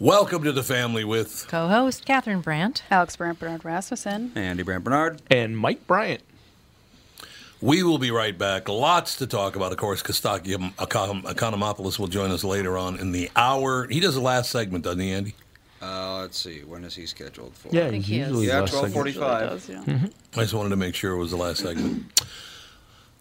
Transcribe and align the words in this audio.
Welcome 0.00 0.44
to 0.44 0.52
the 0.52 0.62
family 0.62 1.04
with 1.04 1.46
Co-host 1.48 2.06
Catherine 2.06 2.40
Brandt. 2.40 2.82
Alex 2.90 3.16
Brandt 3.16 3.38
Barnard 3.38 3.66
Rasmussen. 3.66 4.32
Andy 4.34 4.62
Brandt 4.62 4.82
Barnard. 4.82 5.20
And 5.30 5.58
Mike 5.58 5.86
Bryant. 5.86 6.22
We 7.60 7.82
will 7.82 7.98
be 7.98 8.10
right 8.10 8.36
back. 8.36 8.70
Lots 8.70 9.16
to 9.16 9.26
talk 9.26 9.56
about. 9.56 9.72
Of 9.72 9.76
course, 9.78 10.02
Costaki 10.02 10.54
Econ- 10.76 11.22
Economopoulos 11.24 11.98
will 11.98 12.06
join 12.06 12.30
us 12.30 12.42
later 12.44 12.78
on 12.78 12.98
in 12.98 13.12
the 13.12 13.30
hour. 13.36 13.86
He 13.88 14.00
does 14.00 14.14
the 14.14 14.22
last 14.22 14.50
segment, 14.50 14.84
doesn't 14.84 15.00
he, 15.00 15.12
Andy? 15.12 15.34
Uh, 15.82 16.20
let's 16.22 16.38
see. 16.38 16.60
When 16.60 16.82
is 16.84 16.94
he 16.94 17.04
scheduled 17.04 17.54
for? 17.54 17.68
Yeah, 17.68 17.90
think 17.90 18.06
he 18.06 18.20
is. 18.20 18.28
usually 18.28 18.46
Yeah, 18.46 18.60
last 18.60 18.72
second. 18.72 18.94
1245. 18.94 19.50
Does, 19.50 19.68
yeah. 19.68 20.08
I 20.34 20.42
just 20.44 20.54
wanted 20.54 20.70
to 20.70 20.76
make 20.76 20.94
sure 20.94 21.12
it 21.12 21.18
was 21.18 21.30
the 21.32 21.36
last 21.36 21.58
segment. 21.62 22.22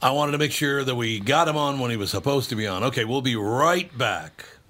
I 0.01 0.11
wanted 0.11 0.31
to 0.31 0.37
make 0.37 0.53
sure 0.53 0.85
that 0.85 0.95
we 0.95 1.19
got 1.19 1.49
him 1.49 1.57
on 1.57 1.79
when 1.79 1.91
he 1.91 1.97
was 1.97 2.09
supposed 2.09 2.49
to 2.51 2.55
be 2.55 2.67
on. 2.67 2.85
Okay, 2.85 3.03
we'll 3.03 3.21
be 3.21 3.35
right 3.35 3.95
back 3.97 4.45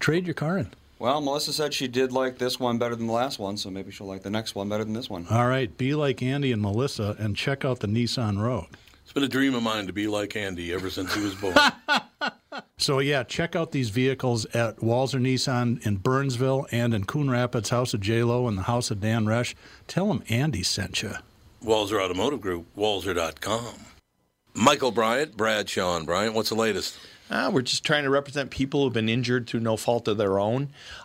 Trade 0.00 0.26
your 0.26 0.34
car 0.34 0.58
in. 0.58 0.70
Well, 0.98 1.20
Melissa 1.20 1.52
said 1.52 1.72
she 1.72 1.88
did 1.88 2.12
like 2.12 2.38
this 2.38 2.60
one 2.60 2.78
better 2.78 2.94
than 2.94 3.06
the 3.06 3.12
last 3.12 3.38
one, 3.38 3.56
so 3.56 3.70
maybe 3.70 3.90
she'll 3.90 4.06
like 4.06 4.22
the 4.22 4.30
next 4.30 4.54
one 4.54 4.68
better 4.68 4.84
than 4.84 4.92
this 4.92 5.08
one. 5.08 5.26
All 5.30 5.46
right, 5.46 5.74
be 5.78 5.94
like 5.94 6.22
Andy 6.22 6.52
and 6.52 6.60
Melissa 6.60 7.16
and 7.18 7.36
check 7.36 7.64
out 7.64 7.80
the 7.80 7.86
Nissan 7.86 8.38
Rogue. 8.42 8.74
It's 9.02 9.12
been 9.12 9.22
a 9.22 9.28
dream 9.28 9.54
of 9.54 9.62
mine 9.62 9.86
to 9.86 9.92
be 9.92 10.06
like 10.06 10.36
Andy 10.36 10.72
ever 10.72 10.90
since 10.90 11.14
he 11.14 11.22
was 11.22 11.34
born. 11.34 11.54
So 12.80 12.98
yeah, 12.98 13.24
check 13.24 13.54
out 13.54 13.72
these 13.72 13.90
vehicles 13.90 14.46
at 14.46 14.78
Walser 14.78 15.20
Nissan 15.20 15.84
in 15.86 15.96
Burnsville 15.96 16.66
and 16.72 16.94
in 16.94 17.04
Coon 17.04 17.30
Rapids, 17.30 17.68
House 17.68 17.92
of 17.92 18.00
J 18.00 18.22
Lo 18.22 18.48
and 18.48 18.56
the 18.56 18.62
House 18.62 18.90
of 18.90 19.02
Dan 19.02 19.26
Resch. 19.26 19.54
Tell 19.86 20.08
them 20.08 20.22
Andy 20.30 20.62
sent 20.62 21.02
you. 21.02 21.12
Walser 21.62 22.02
Automotive 22.02 22.40
Group, 22.40 22.66
Walser.com. 22.74 23.74
Michael 24.54 24.92
Bryant, 24.92 25.36
Bradshaw 25.36 25.96
and 25.96 26.06
Bryant, 26.06 26.34
what's 26.34 26.48
the 26.48 26.54
latest? 26.54 26.98
Uh, 27.30 27.50
we're 27.52 27.62
just 27.62 27.84
trying 27.84 28.02
to 28.02 28.10
represent 28.10 28.50
people 28.50 28.82
who've 28.82 28.92
been 28.92 29.08
injured 29.08 29.46
through 29.46 29.60
no 29.60 29.76
fault 29.76 30.08
of 30.08 30.16
their 30.16 30.38
own. 30.40 30.68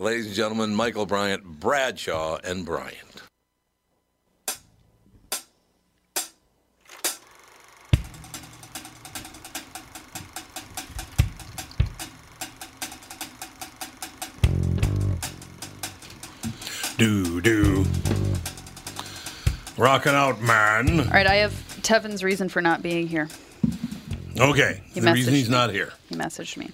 Ladies 0.00 0.28
and 0.28 0.34
gentlemen, 0.34 0.74
Michael 0.74 1.04
Bryant, 1.04 1.44
Bradshaw, 1.44 2.38
and 2.42 2.64
Bryant. 2.64 2.96
Do, 16.96 17.42
do. 17.42 17.84
Rocking 19.76 20.12
out, 20.12 20.40
man. 20.40 21.00
All 21.00 21.06
right, 21.08 21.26
I 21.26 21.34
have 21.34 21.52
Tevin's 21.82 22.24
reason 22.24 22.48
for 22.48 22.62
not 22.62 22.80
being 22.80 23.06
here. 23.06 23.28
Okay. 24.38 24.80
He 24.94 25.00
the 25.00 25.12
reason 25.12 25.34
messaged 25.34 25.36
he's 25.36 25.50
me. 25.50 25.54
not 25.54 25.70
here. 25.70 25.92
He 26.08 26.14
messaged 26.14 26.56
me. 26.56 26.70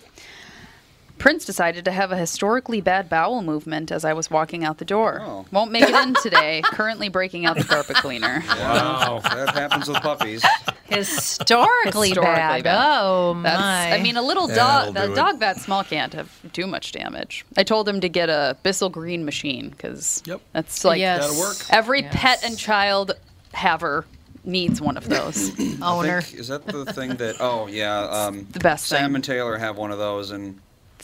Prince 1.19 1.44
decided 1.47 1.84
to 1.87 1.91
have 1.91 2.12
a 2.12 2.16
historically 2.16 2.81
bad 2.81 3.09
bowel 3.09 3.43
movement 3.43 3.91
as 3.91 4.04
I 4.04 4.12
was 4.12 4.31
walking 4.31 4.65
out 4.65 4.78
the 4.78 4.84
door. 4.84 5.21
Oh. 5.25 5.47
Won't 5.50 5.72
make 5.72 5.82
it 5.84 5.94
in 5.94 6.15
today. 6.22 6.60
Currently 6.65 7.09
breaking 7.09 7.47
out 7.47 7.56
the 7.56 7.65
carpet 7.65 7.97
cleaner. 7.97 8.43
Wow. 8.56 9.21
that 9.22 9.55
happens 9.55 9.88
with 9.88 9.99
puppies. 10.03 10.44
Historically, 10.84 12.09
Historically 12.10 12.12
bad. 12.22 12.65
bad. 12.65 13.00
Oh 13.03 13.41
That's, 13.43 13.59
my! 13.60 13.93
I 13.93 14.03
mean, 14.03 14.16
a 14.16 14.22
little 14.22 14.49
Yeah, 14.49 14.55
dog, 14.56 14.94
that'll 14.94 15.00
the 15.03 15.06
do 15.09 15.12
it. 15.12 15.16
dog 15.16 15.41
that 15.41 15.56
small 15.59 15.82
can't 15.84 16.12
have 16.15 16.31
too 16.53 16.66
much 16.66 16.93
damage. 16.93 17.44
I 17.56 17.62
told 17.65 17.88
him 17.88 18.00
to 18.00 18.09
get 18.09 18.28
a 18.28 18.56
Bissell 18.62 18.91
Green 18.91 19.25
machine 19.25 19.71
because 19.71 20.22
Yep. 20.26 20.41
that's 20.53 20.84
like 20.84 20.99
Yes. 21.00 21.22
That'll 21.26 21.41
work. 21.41 21.56
every 21.71 22.03
Yes. 22.03 22.15
pet 22.16 22.44
and 22.44 22.59
child 22.59 23.12
haver 23.53 24.05
needs 24.44 24.81
one 24.81 24.97
of 24.97 25.09
those. 25.09 25.50
owner. 25.82 26.21
Think- 26.22 26.41
is 26.41 26.49
that 26.49 26.66
the 26.66 26.84
thing 26.93 27.16
that? 27.16 27.37
Oh 27.41 27.66
yeah. 27.66 28.00
Um, 28.03 28.47
the 28.53 28.60
best 28.60 28.87
Sam 28.87 29.06
thing. 29.10 29.15
and 29.16 29.25
Taylor 29.25 29.59
have 29.59 29.76
one 29.76 29.91
of 29.91 29.99
those, 29.99 30.31
and 30.31 30.60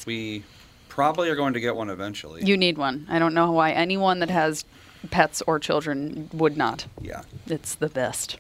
we 0.07 0.45
probably 0.89 1.29
are 1.31 1.37
going 1.37 1.55
to 1.55 1.61
get 1.61 1.75
one 1.77 1.91
eventually. 1.91 2.45
You 2.45 2.57
need 2.57 2.77
one. 2.79 3.07
I 3.09 3.19
don't 3.19 3.35
know 3.35 3.51
why 3.53 3.73
anyone 3.73 4.19
that 4.21 4.31
has 4.31 4.65
pets 5.11 5.43
or 5.47 5.59
children 5.59 6.29
would 6.33 6.57
not. 6.57 6.87
yeah. 7.01 7.23
It's 7.47 7.75
the 7.75 7.89
best. 7.89 8.37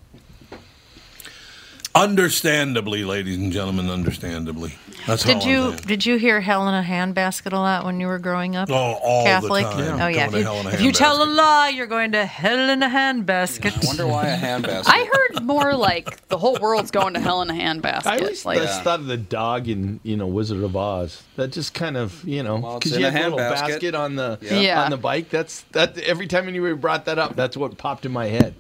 Understandably, 1.95 3.05
ladies 3.05 3.37
and 3.37 3.53
gentlemen, 3.53 3.91
understandably. 3.91 4.75
That's 5.07 5.25
Did 5.25 5.37
all 5.37 5.43
I'm 5.43 5.49
you 5.49 5.77
did 5.77 6.07
you 6.07 6.17
hear 6.17 6.41
hell 6.41 6.67
in 6.69 6.75
a 6.75 6.83
handbasket 6.83 7.53
a 7.53 7.57
lot 7.57 7.85
when 7.85 8.01
you 8.01 8.07
were 8.07 8.19
growing 8.19 8.57
up? 8.57 8.71
Oh, 8.71 8.75
all 8.75 9.25
the 9.25 9.31
Catholic. 9.31 9.65
time. 9.65 10.01
Oh 10.01 10.07
yeah. 10.07 10.29
If, 10.29 10.35
you, 10.35 10.71
if 10.71 10.81
you 10.81 10.93
tell 10.93 11.23
a 11.23 11.27
lie, 11.27 11.69
you're 11.69 11.87
going 11.89 12.13
to 12.13 12.25
hell 12.25 12.71
in 12.71 12.83
a 12.83 12.89
handbasket. 12.89 13.83
I 13.83 13.87
wonder 13.87 14.07
why 14.07 14.29
a 14.29 14.39
handbasket. 14.39 14.85
I 14.87 15.05
heard 15.13 15.45
more 15.45 15.75
like 15.75 16.29
the 16.29 16.39
whole 16.39 16.57
world's 16.61 16.91
going 16.93 17.13
to 17.15 17.21
hell 17.21 17.43
in 17.43 17.51
a 17.51 17.55
handbasket. 17.55 18.07
I 18.07 18.19
always 18.19 18.47
like, 18.47 18.59
just 18.59 18.83
thought 18.83 19.01
of 19.01 19.07
the 19.07 19.19
dog 19.19 19.69
in 19.69 20.01
you 20.03 20.17
know 20.17 20.29
Wizard 20.29 20.63
of 20.63 20.75
Oz. 20.75 21.23
That 21.37 21.53
just 21.53 21.75
kind 21.75 21.99
of 21.99 22.25
you 22.25 22.43
know 22.43 22.79
because 22.79 22.93
in 22.95 23.01
you 23.01 23.07
had 23.07 23.27
a 23.27 23.31
little 23.35 23.39
handbasket. 23.39 23.69
basket 23.69 23.95
on 23.95 24.15
the 24.17 24.39
Yeah. 24.41 24.61
Yeah. 24.61 24.85
on 24.85 24.91
the 24.91 24.97
bike. 24.97 25.29
That's 25.29 25.63
that 25.73 25.99
every 25.99 26.27
time 26.27 26.49
anybody 26.49 26.75
brought 26.75 27.05
that 27.05 27.19
up, 27.19 27.37
that's 27.37 27.57
what 27.57 27.77
popped 27.77 28.07
in 28.07 28.13
my 28.13 28.29
head. 28.29 28.55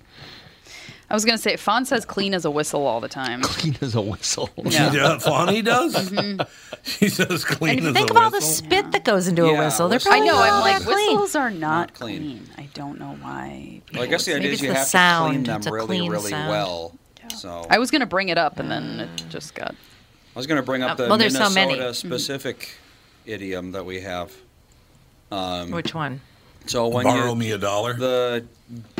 I 1.12 1.14
was 1.14 1.24
gonna 1.26 1.36
say, 1.38 1.56
Fawn 1.56 1.84
says 1.84 2.04
clean 2.06 2.32
as 2.32 2.44
a 2.46 2.50
whistle 2.50 2.86
all 2.86 3.00
the 3.00 3.08
time. 3.08 3.42
Clean 3.42 3.76
as 3.82 3.94
a 3.94 4.00
whistle. 4.00 4.48
Yeah. 4.56 4.92
Yeah, 4.92 5.18
Fonny 5.18 5.62
does. 5.62 5.94
Mm-hmm. 5.94 6.40
She 6.84 7.08
says 7.10 7.44
clean 7.44 7.70
And 7.70 7.78
if 7.78 7.84
you 7.84 7.90
as 7.90 7.94
think 7.94 8.10
of 8.10 8.16
all 8.16 8.30
the 8.30 8.38
whistle. 8.38 8.64
spit 8.64 8.90
that 8.90 9.04
goes 9.04 9.28
into 9.28 9.44
a 9.44 9.56
whistle, 9.56 9.88
they're 9.88 9.96
whistle- 9.96 10.12
I 10.12 10.18
probably 10.18 10.28
know. 10.32 10.42
I'm 10.42 10.60
like 10.62 10.82
clean. 10.82 10.96
whistles 10.96 11.36
are 11.36 11.50
not, 11.50 11.60
Not 11.60 11.94
clean. 11.94 12.18
clean. 12.18 12.48
I 12.58 12.68
don't 12.74 12.98
know 12.98 13.16
why. 13.20 13.82
Well, 13.94 14.02
I 14.02 14.06
guess 14.06 14.24
the 14.24 14.32
Maybe 14.32 14.46
idea 14.46 14.50
is 14.50 14.54
it's 14.54 14.62
you 14.62 14.68
the 14.70 14.74
have 14.74 14.86
sound. 14.88 15.28
to 15.28 15.32
clean 15.34 15.42
them 15.44 15.56
It's 15.58 15.70
really, 15.70 15.86
clean 15.86 16.10
really 16.10 16.30
sound. 16.30 16.48
well. 16.48 16.98
So 17.36 17.66
I 17.70 17.78
was 17.78 17.92
gonna 17.92 18.06
bring 18.06 18.30
it 18.30 18.38
up, 18.38 18.58
and 18.58 18.68
then 18.68 19.00
it 19.00 19.08
mm. 19.16 19.28
just 19.28 19.54
got. 19.54 19.76
I 20.34 20.38
was 20.38 20.46
going 20.46 20.56
to 20.60 20.64
bring 20.64 20.82
up 20.82 20.92
Oh, 20.92 21.02
the 21.02 21.08
well, 21.10 21.18
there's 21.18 21.36
so 21.36 21.50
many. 21.50 21.74
Minnesota 21.74 22.06
mm-hmm. 22.06 22.08
specific 22.08 22.74
idiom 23.26 23.72
that 23.72 23.84
we 23.84 24.00
have. 24.00 24.32
Um, 25.30 25.70
Which 25.70 25.94
one? 25.94 26.20
So 26.66 26.88
when 26.88 27.04
Borrow 27.04 27.30
you, 27.30 27.34
me 27.36 27.50
a 27.52 27.58
dollar. 27.58 27.94
the 27.94 28.44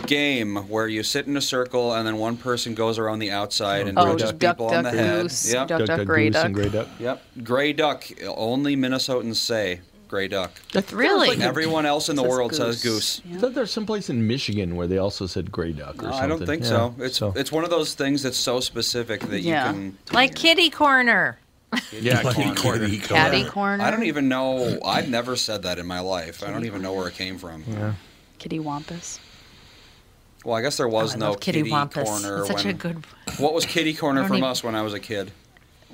game 0.06 0.56
where 0.68 0.86
you 0.88 1.02
sit 1.02 1.26
in 1.26 1.36
a 1.36 1.40
circle 1.40 1.94
and 1.94 2.06
then 2.06 2.18
one 2.18 2.36
person 2.36 2.74
goes 2.74 2.98
around 2.98 3.20
the 3.20 3.30
outside 3.30 3.88
and 3.88 3.98
Oh, 3.98 4.16
duck, 4.16 4.38
people 4.38 4.68
duck, 4.68 4.78
on 4.78 4.84
the 4.84 4.90
head. 4.90 5.22
goose, 5.22 5.52
Yep. 5.52 5.68
duck, 5.68 5.84
duck, 5.86 6.04
gray 6.06 6.26
goose 6.28 6.34
duck. 6.34 6.44
and 6.46 6.54
gray 6.54 6.68
duck. 6.68 6.88
Yep. 6.98 7.22
Gray 7.42 7.72
duck. 7.72 8.04
Only 8.26 8.76
Minnesotans 8.76 9.36
say 9.36 9.80
gray 10.08 10.28
duck. 10.28 10.50
Really? 10.92 11.40
Everyone 11.42 11.86
else 11.86 12.08
in 12.10 12.16
the 12.16 12.22
Says 12.22 12.28
world 12.30 12.54
says 12.54 12.82
goose. 12.82 13.20
goose. 13.20 13.34
I 13.36 13.40
thought 13.40 13.54
there's 13.54 13.70
someplace 13.70 14.10
in 14.10 14.26
Michigan 14.26 14.76
where 14.76 14.86
they 14.86 14.98
also 14.98 15.26
said 15.26 15.50
gray 15.50 15.72
duck 15.72 16.02
or 16.02 16.06
No, 16.06 16.10
something. 16.10 16.20
I 16.24 16.26
don't 16.26 16.46
think 16.46 16.62
Yeah, 16.64 16.68
so. 16.68 16.94
It's 16.98 17.16
so- 17.16 17.32
it's 17.34 17.50
one 17.52 17.64
of 17.64 17.70
those 17.70 17.94
things 17.94 18.22
that's 18.22 18.36
so 18.36 18.60
specific 18.60 19.20
that 19.30 19.40
Yeah. 19.40 19.68
you 19.68 19.72
can. 19.72 19.98
Like 20.12 20.34
kitty 20.34 20.68
corner. 20.68 21.38
Yeah, 21.92 22.20
Like 22.20 22.36
kitty 22.36 22.48
kitty 22.50 22.60
corner. 22.60 22.78
corner. 22.88 22.98
Caddy 22.98 23.44
corner. 23.44 23.84
I 23.84 23.90
don't 23.90 24.04
even 24.04 24.28
know. 24.28 24.78
I've 24.84 25.08
never 25.08 25.36
said 25.36 25.62
that 25.62 25.78
in 25.78 25.86
my 25.86 26.00
life. 26.00 26.42
I 26.42 26.50
don't 26.50 26.64
even 26.64 26.82
know 26.82 26.92
where 26.92 27.08
it 27.08 27.14
came 27.14 27.38
from. 27.38 27.64
Yeah. 27.69 27.94
Kitty 28.38 28.58
wampus. 28.58 29.19
Well, 30.44 30.56
I 30.56 30.62
guess 30.62 30.76
there 30.76 30.88
was 30.88 31.12
oh, 31.12 31.16
I 31.16 31.19
no 31.19 31.30
love 31.30 31.40
Kitty, 31.40 31.70
Wampus. 31.70 32.08
corner. 32.08 32.38
It's 32.40 32.48
such 32.48 32.64
when, 32.64 32.74
a 32.74 32.78
good. 32.78 33.04
What 33.38 33.54
was 33.54 33.64
kitty 33.64 33.94
corner 33.94 34.22
don't 34.22 34.28
from 34.28 34.36
even- 34.38 34.48
us 34.50 34.64
when 34.64 34.74
I 34.74 34.82
was 34.82 34.92
a 34.92 34.98
kid? 35.00 35.30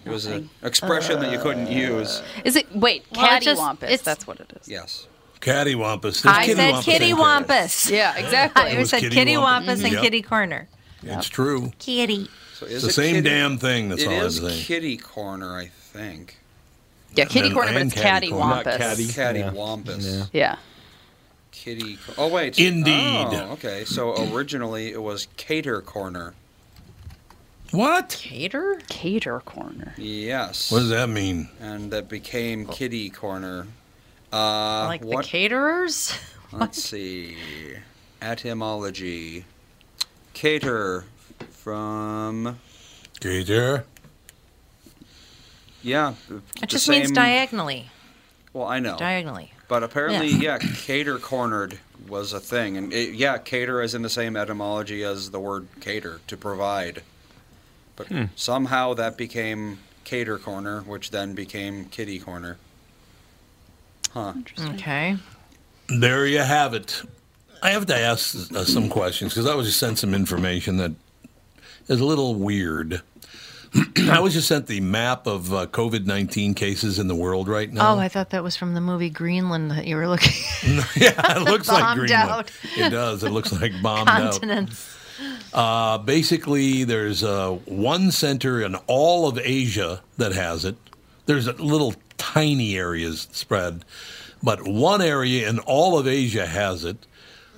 It 0.06 0.10
was 0.10 0.24
an 0.24 0.48
expression 0.62 1.20
that 1.20 1.30
you 1.32 1.38
couldn't 1.38 1.70
use. 1.70 2.22
Is 2.44 2.56
it 2.56 2.74
wait, 2.74 3.04
Well, 3.14 3.36
it 3.36 3.42
just- 3.42 3.60
it's- 3.82 4.00
That's 4.00 4.26
what 4.26 4.40
it 4.40 4.50
is. 4.58 4.66
Yes. 4.68 5.06
Cattywampus. 5.40 6.22
There's 6.22 6.26
I 6.26 6.46
Kitty 6.46 6.54
said 6.56 6.70
Wampus 6.72 6.84
Kitty 6.86 7.12
Wampus. 7.14 7.90
Yeah, 7.90 8.16
exactly. 8.16 8.62
I 8.62 8.78
was 8.78 8.90
said 8.90 9.00
Kitty 9.00 9.14
Kitty 9.14 9.36
Wampus. 9.36 9.66
Wampus 9.68 9.84
and 9.84 9.92
Yep. 9.92 10.02
Kitty 10.02 10.22
Corner. 10.22 10.68
It's 11.02 11.28
true. 11.28 11.72
Kitty. 11.78 12.28
So 12.58 12.66
It's 12.66 12.82
the 12.82 12.90
same 12.92 13.14
kitty- 13.16 13.28
damn 13.28 13.58
thing. 13.58 13.88
That's 13.88 14.02
It 14.02 14.08
all 14.08 14.14
I'm 14.20 14.26
is 14.26 14.36
saying. 14.38 14.64
kitty 14.64 14.96
corner, 14.96 15.56
I 15.56 15.66
think. 15.68 16.38
yeah, 17.14 17.24
kitty 17.26 17.46
And- 17.48 17.54
corner, 17.54 17.72
but 17.72 17.82
and 17.82 17.92
it's 17.92 18.00
catty 18.00 18.32
wampus. 18.32 18.66
Not 18.66 18.78
catty. 18.80 19.06
Catty 19.08 19.38
Yeah. 19.40 19.50
wampus. 19.52 20.04
Yeah. 20.04 20.24
Yeah. 20.32 20.56
Kitty. 21.52 21.98
Co- 22.04 22.14
oh 22.18 22.28
wait. 22.28 22.58
Indeed. 22.58 23.28
Oh, 23.30 23.50
okay. 23.52 23.84
So 23.84 24.14
originally 24.32 24.90
it 24.92 25.02
was 25.02 25.28
cater 25.36 25.80
corner. 25.80 26.34
What? 27.70 28.08
Cater? 28.08 28.80
Cater 28.88 29.40
corner. 29.40 29.94
Yes. 29.98 30.70
What 30.72 30.80
does 30.80 30.88
that 30.88 31.08
mean? 31.08 31.50
And 31.60 31.90
that 31.92 32.08
became 32.08 32.66
kitty 32.66 33.10
corner. 33.10 33.66
Uh, 34.32 34.84
like 34.86 35.04
what? 35.04 35.24
the 35.24 35.30
caterers? 35.30 36.12
Let's 36.52 36.82
see. 36.82 37.36
Etymology. 38.22 39.44
Cater 40.34 41.04
from 41.58 42.58
Gator. 43.20 43.84
yeah. 45.82 46.14
It 46.30 46.60
the 46.60 46.66
just 46.66 46.88
means 46.88 47.10
diagonally. 47.10 47.90
Well, 48.52 48.66
I 48.66 48.78
know. 48.78 48.96
Diagonally. 48.96 49.52
But 49.68 49.82
apparently, 49.82 50.28
yeah. 50.28 50.58
cater 50.58 51.18
cornered 51.18 51.78
was 52.08 52.32
a 52.32 52.40
thing, 52.40 52.76
and 52.78 52.92
it, 52.92 53.14
yeah, 53.14 53.36
cater 53.36 53.82
is 53.82 53.94
in 53.94 54.00
the 54.02 54.08
same 54.08 54.34
etymology 54.36 55.04
as 55.04 55.30
the 55.30 55.38
word 55.40 55.68
cater 55.80 56.20
to 56.28 56.36
provide. 56.36 57.02
But 57.96 58.06
Hmm. 58.06 58.24
somehow 58.34 58.94
that 58.94 59.18
became 59.18 59.80
cater 60.04 60.38
corner, 60.38 60.80
which 60.82 61.10
then 61.10 61.34
became 61.34 61.84
kitty 61.86 62.18
corner. 62.18 62.56
Huh. 64.14 64.32
Okay. 64.70 65.16
There 65.88 66.24
you 66.26 66.38
have 66.38 66.72
it. 66.72 67.02
I 67.62 67.70
have 67.70 67.84
to 67.86 67.96
ask 67.98 68.54
uh, 68.54 68.64
some 68.64 68.88
questions 68.88 69.34
because 69.34 69.46
I 69.46 69.54
was 69.54 69.66
just 69.66 69.78
sent 69.80 69.98
some 69.98 70.14
information 70.14 70.76
that 70.78 70.92
is 71.88 72.00
a 72.00 72.04
little 72.04 72.34
weird. 72.34 73.02
I 74.10 74.20
was 74.20 74.32
just 74.32 74.48
sent 74.48 74.66
the 74.66 74.80
map 74.80 75.26
of 75.26 75.52
uh, 75.52 75.66
COVID 75.66 76.06
19 76.06 76.54
cases 76.54 76.98
in 76.98 77.08
the 77.08 77.14
world 77.14 77.48
right 77.48 77.70
now. 77.70 77.94
Oh, 77.94 77.98
I 77.98 78.08
thought 78.08 78.30
that 78.30 78.42
was 78.42 78.56
from 78.56 78.74
the 78.74 78.80
movie 78.80 79.10
Greenland 79.10 79.70
that 79.72 79.86
you 79.86 79.96
were 79.96 80.08
looking 80.08 80.32
yeah, 80.96 81.36
it 81.36 81.42
looks 81.50 81.68
like 81.68 81.96
Greenland. 81.96 82.30
out. 82.30 82.50
It 82.76 82.90
does. 82.90 83.22
It 83.24 83.30
looks 83.30 83.52
like 83.52 83.72
bombed 83.82 84.08
out. 84.08 84.32
continents. 84.32 84.96
Uh, 85.52 85.98
basically, 85.98 86.84
there's 86.84 87.24
uh, 87.24 87.50
one 87.64 88.10
center 88.10 88.62
in 88.62 88.76
all 88.86 89.26
of 89.28 89.38
Asia 89.38 90.00
that 90.16 90.32
has 90.32 90.64
it. 90.64 90.76
There's 91.26 91.46
a 91.46 91.52
little 91.54 91.94
tiny 92.16 92.76
areas 92.76 93.28
spread, 93.32 93.84
but 94.42 94.66
one 94.66 95.02
area 95.02 95.48
in 95.48 95.58
all 95.60 95.98
of 95.98 96.06
Asia 96.06 96.46
has 96.46 96.84
it. 96.84 97.06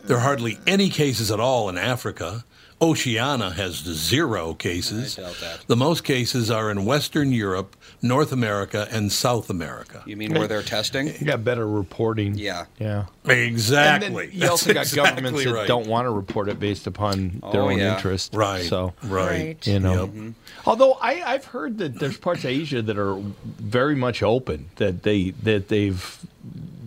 There 0.04 0.16
are 0.16 0.20
hardly 0.20 0.58
any 0.66 0.88
cases 0.88 1.30
at 1.30 1.38
all 1.38 1.68
in 1.68 1.76
Africa. 1.76 2.44
Oceania 2.82 3.50
has 3.50 3.74
zero 3.76 4.54
cases. 4.54 5.18
I 5.18 5.22
doubt 5.22 5.36
that. 5.40 5.64
The 5.66 5.76
most 5.76 6.02
cases 6.04 6.50
are 6.50 6.70
in 6.70 6.84
Western 6.86 7.30
Europe, 7.32 7.76
North 8.00 8.32
America, 8.32 8.88
and 8.90 9.12
South 9.12 9.50
America. 9.50 10.02
You 10.06 10.16
mean 10.16 10.32
where 10.32 10.48
they're 10.48 10.62
testing? 10.62 11.08
You 11.08 11.26
got 11.26 11.44
better 11.44 11.66
reporting. 11.68 12.36
Yeah. 12.36 12.66
Yeah. 12.78 13.06
Exactly. 13.26 14.24
And 14.24 14.32
you 14.34 14.48
also 14.48 14.72
got 14.72 14.80
That's 14.80 14.94
governments 14.94 15.40
exactly 15.40 15.44
that 15.52 15.58
right. 15.58 15.68
don't 15.68 15.86
want 15.88 16.06
to 16.06 16.10
report 16.10 16.48
it 16.48 16.58
based 16.58 16.86
upon 16.86 17.40
oh, 17.42 17.52
their 17.52 17.62
Oh, 17.62 17.70
own 17.70 17.78
yeah. 17.78 17.96
interest. 17.96 18.34
Right. 18.34 18.64
So, 18.64 18.94
right. 19.02 19.64
you 19.66 19.78
know. 19.80 20.04
Yep. 20.04 20.08
Mm-hmm. 20.08 20.30
Although 20.66 20.92
I, 20.94 21.22
I've 21.34 21.44
heard 21.44 21.78
that 21.78 21.98
there's 21.98 22.16
parts 22.16 22.44
of 22.44 22.50
Asia 22.50 22.80
that 22.82 22.98
are 22.98 23.16
very 23.58 23.94
much 23.94 24.22
open, 24.22 24.70
that 24.76 25.02
they 25.02 25.30
that 25.42 25.68
they've 25.68 26.26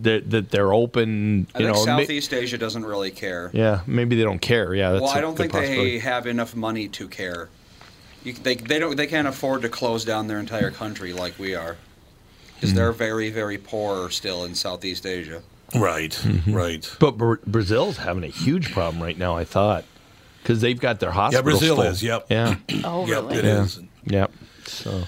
that, 0.04 0.30
that 0.30 0.50
they're 0.50 0.72
open. 0.72 1.46
I 1.54 1.58
You 1.58 1.64
think 1.66 1.76
know, 1.76 1.84
ma- 1.86 1.98
Southeast 1.98 2.32
Asia 2.32 2.56
doesn't 2.56 2.84
really 2.84 3.10
care. 3.10 3.50
yeah, 3.52 3.80
maybe 3.86 4.16
they 4.16 4.22
don't 4.22 4.38
care. 4.40 4.74
Yeah, 4.74 4.92
that's 4.92 5.02
well, 5.02 5.10
I 5.12 5.20
don't 5.20 5.36
think 5.36 5.52
they 5.52 5.98
have 5.98 6.26
enough 6.26 6.54
money 6.54 6.88
to 6.88 7.08
care. 7.08 7.48
You, 8.22 8.32
they, 8.32 8.54
they 8.54 8.78
don't. 8.78 8.96
They 8.96 9.06
can't 9.06 9.28
afford 9.28 9.62
to 9.62 9.68
close 9.68 10.04
down 10.04 10.28
their 10.28 10.38
entire 10.38 10.70
country 10.70 11.12
like 11.12 11.38
we 11.38 11.54
are, 11.54 11.76
because 12.54 12.70
Hmm. 12.70 12.76
they're 12.76 12.92
very, 12.92 13.28
very 13.30 13.58
poor 13.58 14.08
still 14.10 14.44
in 14.44 14.54
Southeast 14.54 15.04
Asia. 15.04 15.42
Right. 15.74 16.12
Mm-hmm. 16.12 16.54
Right. 16.54 16.96
But 17.00 17.18
Bra- 17.18 17.36
Brazil's 17.46 17.96
having 17.98 18.24
a 18.24 18.28
huge 18.28 18.72
problem 18.72 19.02
right 19.02 19.18
now. 19.18 19.36
I 19.36 19.44
thought 19.44 19.84
because 20.42 20.60
they've 20.60 20.78
got 20.78 21.00
their 21.00 21.10
hospitals. 21.10 21.44
Yeah. 21.44 21.58
Brazil 21.58 21.76
full. 21.76 21.84
is. 21.84 22.02
Yep. 22.02 22.26
Yeah. 22.30 22.56
Oh, 22.84 23.06
Yep, 23.06 23.08
really? 23.24 23.36
it 23.38 23.44
Yeah. 23.44 23.62
is. 23.64 23.80
yep. 24.04 24.32
So 24.66 25.04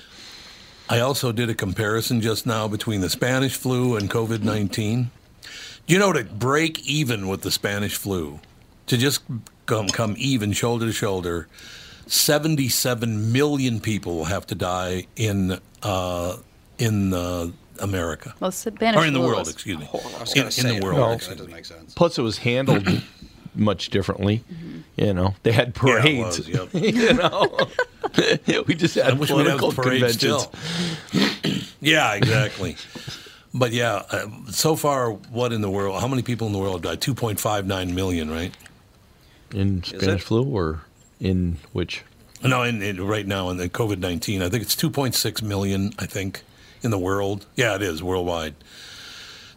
I 0.88 1.00
also 1.00 1.32
did 1.32 1.50
a 1.50 1.54
comparison 1.54 2.20
just 2.20 2.46
now 2.46 2.68
between 2.68 3.00
the 3.00 3.10
Spanish 3.10 3.56
flu 3.56 3.96
and 3.96 4.08
COVID 4.10 4.42
19. 4.42 5.10
Do 5.86 5.94
you 5.94 5.98
know 5.98 6.12
to 6.12 6.24
break 6.24 6.86
even 6.86 7.28
with 7.28 7.42
the 7.42 7.50
Spanish 7.50 7.96
flu, 7.96 8.40
to 8.86 8.96
just 8.96 9.22
come, 9.66 9.88
come 9.88 10.14
even 10.18 10.52
shoulder 10.52 10.86
to 10.86 10.92
shoulder, 10.92 11.48
77 12.06 13.32
million 13.32 13.80
people 13.80 14.16
will 14.16 14.24
have 14.24 14.46
to 14.48 14.54
die 14.54 15.06
in, 15.16 15.58
uh, 15.82 16.36
in 16.78 17.12
uh, 17.14 17.48
America. 17.80 18.34
Well, 18.40 18.50
Spanish 18.52 19.00
Or 19.00 19.06
in 19.06 19.12
the 19.12 19.20
world, 19.20 19.48
excuse 19.48 19.78
me. 19.78 19.84
horrible. 19.86 20.10
I 20.16 20.20
was 20.20 20.58
In, 20.64 20.70
in 20.70 20.80
the 20.80 20.84
world, 20.86 20.98
but 20.98 21.12
excuse 21.14 21.28
that 21.28 21.36
doesn't 21.38 21.46
me. 21.50 21.54
make 21.54 21.64
sense. 21.64 21.94
plus 21.94 22.18
it 22.18 22.22
was 22.22 22.38
handled 22.38 22.86
much 23.56 23.90
differently. 23.90 24.42
You 24.96 25.12
know, 25.12 25.34
they 25.42 25.52
had 25.52 25.66
Yeah, 25.84 25.98
it 25.98 26.02
parades. 26.02 26.38
was, 26.38 26.48
yep. 26.48 26.68
you 26.72 27.12
know, 27.14 27.68
we 28.66 28.74
just 28.74 28.94
had 28.94 29.18
wish 29.18 29.30
we'd 29.30 29.46
have 29.46 29.58
political 29.58 29.70
the 29.72 29.82
conventions. 29.82 30.16
still. 30.16 31.62
yeah, 31.80 32.14
exactly. 32.14 32.76
But 33.52 33.72
yeah, 33.72 34.02
uh, 34.10 34.26
so 34.50 34.76
far, 34.76 35.10
what 35.12 35.52
in 35.52 35.60
the 35.60 35.70
world? 35.70 36.00
How 36.00 36.08
many 36.08 36.22
people 36.22 36.46
in 36.46 36.52
the 36.52 36.58
world 36.58 36.84
have 36.84 37.00
died? 37.00 37.14
2.59 37.14 37.92
million, 37.94 38.30
right? 38.30 38.54
In 39.54 39.82
Spanish 39.82 40.22
flu 40.22 40.44
or 40.44 40.82
in 41.20 41.58
which? 41.72 42.02
No, 42.42 42.62
in, 42.62 42.82
in, 42.82 43.00
right 43.06 43.26
now 43.26 43.48
in 43.50 43.56
the 43.56 43.68
COVID 43.68 43.98
19, 43.98 44.42
I 44.42 44.48
think 44.48 44.62
it's 44.62 44.76
2.6 44.76 45.42
million, 45.42 45.92
I 45.98 46.06
think, 46.06 46.42
in 46.82 46.90
the 46.90 46.98
world. 46.98 47.46
Yeah, 47.56 47.74
it 47.76 47.82
is 47.82 48.02
worldwide. 48.02 48.54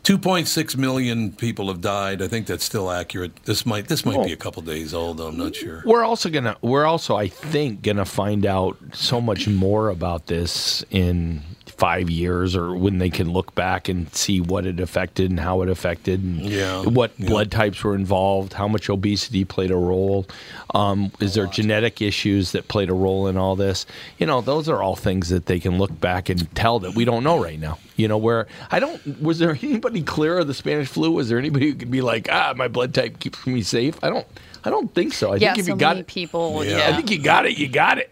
2.6 0.03 0.77
million 0.77 1.31
people 1.33 1.67
have 1.67 1.81
died. 1.81 2.21
I 2.21 2.27
think 2.27 2.47
that's 2.47 2.63
still 2.63 2.89
accurate. 2.89 3.31
This 3.45 3.65
might 3.65 3.87
this 3.87 4.05
might 4.05 4.25
be 4.25 4.33
a 4.33 4.37
couple 4.37 4.61
days 4.61 4.93
old. 4.93 5.19
I'm 5.19 5.37
not 5.37 5.55
sure. 5.55 5.83
We're 5.85 6.03
also 6.03 6.29
gonna. 6.29 6.57
We're 6.61 6.85
also, 6.85 7.15
I 7.15 7.27
think, 7.27 7.81
gonna 7.81 8.05
find 8.05 8.45
out 8.45 8.77
so 8.93 9.21
much 9.21 9.47
more 9.47 9.89
about 9.89 10.27
this 10.27 10.83
in 10.89 11.41
five 11.79 12.09
years, 12.09 12.55
or 12.57 12.75
when 12.75 12.97
they 12.97 13.09
can 13.09 13.31
look 13.31 13.55
back 13.55 13.87
and 13.87 14.13
see 14.13 14.41
what 14.41 14.65
it 14.65 14.79
affected 14.81 15.29
and 15.29 15.39
how 15.39 15.61
it 15.61 15.69
affected, 15.69 16.21
and 16.21 16.41
Yeah, 16.41 16.83
what 16.83 17.11
yeah. 17.17 17.27
blood 17.27 17.51
types 17.51 17.81
were 17.83 17.95
involved, 17.95 18.53
how 18.53 18.67
much 18.67 18.89
obesity 18.89 19.45
played 19.45 19.71
a 19.71 19.77
role. 19.77 20.27
Um, 20.75 21.11
is 21.21 21.33
there 21.35 21.47
genetic 21.47 22.01
issues 22.01 22.51
that 22.51 22.67
played 22.67 22.89
a 22.89 22.93
role 22.93 23.27
in 23.27 23.37
all 23.37 23.55
this? 23.55 23.85
You 24.17 24.25
know, 24.25 24.41
those 24.41 24.67
are 24.67 24.83
all 24.83 24.97
things 24.97 25.29
that 25.29 25.45
they 25.45 25.59
can 25.59 25.77
look 25.77 25.97
back 25.99 26.27
and 26.29 26.53
tell 26.53 26.79
that 26.79 26.95
we 26.95 27.05
don't 27.05 27.23
know 27.23 27.41
right 27.41 27.59
now. 27.59 27.79
You 27.95 28.07
know, 28.09 28.17
where 28.17 28.47
I 28.71 28.79
don't. 28.79 29.21
Was 29.21 29.39
there 29.39 29.57
anybody 29.61 30.03
clear 30.03 30.37
of 30.37 30.47
the 30.47 30.53
Spanish 30.53 30.89
flu? 30.89 31.11
Was 31.11 31.29
there 31.29 31.39
anybody 31.39 31.69
who 31.71 31.75
could 31.75 31.91
be 31.91 32.01
like, 32.01 32.27
ah, 32.31 32.53
my 32.55 32.67
blood 32.67 32.93
type 32.93 33.19
keeps 33.19 33.47
me 33.47 33.61
safe? 33.61 33.97
I 34.03 34.09
don't. 34.09 34.27
I 34.65 34.69
don't 34.69 34.93
think 34.93 35.13
so. 35.13 35.31
I 35.31 35.35
yeah, 35.37 35.53
think 35.53 35.59
if 35.59 35.65
so 35.67 35.71
you 35.73 35.77
got 35.77 35.89
many 35.91 36.01
it, 36.01 36.07
people. 36.07 36.63
Yeah. 36.65 36.77
Yeah. 36.79 36.89
I 36.89 36.95
think 36.95 37.09
you 37.09 37.21
got 37.21 37.45
it. 37.45 37.57
You 37.57 37.69
got 37.69 37.97
it. 37.97 38.09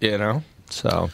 You 0.00 0.16
know. 0.18 0.42
So 0.70 1.10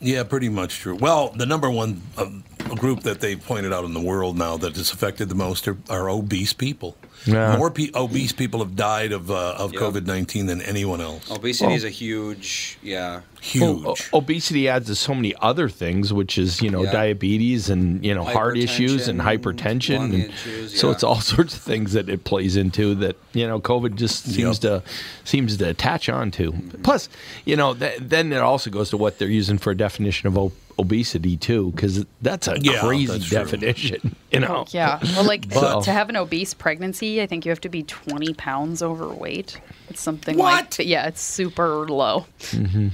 Yeah, 0.00 0.24
pretty 0.24 0.48
much 0.48 0.78
true. 0.78 0.94
Well, 0.94 1.30
the 1.30 1.46
number 1.46 1.70
one 1.70 2.02
um, 2.18 2.44
group 2.76 3.00
that 3.00 3.20
they've 3.20 3.42
pointed 3.42 3.72
out 3.72 3.84
in 3.84 3.94
the 3.94 4.00
world 4.00 4.36
now 4.36 4.56
that 4.58 4.76
is 4.76 4.92
affected 4.92 5.28
the 5.28 5.34
most 5.34 5.66
are, 5.68 5.76
are 5.88 6.10
obese 6.10 6.52
people. 6.52 6.96
Yeah. 7.26 7.56
More 7.56 7.70
pe- 7.70 7.90
obese 7.94 8.32
people 8.32 8.60
have 8.60 8.76
died 8.76 9.12
of 9.12 9.30
uh, 9.30 9.54
of 9.58 9.72
Yep. 9.72 9.82
COVID 9.82 10.06
nineteen 10.06 10.46
than 10.46 10.62
anyone 10.62 11.00
else. 11.00 11.30
Obesity 11.30 11.74
is 11.74 11.84
a 11.84 11.90
huge, 11.90 12.78
yeah. 12.82 13.20
Huge. 13.40 13.62
Well, 13.84 13.94
o- 14.12 14.18
obesity 14.18 14.68
adds 14.68 14.86
to 14.86 14.94
so 14.94 15.14
many 15.14 15.34
other 15.40 15.68
things, 15.68 16.12
which 16.12 16.38
is 16.38 16.62
you 16.62 16.70
know 16.70 16.84
Yeah. 16.84 16.92
diabetes 16.92 17.68
and 17.70 18.04
you 18.04 18.14
know 18.14 18.24
heart 18.24 18.56
issues 18.56 19.08
and 19.08 19.20
Hypertension, 19.20 19.98
hypertension, 19.98 20.04
and 20.04 20.14
issues, 20.30 20.78
so 20.80 20.90
it's 20.90 21.02
all 21.02 21.20
sorts 21.34 21.54
of 21.56 21.62
things 21.62 21.92
that 21.94 22.08
it 22.08 22.24
plays 22.24 22.56
into 22.56 22.94
that 22.96 23.16
you 23.34 23.46
know 23.46 23.60
COVID 23.60 23.96
just 23.96 24.24
seems 24.24 24.58
to 24.60 24.82
seems 25.24 25.56
to 25.56 25.68
attach 25.68 26.08
on 26.08 26.30
to. 26.32 26.52
Mm-hmm. 26.52 26.82
Plus, 26.82 27.08
you 27.44 27.56
know, 27.56 27.74
th- 27.74 27.98
then 28.00 28.32
it 28.32 28.38
also 28.40 28.70
goes 28.70 28.90
to 28.90 28.96
what 28.96 29.18
they're 29.18 29.28
using 29.28 29.58
for 29.58 29.70
a 29.72 29.76
definition 29.76 30.28
of 30.28 30.38
o- 30.38 30.52
obesity 30.78 31.36
too, 31.36 31.70
because 31.72 32.04
that's 32.22 32.46
a 32.48 32.58
Yeah, 32.60 32.80
crazy 32.80 33.06
that's 33.18 33.30
definition. 33.30 34.14
You 34.32 34.40
know, 34.40 34.66
Yeah. 34.70 34.98
Well, 35.14 35.24
like 35.24 35.48
But- 35.48 35.84
to 35.84 35.92
have 35.92 36.10
an 36.10 36.16
obese 36.16 36.52
pregnancy, 36.52 37.15
I 37.22 37.26
think 37.26 37.44
you 37.44 37.50
have 37.50 37.60
to 37.62 37.68
be 37.68 37.82
20 37.82 38.34
pounds 38.34 38.82
overweight. 38.82 39.60
It's 39.88 40.00
something 40.00 40.36
What? 40.36 40.78
like 40.78 40.86
yeah, 40.88 41.06
it's 41.06 41.20
super 41.20 41.86
low. 41.88 42.26
Mm-hmm. 42.40 42.88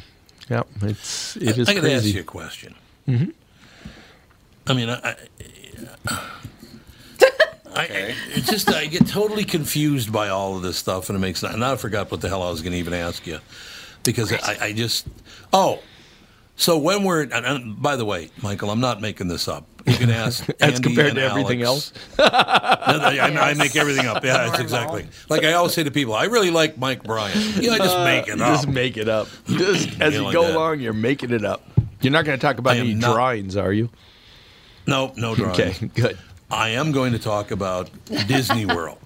yeah, 0.50 0.62
it's 0.82 1.36
it 1.36 1.58
is 1.58 1.68
I 1.68 1.74
got 1.74 1.80
to 1.82 1.92
ask 1.92 2.02
crazy. 2.02 2.10
you 2.16 2.20
a 2.20 2.24
question. 2.24 2.74
Mm-hmm. 3.08 3.30
I 4.66 4.74
mean, 4.74 4.88
I, 4.90 5.00
I, 5.02 5.16
I, 7.74 7.84
Okay. 7.84 8.12
I, 8.12 8.16
it's 8.36 8.48
just 8.48 8.68
I 8.70 8.86
get 8.86 9.06
totally 9.06 9.44
confused 9.44 10.12
by 10.12 10.28
all 10.28 10.56
of 10.56 10.62
this 10.62 10.76
stuff, 10.76 11.08
and 11.08 11.16
it 11.16 11.20
makes 11.20 11.42
and 11.42 11.58
now 11.60 11.72
I 11.72 11.76
forgot 11.76 12.10
what 12.10 12.20
the 12.20 12.28
hell 12.28 12.42
I 12.42 12.50
was 12.50 12.60
going 12.60 12.72
to 12.72 12.78
even 12.78 12.92
ask 12.92 13.26
you 13.26 13.38
because 14.04 14.32
I, 14.32 14.56
I 14.60 14.72
just 14.72 15.06
oh. 15.52 15.80
So 16.56 16.78
when 16.78 17.02
we're 17.04 17.22
and, 17.22 17.32
and 17.46 17.80
by 17.82 17.96
the 17.96 18.04
way, 18.04 18.30
Michael, 18.42 18.70
I'm 18.70 18.80
not 18.80 19.00
making 19.00 19.28
this 19.28 19.48
up. 19.48 19.66
You 19.86 19.94
can 19.96 20.10
ask 20.10 20.48
As 20.60 20.74
Andy 20.76 20.80
compared 20.82 21.06
and 21.08 21.16
to 21.16 21.22
everything 21.24 21.62
Alex. 21.62 21.92
else. 22.18 22.18
No, 22.82 22.98
no, 22.98 23.04
I, 23.06 23.50
I 23.50 23.54
make 23.54 23.74
everything 23.76 24.06
up. 24.06 24.24
Yeah, 24.24 24.48
that's 24.48 24.58
exactly. 24.60 25.06
Like 25.30 25.44
I 25.44 25.52
always 25.54 25.72
say 25.72 25.82
to 25.84 25.90
people, 25.90 26.14
I 26.14 26.24
really 26.24 26.50
like 26.50 26.76
Mike 26.78 27.04
Bryant. 27.04 27.56
You 27.56 27.68
know, 27.70 27.74
I 27.74 27.78
just 27.78 27.98
make 27.98 28.28
it 28.28 28.40
up. 28.40 28.48
Uh, 28.48 28.52
Just 28.56 28.68
make 28.68 28.96
it 28.96 29.08
up. 29.08 29.28
Just 29.46 30.00
as 30.00 30.12
Yeah, 30.14 30.18
you 30.20 30.24
like 30.26 30.32
go 30.34 30.42
that. 30.42 30.54
along, 30.56 30.80
you're 30.80 30.92
making 30.92 31.30
it 31.30 31.44
up. 31.44 31.62
You're 32.00 32.12
not 32.12 32.24
going 32.24 32.38
to 32.38 32.44
talk 32.44 32.58
about 32.58 32.74
I 32.76 32.80
any 32.80 32.94
not- 32.94 33.14
drawings, 33.14 33.56
are 33.56 33.72
you? 33.72 33.88
no, 34.86 35.12
no 35.16 35.34
drawings. 35.34 35.58
Okay, 35.60 35.86
good. 35.94 36.18
I 36.50 36.70
am 36.70 36.92
going 36.92 37.12
to 37.12 37.18
talk 37.18 37.50
about 37.52 37.88
Disney 38.26 38.66
World. 38.66 38.98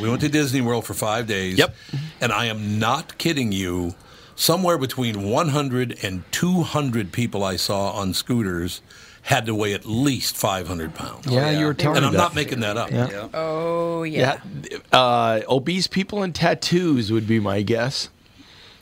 We 0.00 0.08
went 0.08 0.22
to 0.22 0.28
Disney 0.28 0.60
World 0.62 0.84
for 0.86 0.94
five 0.94 1.26
days. 1.26 1.58
Yep. 1.58 1.74
And 2.22 2.32
I 2.32 2.46
am 2.46 2.78
not 2.78 3.16
kidding 3.18 3.52
you. 3.52 3.94
Somewhere 4.36 4.78
between 4.78 5.22
100 5.30 5.98
and 6.04 6.24
200 6.32 7.12
people 7.12 7.44
I 7.44 7.56
saw 7.56 7.90
on 7.92 8.14
scooters 8.14 8.80
had 9.22 9.46
to 9.46 9.54
weigh 9.54 9.72
at 9.72 9.86
least 9.86 10.36
500 10.36 10.94
pounds. 10.94 11.26
Yeah, 11.26 11.50
yeah. 11.50 11.58
you 11.60 11.66
were 11.66 11.74
telling 11.74 11.96
And 11.98 12.04
me 12.04 12.08
I'm 12.08 12.12
that. 12.14 12.18
not 12.18 12.34
making 12.34 12.60
that 12.60 12.76
up. 12.76 12.90
Yeah. 12.90 13.08
Yeah. 13.10 13.28
Oh 13.32 14.02
yeah. 14.02 14.40
Yeah, 14.70 14.78
uh, 14.92 15.40
obese 15.48 15.86
people 15.86 16.22
and 16.22 16.34
tattoos 16.34 17.10
would 17.12 17.26
be 17.26 17.40
my 17.40 17.62
guess. 17.62 18.10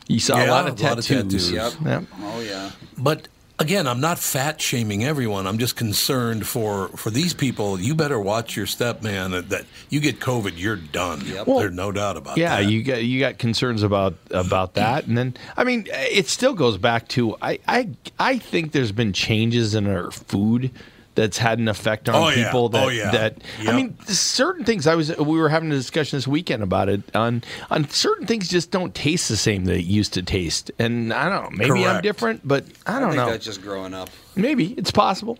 You 0.08 0.18
saw 0.18 0.34
a 0.36 0.46
lot 0.48 0.66
of 0.66 0.80
a 0.80 0.82
lot 0.82 0.98
of 0.98 1.06
tattoos. 1.06 1.50
tattoos. 1.50 1.52
Yep. 1.52 1.72
Yep. 1.84 2.04
Oh 2.22 2.40
yeah. 2.40 2.70
But 2.98 3.28
again, 3.58 3.86
I'm 3.86 4.00
not 4.00 4.18
fat 4.18 4.60
shaming 4.60 5.04
everyone. 5.04 5.46
I'm 5.46 5.58
just 5.58 5.76
concerned 5.76 6.46
for 6.46 6.88
for 6.88 7.10
these 7.10 7.34
people. 7.34 7.78
You 7.80 7.94
better 7.94 8.18
watch 8.18 8.56
your 8.56 8.66
step, 8.66 9.02
man. 9.02 9.30
That, 9.32 9.48
that 9.50 9.64
you 9.88 10.00
get 10.00 10.20
COVID, 10.20 10.52
you're 10.56 10.76
done. 10.76 11.22
Yep. 11.24 11.46
There's 11.46 11.72
no 11.72 11.92
doubt 11.92 12.16
about 12.16 12.36
Yeah, 12.38 12.60
that. 12.60 12.70
you 12.70 12.82
got 12.82 13.02
you 13.04 13.20
got 13.20 13.38
concerns 13.38 13.82
about 13.82 14.14
about 14.30 14.74
that, 14.74 15.06
and 15.06 15.16
then 15.16 15.34
I 15.56 15.64
mean, 15.64 15.86
it 15.90 16.28
still 16.28 16.54
goes 16.54 16.78
back 16.78 17.08
to 17.08 17.36
I 17.40 17.58
I 17.68 17.88
I 18.18 18.38
think 18.38 18.72
there's 18.72 18.92
been 18.92 19.12
changes 19.12 19.74
in 19.74 19.86
our 19.86 20.10
food 20.10 20.70
that's 21.14 21.38
had 21.38 21.58
an 21.58 21.68
effect 21.68 22.08
on 22.08 22.14
Oh, 22.14 22.28
yeah. 22.28 22.44
people 22.46 22.68
that 22.70 22.84
Oh, 22.84 22.88
yeah. 22.88 23.10
that 23.10 23.42
I 23.66 23.72
mean 23.72 23.96
certain 24.06 24.64
things 24.64 24.86
I 24.86 24.94
was 24.94 25.16
we 25.18 25.38
were 25.38 25.48
having 25.48 25.70
a 25.70 25.74
discussion 25.74 26.16
this 26.16 26.26
weekend 26.26 26.62
about 26.62 26.88
it 26.88 27.02
on 27.14 27.42
on 27.70 27.88
certain 27.88 28.26
things 28.26 28.48
just 28.48 28.70
don't 28.70 28.94
taste 28.94 29.28
the 29.28 29.36
same 29.36 29.64
that 29.66 29.76
it 29.76 29.84
used 29.84 30.12
to 30.14 30.22
taste 30.22 30.70
and 30.78 31.12
I 31.12 31.28
don't 31.28 31.42
know 31.44 31.56
maybe 31.56 31.84
I'm 31.86 32.00
different 32.02 32.46
but 32.46 32.64
I 32.86 32.96
I 32.96 33.00
don't 33.00 33.10
think 33.10 33.16
know 33.16 33.30
that's 33.30 33.44
just 33.44 33.60
growing 33.62 33.94
up. 33.94 34.08
maybe 34.36 34.72
it's 34.78 34.90
possible 34.90 35.38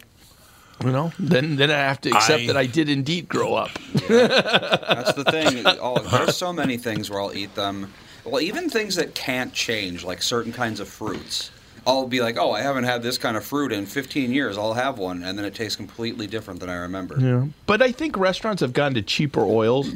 you 0.85 0.91
know 0.91 1.13
then 1.19 1.57
then 1.57 1.71
I 1.71 1.79
have 1.79 2.01
to 2.03 2.11
accept 2.11 2.43
I- 2.43 2.47
that 2.49 2.57
I 2.57 2.67
did 2.67 2.89
indeed 2.89 3.29
grow 3.29 3.55
up 3.55 3.71
That's 4.09 5.13
the 5.15 5.25
thing. 5.25 5.65
Oh, 5.81 5.99
there's 6.01 6.37
so 6.37 6.53
many 6.53 6.77
things 6.77 7.09
where 7.09 7.21
I'll 7.21 7.33
eat 7.35 7.55
them. 7.55 7.93
Well, 8.25 8.41
even 8.43 8.69
things 8.69 8.97
that 8.97 9.15
can't 9.15 9.53
change, 9.53 10.05
like 10.05 10.23
certain 10.23 10.53
kinds 10.53 10.81
of 10.81 10.89
fruits. 10.89 11.51
I'll 11.87 12.07
be 12.07 12.21
like, 12.21 12.37
oh, 12.39 12.53
I 12.53 12.61
haven't 12.63 12.85
had 12.85 13.03
this 13.03 13.19
kind 13.19 13.37
of 13.37 13.45
fruit 13.45 13.73
in 13.73 13.87
15 13.87 14.33
years. 14.33 14.57
I'll 14.59 14.75
have 14.75 14.99
one, 14.99 15.23
and 15.25 15.37
then 15.39 15.45
it 15.45 15.55
tastes 15.55 15.77
completely 15.77 16.27
different 16.27 16.61
than 16.61 16.71
I 16.71 16.75
remember. 16.77 17.17
Yeah. 17.19 17.47
But 17.67 17.83
I 17.83 17.93
think 17.93 18.17
restaurants 18.17 18.61
have 18.61 18.73
gone 18.73 18.95
to 18.95 19.03
cheaper 19.03 19.41
oils. 19.45 19.91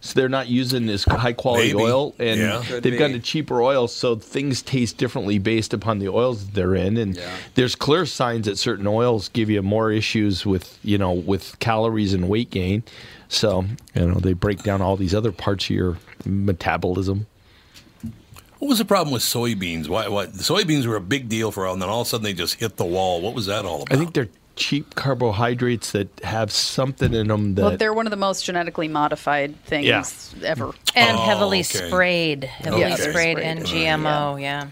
So 0.00 0.12
they're 0.20 0.28
not 0.28 0.48
using 0.48 0.84
this 0.84 1.04
high 1.04 1.32
quality 1.32 1.72
Maybe. 1.72 1.82
oil, 1.82 2.14
and 2.18 2.38
Yeah. 2.38 2.62
They've 2.80 2.98
gone 2.98 3.12
to 3.12 3.18
cheaper 3.20 3.62
oils, 3.62 3.94
so 3.94 4.16
things 4.16 4.60
taste 4.60 4.98
differently 4.98 5.38
based 5.38 5.72
upon 5.72 5.98
the 5.98 6.08
oils 6.10 6.44
that 6.44 6.54
they're 6.54 6.74
in. 6.74 6.98
And 6.98 7.16
Yeah. 7.16 7.30
there's 7.54 7.74
clear 7.74 8.04
signs 8.04 8.44
that 8.44 8.58
certain 8.58 8.86
oils 8.86 9.30
give 9.32 9.48
you 9.48 9.62
more 9.62 9.90
issues 9.90 10.44
with, 10.44 10.78
you 10.82 10.98
know, 10.98 11.10
with 11.12 11.58
calories 11.58 12.12
and 12.12 12.28
weight 12.28 12.50
gain. 12.50 12.82
So 13.28 13.64
you 13.94 14.06
know 14.06 14.16
they 14.20 14.34
break 14.34 14.62
down 14.62 14.82
all 14.82 14.98
these 14.98 15.14
other 15.14 15.32
parts 15.32 15.64
of 15.64 15.70
your 15.70 15.96
metabolism. 16.26 17.26
What 18.64 18.70
was 18.70 18.78
the 18.78 18.86
problem 18.86 19.12
with 19.12 19.20
soybeans? 19.22 19.88
Why? 19.88 20.08
Why 20.08 20.24
the 20.24 20.42
soybeans 20.42 20.86
were 20.86 20.96
a 20.96 21.00
big 21.02 21.28
deal 21.28 21.52
for 21.52 21.66
a 21.66 21.72
and 21.74 21.82
then 21.82 21.90
all 21.90 22.00
of 22.00 22.06
a 22.06 22.08
sudden 22.08 22.24
they 22.24 22.32
just 22.32 22.54
hit 22.54 22.78
the 22.78 22.84
wall. 22.86 23.20
What 23.20 23.34
was 23.34 23.44
that 23.44 23.66
all 23.66 23.82
about? 23.82 23.92
I 23.92 23.98
think 23.98 24.14
they're 24.14 24.30
cheap 24.56 24.94
carbohydrates 24.94 25.92
that 25.92 26.08
have 26.24 26.50
something 26.50 27.12
in 27.12 27.26
them 27.28 27.56
that 27.56 27.62
Well, 27.62 27.76
they're 27.76 27.92
one 27.92 28.06
of 28.06 28.10
the 28.10 28.16
most 28.16 28.42
genetically 28.46 28.88
modified 28.88 29.62
things 29.66 29.84
Yeah. 29.86 30.48
ever. 30.48 30.70
And 30.96 31.14
Oh, 31.18 31.20
heavily 31.26 31.60
okay. 31.60 31.88
sprayed, 31.88 32.44
heavily 32.44 32.80
Yeah. 32.80 32.94
sprayed, 32.96 33.10
Sprayed. 33.36 33.38
and 33.40 33.66
GMO. 33.66 34.36
Yeah. 34.36 34.68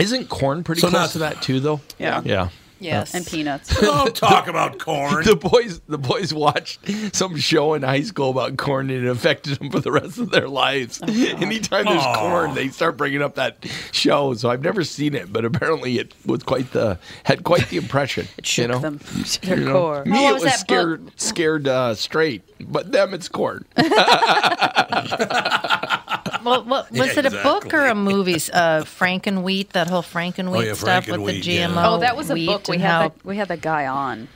isn't 0.00 0.30
corn 0.30 0.64
pretty 0.64 0.80
So 0.80 0.88
close 0.88 0.98
not- 1.00 1.10
to 1.10 1.18
that 1.18 1.42
too, 1.42 1.60
though. 1.60 1.82
Yeah. 1.98 2.22
Yeah. 2.24 2.48
Yes. 2.84 3.14
And 3.14 3.26
peanuts. 3.26 3.80
Don't 3.80 4.14
talk 4.28 4.46
about 4.46 4.78
corn. 4.78 5.24
the 5.24 5.36
boys 5.36 5.80
the 5.88 5.98
boys 5.98 6.32
watched 6.34 6.80
some 7.14 7.36
show 7.36 7.74
in 7.74 7.82
high 7.82 8.02
school 8.02 8.30
about 8.30 8.56
corn 8.56 8.90
and 8.90 9.06
it 9.06 9.10
affected 9.10 9.58
them 9.58 9.70
for 9.70 9.80
the 9.80 9.90
rest 9.90 10.18
of 10.18 10.30
their 10.30 10.48
lives. 10.48 11.00
Anytime 11.02 11.86
there's 11.86 12.02
Aw. 12.02 12.14
corn, 12.18 12.54
they 12.54 12.68
start 12.68 12.96
bringing 12.96 13.22
up 13.22 13.36
that 13.36 13.64
show. 13.92 14.34
So 14.34 14.50
I've 14.50 14.62
never 14.62 14.84
seen 14.84 15.14
it, 15.14 15.32
but 15.32 15.44
apparently 15.44 15.98
it 15.98 16.14
was 16.26 16.42
quite 16.42 16.72
the 16.72 16.98
had 17.24 17.42
quite 17.44 17.68
the 17.70 17.76
impression. 17.78 18.26
It 18.38 18.46
shook 18.46 18.62
you 18.68 18.68
know? 18.72 18.78
them 18.80 18.98
to 19.24 19.40
their 19.42 19.58
You 19.58 19.64
know, 19.66 19.72
core. 19.72 20.04
Me, 20.04 20.18
Oh, 20.26 20.28
it 20.30 20.32
was 20.34 20.42
was 20.44 20.52
that 20.52 20.58
scared 20.60 21.10
scared 21.20 21.66
uh, 21.68 21.94
straight, 21.94 22.42
but 22.60 22.92
them 22.92 23.14
it's 23.14 23.28
corn. 23.28 23.64
Well, 26.44 26.62
what, 26.64 26.90
was 26.90 26.98
Yeah, 27.14 27.20
it 27.20 27.26
a 27.26 27.30
book 27.42 27.72
or 27.72 27.86
a 27.86 27.94
movie? 27.94 28.34
Uh, 28.34 28.82
Frankenwheat, 28.84 29.70
that 29.70 29.88
whole 29.88 30.02
Frankenwheat 30.02 30.56
Oh, 30.56 30.60
yeah, 30.60 30.72
stuff 30.74 31.06
with 31.06 31.16
the 31.24 31.40
Frankenwheat, 31.40 31.46
yeah. 31.46 31.68
GMO. 31.68 31.84
Oh, 31.96 32.00
that 32.00 32.16
was 32.16 32.28
a 32.28 32.34
wheat 32.34 32.46
book. 32.46 32.64
We 32.76 32.82
and 32.82 32.82
had 32.82 32.90
how- 32.90 33.08
that, 33.08 33.24
we 33.24 33.36
had 33.36 33.48
that 33.48 33.60
guy 33.60 33.86
on. 33.86 34.28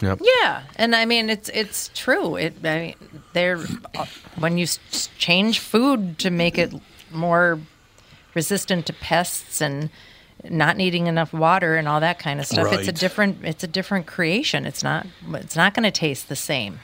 Yep. 0.00 0.20
Yeah, 0.22 0.62
and 0.76 0.94
I 0.94 1.06
mean 1.06 1.30
it's 1.30 1.48
it's 1.48 1.90
true. 1.94 2.36
It 2.36 2.54
I 2.62 2.78
mean 2.78 2.94
they're 3.32 3.58
uh, 3.94 4.04
when 4.38 4.58
you 4.58 4.66
change 5.16 5.58
food 5.58 6.18
to 6.18 6.30
make 6.30 6.58
it 6.58 6.74
more 7.10 7.58
resistant 8.34 8.84
to 8.86 8.92
pests 8.92 9.62
and 9.62 9.88
not 10.44 10.76
needing 10.76 11.06
enough 11.06 11.32
water 11.32 11.76
and 11.76 11.88
all 11.88 12.00
that 12.00 12.18
kind 12.18 12.40
of 12.40 12.46
stuff. 12.46 12.72
It's 12.72 12.88
a 12.88 12.92
different 12.92 13.44
it's 13.44 13.64
a 13.64 13.66
different 13.66 14.06
creation. 14.06 14.66
It's 14.66 14.82
not 14.82 15.06
it's 15.32 15.56
not 15.56 15.72
going 15.72 15.84
to 15.84 15.90
taste 15.90 16.28
the 16.28 16.36
same. 16.36 16.80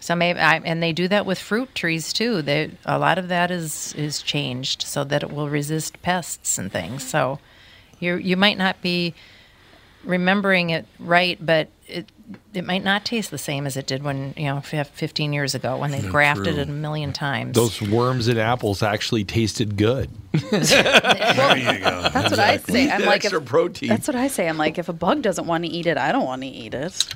So 0.00 0.14
maybe 0.14 0.40
I, 0.40 0.56
and 0.64 0.82
they 0.82 0.92
do 0.92 1.08
that 1.08 1.26
with 1.26 1.38
fruit 1.38 1.74
trees 1.74 2.12
too. 2.12 2.42
They 2.42 2.72
a 2.84 2.98
lot 2.98 3.18
of 3.18 3.28
that 3.28 3.50
is 3.50 3.94
is 3.94 4.22
changed 4.22 4.82
so 4.82 5.04
that 5.04 5.22
it 5.22 5.32
will 5.32 5.48
resist 5.48 6.02
pests 6.02 6.58
and 6.58 6.70
things. 6.70 7.06
So 7.06 7.38
you 8.00 8.16
you 8.16 8.36
might 8.36 8.58
not 8.58 8.82
be 8.82 9.14
remembering 10.04 10.70
it 10.70 10.86
right, 10.98 11.38
but 11.44 11.68
it 11.86 12.10
it 12.52 12.64
might 12.64 12.84
not 12.84 13.04
taste 13.04 13.30
the 13.30 13.38
same 13.38 13.66
as 13.66 13.76
it 13.76 13.86
did 13.86 14.02
when 14.02 14.34
you 14.36 14.44
know 14.44 14.60
15 14.60 15.32
years 15.32 15.54
ago 15.54 15.78
when 15.78 15.90
they 15.90 16.02
grafted 16.02 16.54
true. 16.54 16.62
it 16.62 16.68
a 16.68 16.72
million 16.72 17.12
times. 17.12 17.54
Those 17.54 17.80
worms 17.80 18.28
and 18.28 18.38
apples 18.38 18.82
actually 18.82 19.24
tasted 19.24 19.76
good. 19.76 20.10
there 20.32 21.56
you 21.56 21.78
go. 21.78 22.08
That's 22.12 22.30
what 22.30 22.38
I 22.38 22.58
say. 22.58 22.90
I'm 22.90 23.04
like, 23.04 23.24
extra 23.24 23.40
if, 23.40 23.46
protein. 23.46 23.88
that's 23.88 24.06
what 24.06 24.16
I 24.16 24.28
say. 24.28 24.48
I'm 24.48 24.58
like, 24.58 24.78
if 24.78 24.88
a 24.88 24.92
bug 24.92 25.22
doesn't 25.22 25.46
want 25.46 25.64
to 25.64 25.70
eat 25.70 25.86
it, 25.86 25.96
I 25.96 26.12
don't 26.12 26.26
want 26.26 26.42
to 26.42 26.48
eat 26.48 26.74
it. 26.74 27.14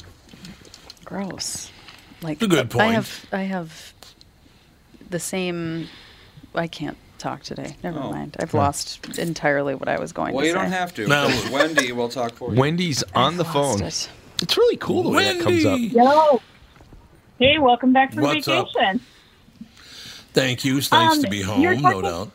Gross. 1.05 1.71
Like 2.23 2.41
a 2.41 2.47
good 2.47 2.75
I 2.77 2.93
have 2.93 3.27
I 3.33 3.43
have 3.43 3.93
the 5.11 5.19
same. 5.19 5.89
I 6.55 6.69
can't 6.69 6.97
talk 7.23 7.43
today. 7.43 7.77
Never 7.83 8.01
Oh. 8.01 8.11
mind. 8.13 8.37
I've 8.41 8.53
lost 8.55 9.19
entirely 9.19 9.75
what 9.75 9.89
I 9.89 9.99
was 9.99 10.13
going 10.13 10.29
to 10.29 10.33
say. 10.33 10.37
Well, 10.37 10.43
to 10.43 10.49
you 10.49 10.53
say. 10.55 10.59
don't 10.61 10.73
have 10.73 10.95
to. 10.95 11.07
No. 11.07 11.49
Wendy 11.53 11.93
will 11.93 12.09
talk 12.09 12.35
for 12.35 12.53
you. 12.53 12.61
Wendy's 12.61 13.03
on 13.15 13.37
the 13.37 13.45
Lost 13.45 13.55
phone. 13.55 13.83
it. 13.87 14.11
It's 14.43 14.57
really 14.57 14.77
cool 14.77 15.05
the 15.05 15.11
way 15.11 15.25
that 15.33 15.43
comes 15.43 15.65
up. 15.65 15.73
Wendy. 15.73 15.87
Yo. 15.89 16.43
Hey, 17.39 17.59
welcome 17.59 17.93
back 17.93 18.13
from 18.13 18.25
What's 18.25 18.47
up? 18.49 18.67
vacation. 18.75 19.01
Thank 20.33 20.65
you. 20.65 20.79
It's 20.79 20.91
nice 20.91 21.17
Um, 21.19 21.23
to 21.23 21.31
be 21.31 21.43
home, 21.43 21.61
you're 21.61 21.75
no 21.75 21.83
talking- 21.83 22.03
doubt. 22.03 22.31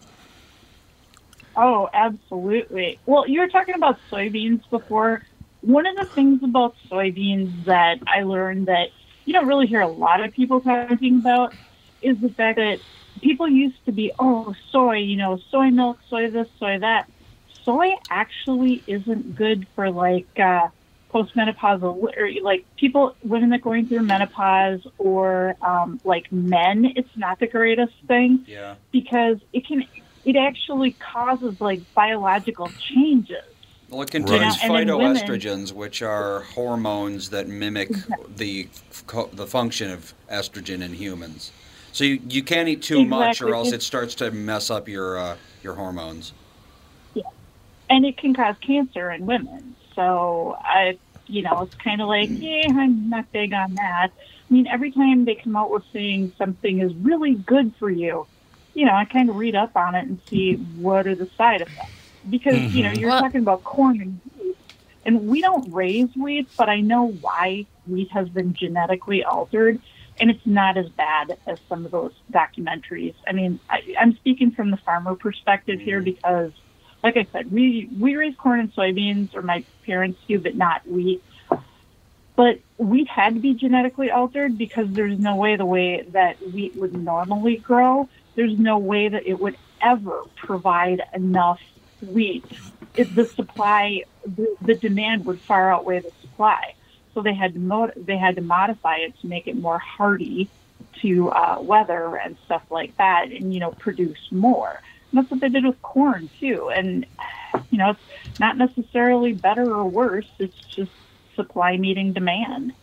Oh, 1.56 1.89
absolutely. 1.94 3.00
Well, 3.06 3.27
you 3.27 3.39
were 3.39 3.48
talking 3.48 3.75
about 3.75 3.98
soybeans 4.12 4.62
before. 4.70 5.24
One 5.62 5.86
of 5.88 5.96
the 5.96 6.06
things 6.06 6.44
about 6.44 6.75
soybeans 6.89 7.65
that 7.65 8.00
I 8.08 8.22
learned 8.24 8.67
that 8.67 8.89
you 9.25 9.34
don't 9.34 9.48
really 9.48 9.65
hear 9.65 9.82
a 9.82 9.88
lot 9.88 10.22
of 10.24 10.32
people 10.34 10.62
talking 10.62 11.17
about 11.17 11.53
is 12.01 12.20
the 12.20 12.29
fact 12.29 12.58
that 12.58 12.79
people 13.21 13.47
used 13.47 13.83
to 13.86 13.91
be, 13.91 14.12
oh, 14.19 14.53
soy, 14.71 14.97
you 14.97 15.17
know, 15.17 15.39
soy 15.51 15.69
milk, 15.69 15.97
soy 16.09 16.29
this, 16.29 16.47
soy 16.59 16.79
that. 16.79 17.09
Soy 17.63 17.89
actually 18.09 18.83
isn't 18.88 19.36
good 19.36 19.67
for 19.75 19.91
like 19.91 20.27
uh, 20.39 20.69
postmenopausal, 21.13 22.15
or 22.17 22.31
like 22.41 22.65
people, 22.77 23.15
women 23.24 23.50
that 23.50 23.57
are 23.57 23.63
going 23.63 23.88
through 23.88 24.03
menopause, 24.03 24.86
or 24.97 25.55
um, 25.62 26.00
like 26.03 26.31
men. 26.31 26.93
It's 26.95 27.15
not 27.17 27.39
the 27.39 27.47
greatest 27.47 27.93
thing 28.07 28.45
Yeah. 28.47 28.75
because 28.91 29.38
it 29.53 29.67
can 29.67 29.83
it 30.25 30.36
actually 30.36 30.91
causes 30.91 31.59
like 31.59 31.81
biological 31.93 32.71
changes. 32.93 33.43
Well, 33.89 34.01
it 34.01 34.12
contains 34.12 34.62
Right. 34.63 34.86
Phytoestrogens, 34.86 35.71
which 35.71 36.01
are 36.01 36.41
hormones 36.41 37.29
that 37.29 37.47
mimic 37.47 37.89
the 38.36 38.67
the 39.33 39.47
function 39.47 39.91
of 39.91 40.13
estrogen 40.29 40.81
in 40.81 40.93
humans. 40.93 41.51
So 41.98 42.04
you, 42.04 42.22
you 42.30 42.44
can't 42.44 42.70
eat 42.70 42.84
too 42.84 43.04
much, 43.04 43.42
or 43.42 43.56
else 43.56 43.72
it 43.72 43.82
starts 43.82 44.13
to 44.16 44.30
mess 44.30 44.70
up 44.70 44.88
your 44.88 45.18
uh, 45.18 45.36
your 45.63 45.74
hormones. 45.74 46.32
Yeah, 47.16 47.24
And 47.89 48.06
it 48.06 48.18
can 48.18 48.36
cause 48.36 48.56
cancer 48.62 49.10
in 49.10 49.25
women. 49.25 49.75
So 49.96 50.56
I 50.60 51.00
you 51.25 51.42
know, 51.42 51.63
it's 51.63 51.74
kind 51.74 52.00
of 52.00 52.08
like, 52.08 52.30
yeah, 52.32 52.68
I'm 52.68 53.10
not 53.10 53.32
big 53.32 53.51
on 53.51 53.74
that. 53.74 54.12
I 54.16 54.54
mean, 54.54 54.68
every 54.68 54.92
time 54.92 55.25
they 55.25 55.34
come 55.34 55.56
out 55.56 55.72
with 55.72 55.86
saying 55.92 56.34
something 56.38 56.82
is 56.82 56.94
really 56.94 57.34
good 57.34 57.74
for 57.80 57.89
you, 57.89 58.27
you 58.75 58.86
know, 58.86 58.94
I 58.94 59.06
kind 59.06 59.32
of 59.32 59.36
read 59.36 59.56
up 59.56 59.75
on 59.75 59.96
it 59.96 60.06
and 60.06 60.20
see 60.30 60.54
what 60.54 61.08
are 61.08 61.16
the 61.16 61.27
side 61.36 61.62
effects. 61.62 61.89
Because, 62.30 62.75
you 62.75 62.84
know, 62.84 62.92
you're 62.92 63.10
Well- 63.10 63.22
talking 63.22 63.42
about 63.42 63.63
corn 63.63 64.01
and 64.01 64.22
wheat, 64.39 64.58
and 65.04 65.27
we 65.27 65.42
don't 65.42 65.74
raise 65.74 66.16
wheat, 66.16 66.48
but 66.58 66.70
I 66.70 66.80
know 66.80 67.08
why 67.08 67.66
wheat 67.88 68.12
has 68.12 68.30
been 68.30 68.54
genetically 68.54 69.24
altered, 69.24 69.82
and 70.19 70.29
it's 70.29 70.45
not 70.45 70.77
as 70.77 70.89
bad 70.89 71.38
as 71.45 71.59
some 71.69 71.86
of 71.86 71.91
those 71.91 72.13
documentaries. 72.31 73.15
I 73.27 73.33
mean, 73.33 73.59
I, 73.69 73.95
I'm 74.00 74.15
speaking 74.15 74.51
from 74.51 74.71
the 74.71 74.77
farmer 74.77 75.15
perspective 75.15 75.79
here 75.79 75.97
mm-hmm. 75.97 76.05
because, 76.05 76.51
like 77.03 77.17
I 77.17 77.27
said, 77.31 77.51
we 77.51 77.89
we 78.00 78.15
raise 78.15 78.36
corn 78.36 78.59
and 78.59 78.74
soybeans, 78.74 79.36
or 79.36 79.41
my 79.41 79.63
parents 79.86 80.19
do, 80.27 80.39
but 80.39 80.55
not 80.55 80.88
wheat. 80.88 81.24
But 82.36 82.59
wheat 82.77 83.07
had 83.07 83.33
to 83.33 83.39
be 83.39 83.55
genetically 83.55 84.12
altered 84.12 84.57
because 84.57 84.88
there's 84.91 85.17
no 85.17 85.36
way 85.36 85.55
the 85.55 85.65
way 85.65 86.05
that 86.12 86.36
wheat 86.53 86.75
would 86.75 86.95
normally 86.95 87.57
grow, 87.57 88.07
there's 88.36 88.57
no 88.57 88.77
way 88.77 89.09
that 89.09 89.25
it 89.25 89.39
would 89.39 89.57
ever 89.81 90.21
provide 90.36 91.01
enough 91.13 91.59
wheat. 92.01 92.45
If 92.95 93.15
the 93.15 93.25
supply, 93.25 94.03
the, 94.24 94.55
the 94.62 94.75
demand 94.75 95.25
would 95.25 95.39
far 95.39 95.71
outweigh 95.71 96.00
the 96.00 96.12
supply. 96.21 96.75
So 97.17 97.24
they 97.24 97.33
had 97.33 97.55
to 97.55 97.59
mod- 97.59 97.93
they 97.95 98.15
had 98.15 98.36
to 98.36 98.43
modify 98.43 98.97
it 98.97 99.19
to 99.21 99.27
make 99.27 99.47
it 99.47 99.55
more 99.55 99.79
hardy 99.79 100.47
to 101.01 101.31
uh, 101.31 101.57
weather 101.59 102.15
and 102.15 102.38
stuff 102.45 102.62
like 102.69 102.95
that, 102.97 103.31
and 103.31 103.51
you 103.51 103.59
know 103.59 103.71
produce 103.71 104.31
more. 104.31 104.79
And 105.09 105.17
that's 105.17 105.31
what 105.31 105.39
they 105.39 105.50
did 105.50 105.65
with 105.65 105.81
corn 105.81 106.29
too. 106.39 106.69
And 106.69 107.07
you 107.71 107.79
know, 107.79 107.95
it's 108.24 108.39
not 108.39 108.55
necessarily 108.55 109.33
better 109.33 109.63
or 109.63 109.86
worse. 109.86 110.27
It's 110.38 110.59
just 110.67 110.91
supply 111.36 111.77
meeting 111.77 112.13
demand. 112.13 112.74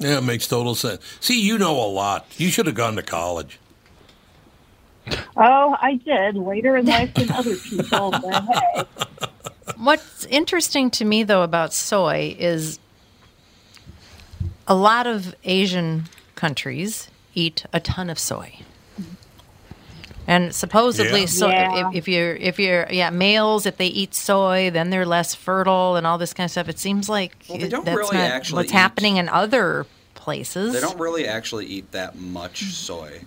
Yeah, 0.00 0.18
it 0.18 0.24
makes 0.24 0.48
total 0.48 0.74
sense. 0.74 1.04
See, 1.20 1.40
you 1.40 1.58
know 1.58 1.80
a 1.80 1.86
lot. 1.86 2.26
You 2.36 2.50
should 2.50 2.66
have 2.66 2.74
gone 2.74 2.96
to 2.96 3.02
college. 3.04 3.60
Oh, 5.36 5.76
I 5.80 6.00
did 6.04 6.34
later 6.34 6.76
in 6.76 6.86
life 6.86 7.14
than 7.14 7.30
other 7.30 7.54
people, 7.54 8.10
but 8.10 8.42
hey. 8.42 8.84
What's 9.82 10.26
interesting 10.26 10.90
to 10.92 11.04
me, 11.04 11.24
though, 11.24 11.42
about 11.42 11.72
soy 11.74 12.36
is 12.38 12.78
a 14.68 14.76
lot 14.76 15.08
of 15.08 15.34
Asian 15.44 16.04
countries 16.36 17.08
eat 17.34 17.64
a 17.72 17.80
ton 17.80 18.08
of 18.08 18.18
soy. 18.18 18.58
And 20.26 20.54
supposedly, 20.54 21.22
Yeah. 21.22 21.26
so 21.26 21.48
Yeah. 21.48 21.88
if, 21.90 21.96
if 21.96 22.08
you're 22.08 22.36
if 22.36 22.60
you're 22.60 22.86
yeah 22.92 23.10
males, 23.10 23.66
if 23.66 23.76
they 23.76 23.88
eat 23.88 24.14
soy, 24.14 24.70
then 24.70 24.90
they're 24.90 25.04
less 25.04 25.34
fertile 25.34 25.96
and 25.96 26.06
all 26.06 26.16
this 26.16 26.32
kind 26.32 26.44
of 26.44 26.52
stuff. 26.52 26.68
It 26.68 26.78
seems 26.78 27.08
like 27.08 27.34
Well, 27.48 27.58
they 27.58 27.64
it- 27.64 27.70
don't 27.70 27.84
that's 27.84 27.96
really 27.98 28.16
not 28.18 28.30
actually 28.30 28.56
what's 28.58 28.70
eat- 28.70 28.76
happening 28.76 29.16
in 29.16 29.28
other 29.28 29.84
places. 30.14 30.74
They 30.74 30.80
don't 30.80 31.00
really 31.00 31.26
actually 31.26 31.66
eat 31.66 31.90
that 31.90 32.14
much 32.16 32.66
soy. 32.72 33.22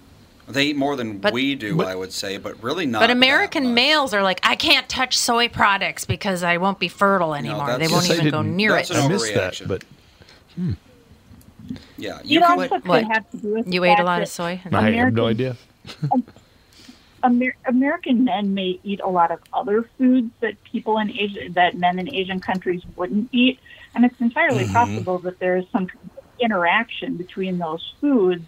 They 0.47 0.65
eat 0.65 0.75
more 0.75 0.95
than 0.95 1.17
But- 1.17 1.33
we 1.33 1.55
do, 1.55 1.75
but- 1.75 1.87
I 1.87 1.95
would 1.95 2.13
say, 2.13 2.37
but 2.37 2.61
really 2.61 2.85
not. 2.85 2.99
But 2.99 3.07
that 3.07 3.13
American 3.17 3.63
much. 3.65 3.73
males 3.73 4.13
are 4.13 4.21
like, 4.21 4.39
I 4.43 4.55
can't 4.55 4.87
touch 4.87 5.17
soy 5.17 5.49
products 5.49 6.05
because 6.05 6.43
I 6.43 6.57
won't 6.57 6.79
be 6.79 6.87
fertile 6.87 7.33
anymore. 7.33 7.77
they 7.79 7.87
won't 7.87 8.07
Yes, 8.07 8.19
even 8.19 8.29
go 8.31 8.41
near 8.43 8.73
that's 8.73 8.91
it. 8.91 8.97
an 8.97 9.03
I 9.03 9.07
missed 9.07 9.33
that, 9.33 9.53
overreaction. 9.53 9.67
but 9.67 9.83
hmm. 10.55 10.73
Yeah, 11.97 12.19
You, 12.23 12.35
you 12.35 12.39
know, 12.41 12.47
can. 12.47 12.59
also 12.59 12.75
could 12.79 12.87
What? 12.87 13.03
have 13.05 13.29
to 13.31 13.37
do 13.37 13.53
with 13.55 13.73
You 13.73 13.81
the 13.81 13.87
ate 13.91 13.99
a 13.99 14.03
lot 14.03 14.21
of 14.21 14.27
soy. 14.27 14.61
I 14.71 14.91
have 14.91 15.13
no 15.13 15.27
idea. 15.27 15.57
Amer- 17.23 17.55
American 17.65 18.23
men 18.23 18.53
may 18.53 18.79
eat 18.83 18.99
a 19.03 19.07
lot 19.09 19.31
of 19.31 19.39
other 19.51 19.89
foods 19.97 20.29
that 20.41 20.61
people 20.63 20.99
in 20.99 21.09
Asia, 21.09 21.49
that 21.51 21.75
men 21.75 21.97
in 21.97 22.13
Asian 22.13 22.39
countries 22.39 22.83
wouldn't 22.95 23.29
eat, 23.31 23.59
and 23.95 24.05
it's 24.05 24.19
entirely 24.21 24.65
mm-hmm. 24.65 24.73
possible 24.73 25.17
that 25.19 25.39
there 25.39 25.57
is 25.57 25.65
some 25.71 25.87
interaction 26.39 27.15
between 27.17 27.57
those 27.57 27.93
foods. 27.99 28.43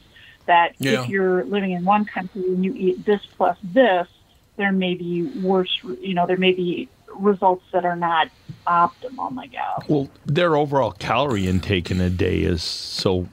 That 0.48 0.74
Yeah. 0.80 1.04
if 1.04 1.10
you're 1.10 1.44
living 1.46 1.72
in 1.72 1.86
one 1.86 2.06
country 2.06 2.42
and 2.44 2.64
you 2.66 2.74
eat 2.74 3.06
this 3.06 3.22
plus 3.38 3.58
this, 3.64 4.08
there 4.56 4.72
may 4.72 4.96
be 4.96 5.24
worse. 5.24 5.70
You 6.02 6.14
know, 6.14 6.26
there 6.26 6.38
may 6.38 6.54
be 6.54 6.90
results 7.16 7.64
that 7.74 7.86
are 7.86 7.96
not 7.96 8.30
optimum. 8.66 9.38
I 9.40 9.48
guess. 9.48 9.88
Well, 9.88 10.10
their 10.26 10.56
overall 10.56 10.92
calorie 10.92 11.48
intake 11.48 11.92
in 11.92 12.02
a 12.02 12.10
day 12.10 12.40
is 12.40 12.64
so 12.64 13.28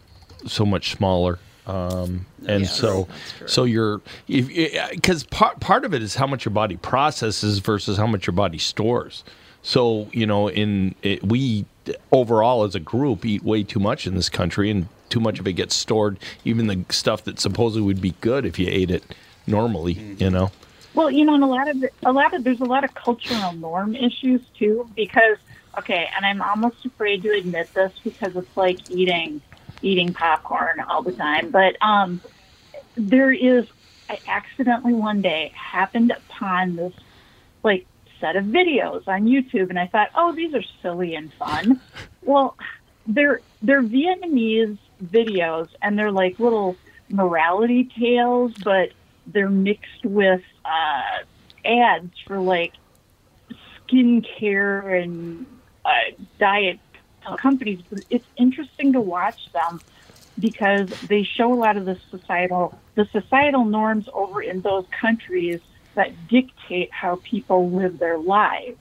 so 0.46 0.66
much 0.66 0.90
smaller. 0.90 1.38
Um, 1.66 2.26
and 2.46 2.64
Yeah. 2.64 2.68
so, 2.68 3.08
so 3.46 3.64
you're 3.64 4.02
because 4.26 5.22
eh, 5.22 5.26
eh, 5.26 5.28
part 5.30 5.60
part 5.60 5.84
of 5.86 5.94
it 5.94 6.02
is 6.02 6.16
how 6.16 6.26
much 6.26 6.44
your 6.44 6.52
body 6.52 6.76
processes 6.76 7.60
versus 7.60 7.96
how 7.96 8.06
much 8.06 8.26
your 8.26 8.34
body 8.34 8.58
stores. 8.58 9.24
So 9.62 10.08
you 10.12 10.26
know, 10.26 10.48
in 10.50 10.94
it, 11.02 11.24
we 11.24 11.64
overall 12.12 12.64
as 12.64 12.74
a 12.74 12.80
group 12.80 13.24
eat 13.24 13.42
way 13.42 13.62
too 13.62 13.80
much 13.80 14.06
in 14.06 14.14
this 14.14 14.28
country, 14.28 14.70
and 14.70 14.88
too 15.08 15.20
much 15.20 15.38
of 15.38 15.46
it 15.46 15.52
gets 15.52 15.74
stored. 15.74 16.18
Even 16.44 16.66
the 16.66 16.84
stuff 16.90 17.24
that 17.24 17.38
supposedly 17.38 17.86
would 17.86 18.00
be 18.00 18.14
good 18.20 18.44
if 18.44 18.58
you 18.58 18.66
ate 18.68 18.90
it 18.90 19.04
normally, 19.46 19.92
you 20.18 20.30
know. 20.30 20.50
Well, 20.94 21.10
you 21.10 21.24
know, 21.24 21.34
and 21.34 21.42
a 21.42 21.46
lot 21.46 21.68
of 21.68 21.84
a 22.04 22.12
lot 22.12 22.34
of 22.34 22.44
there's 22.44 22.60
a 22.60 22.64
lot 22.64 22.84
of 22.84 22.94
cultural 22.94 23.52
norm 23.52 23.96
issues 23.96 24.40
too 24.58 24.88
because 24.94 25.38
okay, 25.78 26.08
and 26.16 26.24
I'm 26.24 26.40
almost 26.40 26.84
afraid 26.84 27.22
to 27.24 27.30
admit 27.30 27.72
this 27.74 27.92
because 28.04 28.36
it's 28.36 28.56
like 28.56 28.90
eating 28.90 29.40
eating 29.82 30.12
popcorn 30.14 30.80
all 30.80 31.02
the 31.02 31.12
time, 31.12 31.50
but 31.50 31.76
um 31.82 32.20
there 32.96 33.32
is 33.32 33.66
I 34.08 34.20
accidentally 34.28 34.94
one 34.94 35.20
day 35.20 35.52
happened 35.54 36.12
upon 36.12 36.76
this 36.76 36.92
like 37.64 37.86
set 38.24 38.36
of 38.36 38.44
videos 38.46 39.06
on 39.06 39.26
YouTube 39.26 39.68
and 39.68 39.78
I 39.78 39.86
thought, 39.86 40.08
"Oh, 40.14 40.32
these 40.32 40.54
are 40.54 40.62
silly 40.80 41.14
and 41.14 41.32
fun." 41.34 41.80
well, 42.22 42.56
they're 43.06 43.40
they're 43.62 43.82
Vietnamese 43.82 44.78
videos 45.04 45.68
and 45.82 45.98
they're 45.98 46.12
like 46.12 46.38
little 46.38 46.76
morality 47.10 47.90
tales, 47.98 48.54
but 48.62 48.90
they're 49.26 49.50
mixed 49.50 50.04
with 50.04 50.42
uh, 50.64 51.18
ads 51.66 52.12
for 52.26 52.38
like 52.38 52.72
skincare 53.86 55.02
and 55.02 55.44
uh, 55.84 55.90
diet 56.38 56.78
companies. 57.38 57.80
But 57.90 58.04
it's 58.08 58.26
interesting 58.38 58.94
to 58.94 59.02
watch 59.02 59.52
them 59.52 59.82
because 60.38 60.88
they 61.08 61.24
show 61.24 61.52
a 61.52 61.54
lot 61.54 61.76
of 61.76 61.84
the 61.84 61.98
societal 62.10 62.78
the 62.94 63.06
societal 63.12 63.66
norms 63.66 64.08
over 64.14 64.40
in 64.40 64.62
those 64.62 64.86
countries 64.98 65.60
that 65.94 66.28
dictate 66.28 66.92
how 66.92 67.20
people 67.22 67.70
live 67.70 67.98
their 67.98 68.18
lives. 68.18 68.78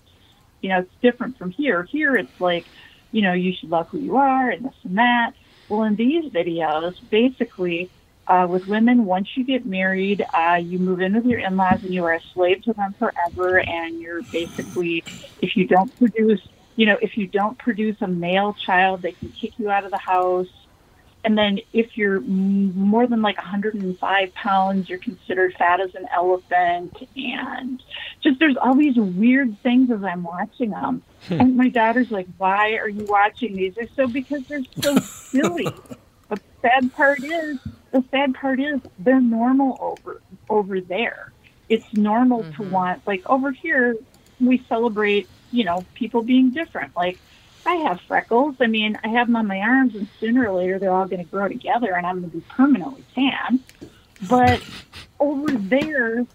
You 0.61 0.69
know, 0.69 0.79
it's 0.79 0.93
different 1.01 1.37
from 1.37 1.51
here. 1.51 1.83
Here, 1.83 2.15
it's 2.15 2.39
like, 2.39 2.65
you 3.11 3.21
know, 3.21 3.33
you 3.33 3.53
should 3.53 3.69
love 3.69 3.89
who 3.89 3.99
you 3.99 4.17
are 4.17 4.49
and 4.49 4.65
this 4.65 4.73
and 4.83 4.97
that. 4.97 5.33
Well, 5.69 5.83
in 5.83 5.95
these 5.95 6.31
videos, 6.31 6.95
basically, 7.09 7.89
uh, 8.27 8.47
with 8.49 8.67
women, 8.67 9.05
once 9.05 9.35
you 9.35 9.43
get 9.43 9.65
married, 9.65 10.25
uh, 10.33 10.55
you 10.55 10.79
move 10.79 11.01
in 11.01 11.13
with 11.13 11.25
your 11.25 11.39
in-laws 11.39 11.83
and 11.83 11.93
you 11.93 12.05
are 12.05 12.13
a 12.13 12.21
slave 12.33 12.63
to 12.63 12.73
them 12.73 12.93
forever. 12.93 13.59
And 13.59 13.99
you're 13.99 14.23
basically, 14.23 15.03
if 15.41 15.57
you 15.57 15.67
don't 15.67 15.95
produce, 15.97 16.41
you 16.75 16.85
know, 16.85 16.97
if 17.01 17.17
you 17.17 17.27
don't 17.27 17.57
produce 17.57 18.01
a 18.01 18.07
male 18.07 18.53
child, 18.53 19.01
they 19.01 19.11
can 19.11 19.29
kick 19.29 19.59
you 19.59 19.69
out 19.69 19.83
of 19.83 19.91
the 19.91 19.97
house. 19.97 20.47
And 21.25 21.37
then 21.37 21.59
if 21.71 21.97
you're 21.97 22.19
more 22.19 23.07
than 23.07 23.21
like 23.21 23.37
105 23.37 24.33
pounds, 24.33 24.89
you're 24.89 24.99
considered 24.99 25.53
fat 25.57 25.79
as 25.79 25.95
an 25.95 26.05
elephant. 26.13 27.07
And 27.15 27.81
just 28.21 28.39
there's 28.39 28.57
all 28.57 28.75
these 28.75 28.97
weird 28.97 29.57
things 29.61 29.89
as 29.89 30.03
I'm 30.03 30.23
watching 30.23 30.71
them. 30.71 31.01
Hmm. 31.27 31.39
and 31.39 31.57
my 31.57 31.69
daughter's 31.69 32.11
like, 32.11 32.27
why 32.37 32.73
are 32.73 32.89
you 32.89 33.05
watching 33.05 33.55
these? 33.55 33.77
I 33.79 33.87
said, 33.95 34.11
because 34.11 34.45
they're 34.47 34.65
so 34.81 34.97
silly. 34.99 35.67
But 36.27 36.39
the 36.39 36.69
sad 36.69 36.93
part 36.93 37.23
is, 37.23 37.59
the 37.91 38.03
sad 38.11 38.33
part 38.33 38.59
is 38.59 38.81
they're 38.99 39.21
normal 39.21 39.77
over 39.79 40.21
over 40.49 40.81
there. 40.81 41.31
It's 41.69 41.85
normal 41.93 42.43
to 42.43 42.49
mm-hmm. 42.49 42.71
want 42.71 43.07
like 43.07 43.23
over 43.29 43.51
here 43.51 43.95
we 44.41 44.63
celebrate, 44.67 45.29
you 45.51 45.63
know, 45.63 45.85
people 45.93 46.23
being 46.23 46.49
different. 46.49 46.95
Like 46.95 47.19
I 47.65 47.75
have 47.75 48.01
freckles. 48.01 48.55
I 48.59 48.67
mean, 48.67 48.97
I 49.03 49.09
have 49.09 49.27
them 49.27 49.35
on 49.35 49.47
my 49.47 49.59
arms, 49.59 49.95
and 49.95 50.07
sooner 50.19 50.47
or 50.47 50.53
later 50.59 50.79
they're 50.79 50.91
all 50.91 51.07
going 51.07 51.23
to 51.23 51.29
grow 51.29 51.47
together, 51.47 51.93
and 51.93 52.05
I'm 52.05 52.19
going 52.19 52.31
to 52.31 52.37
be 52.37 52.43
permanently 52.49 53.03
tan. 53.15 53.59
But 54.29 54.61
over 55.19 55.51
there, 55.51 56.25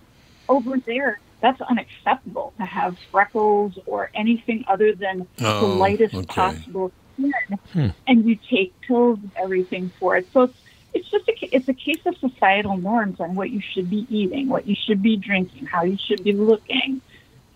over 0.49 0.79
there, 0.79 1.21
that's 1.41 1.61
unacceptable 1.61 2.53
to 2.59 2.65
have 2.65 2.99
freckles 3.13 3.79
or 3.87 4.11
anything 4.15 4.65
other 4.69 4.95
than 4.95 5.27
the 5.37 5.47
Oh, 5.61 5.67
lightest 5.79 6.15
okay. 6.15 6.27
possible 6.27 6.93
skin, 7.15 7.33
hmm. 7.73 7.89
and 8.07 8.25
you 8.25 8.37
take 8.51 8.79
pills 8.81 9.19
and 9.21 9.31
everything 9.37 9.91
for 10.01 10.17
it. 10.17 10.27
So 10.33 10.43
it's 10.45 10.55
it's 10.95 11.11
just 11.11 11.29
a 11.29 11.33
ca- 11.33 11.51
it's 11.53 11.69
a 11.69 11.75
case 11.75 12.01
of 12.07 12.17
societal 12.17 12.77
norms 12.79 13.21
on 13.21 13.35
what 13.35 13.51
you 13.51 13.61
should 13.61 13.91
be 13.91 14.07
eating, 14.09 14.49
what 14.49 14.67
you 14.67 14.75
should 14.75 15.03
be 15.03 15.17
drinking, 15.17 15.67
how 15.67 15.85
you 15.85 15.99
should 15.99 16.25
be 16.25 16.33
looking. 16.33 17.03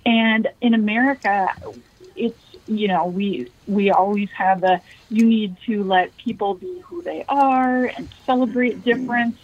And 0.04 0.48
in 0.60 0.74
America, 0.74 1.48
it's 2.14 2.38
you 2.78 2.88
know 2.88 3.06
we 3.06 3.50
we 3.66 3.90
always 3.90 4.30
have 4.30 4.60
the 4.60 4.80
you 5.10 5.24
need 5.26 5.56
to 5.66 5.84
let 5.84 6.16
people 6.16 6.54
be 6.54 6.80
who 6.80 7.02
they 7.02 7.24
are 7.28 7.86
and 7.86 8.08
celebrate 8.26 8.84
difference. 8.84 9.36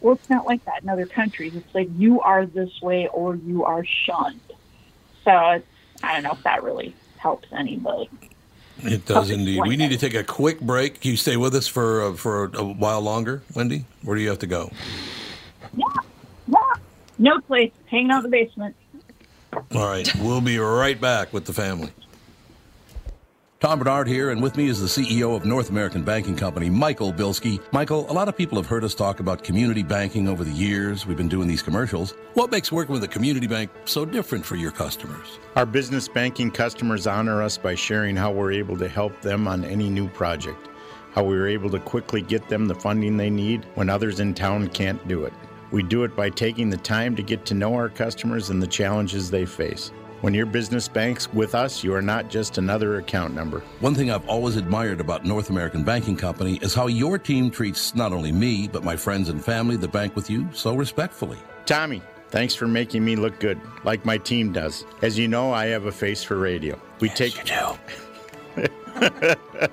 Well, 0.00 0.14
it's 0.14 0.30
not 0.30 0.46
like 0.46 0.64
that 0.66 0.82
in 0.82 0.88
other 0.88 1.06
countries. 1.06 1.56
It's 1.56 1.74
like 1.74 1.88
you 1.96 2.20
are 2.20 2.46
this 2.46 2.80
way 2.80 3.08
or 3.08 3.34
you 3.34 3.64
are 3.64 3.84
shunned. 3.84 4.40
So 5.24 5.50
it's, 5.50 5.66
I 6.02 6.14
don't 6.14 6.22
know 6.22 6.32
if 6.32 6.42
that 6.44 6.62
really 6.62 6.94
helps 7.16 7.48
anybody. 7.52 8.10
It 8.82 9.06
does 9.06 9.30
indeed. 9.30 9.62
We 9.66 9.76
need 9.76 9.90
to 9.90 9.96
take 9.96 10.14
a 10.14 10.22
quick 10.22 10.60
break. 10.60 11.00
Can 11.00 11.12
you 11.12 11.16
stay 11.16 11.36
with 11.36 11.54
us 11.54 11.66
for 11.66 12.02
uh, 12.02 12.12
for 12.12 12.50
a 12.54 12.62
while 12.62 13.00
longer, 13.00 13.42
Wendy? 13.54 13.86
Where 14.02 14.16
do 14.16 14.22
you 14.22 14.28
have 14.28 14.38
to 14.40 14.46
go? 14.46 14.70
Yeah, 15.74 15.84
yeah. 16.46 16.58
No 17.18 17.40
place. 17.40 17.72
Hanging 17.86 18.10
out 18.10 18.24
in 18.24 18.30
the 18.30 18.36
basement. 18.36 18.76
All 19.74 19.86
right, 19.88 20.08
we'll 20.16 20.42
be 20.42 20.58
right 20.58 21.00
back 21.00 21.32
with 21.32 21.46
the 21.46 21.54
family. 21.54 21.90
Tom 23.58 23.78
Barnard 23.78 24.06
here, 24.06 24.32
and 24.32 24.42
with 24.42 24.54
me 24.58 24.68
is 24.68 24.82
the 24.82 24.86
CEO 24.86 25.34
of 25.34 25.46
North 25.46 25.70
American 25.70 26.04
Banking 26.04 26.36
Company, 26.36 26.68
Michael 26.68 27.10
Bilski. 27.10 27.58
Michael, 27.72 28.04
a 28.10 28.12
lot 28.12 28.28
of 28.28 28.36
people 28.36 28.58
have 28.58 28.66
heard 28.66 28.84
us 28.84 28.94
talk 28.94 29.18
about 29.18 29.42
community 29.42 29.82
banking 29.82 30.28
over 30.28 30.44
the 30.44 30.52
years. 30.52 31.06
We've 31.06 31.16
been 31.16 31.26
doing 31.26 31.48
these 31.48 31.62
commercials. 31.62 32.12
What 32.34 32.50
makes 32.50 32.70
working 32.70 32.92
with 32.92 33.02
a 33.04 33.08
community 33.08 33.46
bank 33.46 33.70
so 33.86 34.04
different 34.04 34.44
for 34.44 34.56
your 34.56 34.72
customers? 34.72 35.38
Our 35.56 35.64
business 35.64 36.06
banking 36.06 36.50
customers 36.50 37.06
honor 37.06 37.42
us 37.42 37.56
by 37.56 37.76
sharing 37.76 38.14
how 38.14 38.30
we're 38.30 38.52
able 38.52 38.76
to 38.76 38.88
help 38.90 39.22
them 39.22 39.48
on 39.48 39.64
any 39.64 39.88
new 39.88 40.06
project, 40.08 40.68
how 41.12 41.24
we 41.24 41.34
were 41.34 41.48
able 41.48 41.70
to 41.70 41.78
quickly 41.78 42.20
get 42.20 42.46
them 42.50 42.66
the 42.66 42.74
funding 42.74 43.16
they 43.16 43.30
need 43.30 43.64
when 43.74 43.88
others 43.88 44.20
in 44.20 44.34
town 44.34 44.68
can't 44.68 45.08
do 45.08 45.24
it. 45.24 45.32
We 45.70 45.82
do 45.82 46.04
it 46.04 46.14
by 46.14 46.28
taking 46.28 46.68
the 46.68 46.76
time 46.76 47.16
to 47.16 47.22
get 47.22 47.46
to 47.46 47.54
know 47.54 47.72
our 47.72 47.88
customers 47.88 48.50
and 48.50 48.62
the 48.62 48.66
challenges 48.66 49.30
they 49.30 49.46
face. 49.46 49.92
When 50.22 50.32
your 50.32 50.46
business 50.46 50.88
banks 50.88 51.30
with 51.34 51.54
us, 51.54 51.84
you 51.84 51.92
are 51.94 52.00
not 52.00 52.30
just 52.30 52.56
another 52.56 52.96
account 52.96 53.34
number. 53.34 53.60
One 53.80 53.94
thing 53.94 54.10
I've 54.10 54.26
always 54.26 54.56
admired 54.56 54.98
about 54.98 55.26
North 55.26 55.50
American 55.50 55.84
Banking 55.84 56.16
Company 56.16 56.58
is 56.62 56.72
how 56.72 56.86
your 56.86 57.18
team 57.18 57.50
treats 57.50 57.94
not 57.94 58.14
only 58.14 58.32
me, 58.32 58.66
but 58.66 58.82
my 58.82 58.96
friends 58.96 59.28
and 59.28 59.44
family 59.44 59.76
that 59.76 59.92
bank 59.92 60.16
with 60.16 60.30
you 60.30 60.48
so 60.54 60.74
respectfully. 60.74 61.36
Tommy, 61.66 62.00
thanks 62.30 62.54
for 62.54 62.66
making 62.66 63.04
me 63.04 63.14
look 63.14 63.38
good, 63.40 63.60
like 63.84 64.06
my 64.06 64.16
team 64.16 64.52
does. 64.52 64.86
As 65.02 65.18
you 65.18 65.28
know, 65.28 65.52
I 65.52 65.66
have 65.66 65.84
a 65.84 65.92
face 65.92 66.22
for 66.22 66.38
radio. 66.38 66.80
We 67.00 67.08
Yes, 67.08 67.18
take 67.18 67.36
you 67.36 67.76
do. 68.56 68.66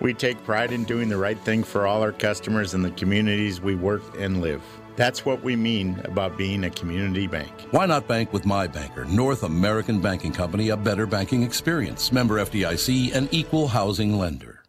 we 0.00 0.12
take 0.12 0.42
pride 0.42 0.72
in 0.72 0.82
doing 0.82 1.08
the 1.08 1.16
right 1.16 1.38
thing 1.38 1.62
for 1.62 1.86
all 1.86 2.02
our 2.02 2.12
customers 2.12 2.74
and 2.74 2.84
the 2.84 2.90
communities 2.90 3.60
we 3.60 3.76
work 3.76 4.02
and 4.18 4.40
live. 4.40 4.62
That's 4.96 5.26
what 5.26 5.42
we 5.42 5.56
mean 5.56 6.00
about 6.04 6.38
being 6.38 6.64
a 6.64 6.70
community 6.70 7.26
bank. 7.26 7.52
Why 7.70 7.84
not 7.84 8.08
bank 8.08 8.32
with 8.32 8.46
my 8.46 8.66
banker, 8.66 9.04
North 9.04 9.42
American 9.42 10.00
Banking 10.00 10.32
Company, 10.32 10.70
a 10.70 10.76
better 10.76 11.06
banking 11.06 11.42
experience, 11.42 12.12
member 12.12 12.36
FDIC, 12.36 13.14
and 13.14 13.28
equal 13.30 13.68
housing 13.68 14.18
lender. 14.18 14.62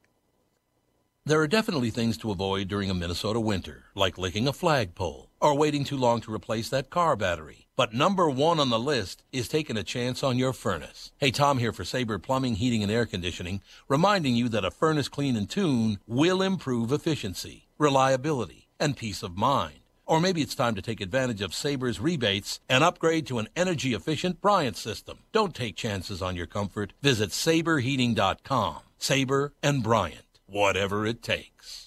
There 1.25 1.41
are 1.41 1.47
definitely 1.47 1.89
things 1.89 2.17
to 2.19 2.31
avoid 2.31 2.67
during 2.69 2.89
a 2.89 2.93
Minnesota 2.93 3.39
winter, 3.39 3.85
like 3.95 4.17
licking 4.17 4.47
a 4.47 4.53
flagpole 4.53 5.29
or 5.41 5.57
waiting 5.57 5.83
too 5.83 5.97
long 5.97 6.21
to 6.21 6.33
replace 6.33 6.69
that 6.69 6.89
car 6.89 7.15
battery. 7.15 7.67
But 7.75 7.93
number 7.93 8.29
one 8.29 8.59
on 8.59 8.69
the 8.69 8.79
list 8.79 9.23
is 9.31 9.47
taking 9.47 9.77
a 9.77 9.83
chance 9.83 10.23
on 10.23 10.37
your 10.37 10.51
furnace. 10.51 11.11
Hey, 11.17 11.31
Tom 11.31 11.57
here 11.57 11.71
for 11.71 11.83
Sabre 11.83 12.17
Plumbing, 12.17 12.55
Heating, 12.55 12.81
and 12.81 12.91
Air 12.91 13.05
Conditioning, 13.05 13.61
reminding 13.87 14.35
you 14.35 14.49
that 14.49 14.65
a 14.65 14.71
furnace 14.71 15.09
clean 15.09 15.35
and 15.35 15.49
tune 15.49 15.99
will 16.07 16.41
improve 16.41 16.91
efficiency, 16.91 17.67
reliability, 17.77 18.67
and 18.79 18.97
peace 18.97 19.21
of 19.21 19.37
mind. 19.37 19.79
Or 20.07 20.21
maybe 20.21 20.41
it's 20.41 20.55
time 20.55 20.73
to 20.75 20.81
take 20.81 21.01
advantage 21.01 21.41
of 21.41 21.53
Sabre's 21.53 21.99
rebates 21.99 22.61
and 22.69 22.83
upgrade 22.83 23.27
to 23.27 23.39
an 23.39 23.49
energy 23.55 23.93
efficient 23.93 24.41
Bryant 24.41 24.77
system. 24.77 25.19
Don't 25.33 25.53
take 25.53 25.75
chances 25.75 26.21
on 26.21 26.35
your 26.35 26.47
comfort. 26.47 26.93
Visit 27.01 27.31
sabreheating.com. 27.31 28.77
Sabre 28.97 29.53
and 29.61 29.83
Bryant, 29.83 30.39
whatever 30.47 31.05
it 31.05 31.21
takes. 31.21 31.86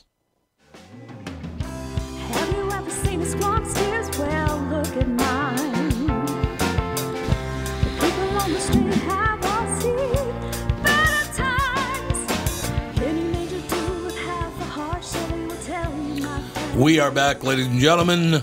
We 16.81 16.99
are 16.99 17.11
back, 17.11 17.45
ladies 17.45 17.67
and 17.67 17.79
gentlemen. 17.79 18.43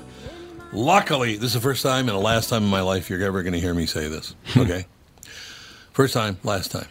Luckily, 0.71 1.37
this 1.37 1.45
is 1.45 1.53
the 1.53 1.59
first 1.59 1.81
time 1.81 2.07
and 2.07 2.15
the 2.15 2.21
last 2.21 2.49
time 2.49 2.61
in 2.61 2.69
my 2.69 2.81
life 2.81 3.09
you're 3.09 3.23
ever 3.23 3.41
going 3.41 3.53
to 3.53 3.59
hear 3.59 3.73
me 3.73 3.87
say 3.87 4.07
this. 4.07 4.35
Okay? 4.55 4.85
first 5.91 6.13
time, 6.13 6.37
last 6.43 6.71
time. 6.71 6.85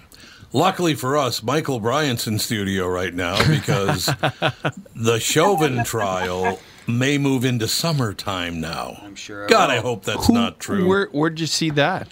Luckily 0.53 0.97
for 0.97 1.17
us, 1.17 1.45
Michael 1.45 1.79
Bryant's 1.79 2.27
in 2.27 2.41
studio 2.41 2.89
right 2.89 3.15
now 3.15 3.39
because 3.49 4.07
the 4.97 5.21
Chauvin 5.21 5.85
trial 5.85 6.59
may 6.89 7.17
move 7.17 7.45
into 7.45 7.69
summertime 7.69 8.61
now. 8.61 9.01
I'm 9.05 9.15
sure 9.15 9.47
God, 9.47 9.69
will. 9.69 9.77
I 9.77 9.81
hope 9.81 10.03
that's 10.03 10.29
not 10.29 10.59
true. 10.59 10.89
Where 10.89 11.07
where'd 11.13 11.39
you 11.39 11.47
see 11.47 11.71
that? 11.71 12.09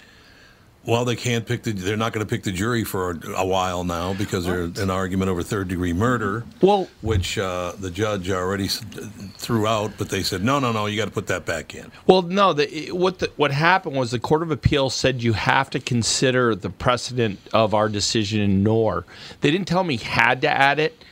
Well, 0.85 1.03
they 1.03 1.15
can't 1.15 1.45
pick 1.45 1.63
the. 1.63 1.71
They're 1.71 1.97
not 1.97 2.13
going 2.13 2.25
to 2.25 2.29
pick 2.29 2.43
the 2.43 2.51
jury 2.51 2.83
for 2.83 3.11
a, 3.11 3.29
a 3.37 3.45
while 3.45 3.83
now 3.83 4.13
because 4.13 4.45
there's 4.45 4.77
an 4.79 4.89
argument 4.89 5.29
over 5.29 5.41
third 5.41 5.67
degree 5.67 5.93
murder. 5.93 6.43
Well- 6.61 6.87
which 7.01 7.37
uh, 7.37 7.73
the 7.79 7.89
judge 7.89 8.29
already 8.29 8.67
threw 8.67 9.67
out, 9.67 9.93
but 9.97 10.09
they 10.09 10.21
said 10.23 10.43
no, 10.43 10.59
no, 10.59 10.71
no. 10.71 10.85
You 10.85 10.97
got 10.97 11.05
to 11.05 11.11
put 11.11 11.27
that 11.27 11.45
back 11.45 11.73
in. 11.73 11.91
Well, 12.07 12.21
no. 12.21 12.53
The, 12.53 12.91
what 12.91 13.19
the, 13.19 13.31
what 13.35 13.51
happened 13.51 13.95
was 13.95 14.11
the 14.11 14.19
Court 14.19 14.43
of 14.43 14.51
Appeal 14.51 14.89
said 14.89 15.23
you 15.23 15.33
have 15.33 15.69
to 15.71 15.79
consider 15.79 16.55
the 16.55 16.69
precedent 16.69 17.39
of 17.53 17.73
our 17.73 17.89
decision 17.89 18.41
in 18.41 18.63
Noor. 18.63 19.05
They 19.41 19.51
didn't 19.51 19.67
tell 19.67 19.83
me 19.83 19.97
had 19.97 20.41
to 20.41 20.49
add 20.49 20.79
it. 20.79 21.03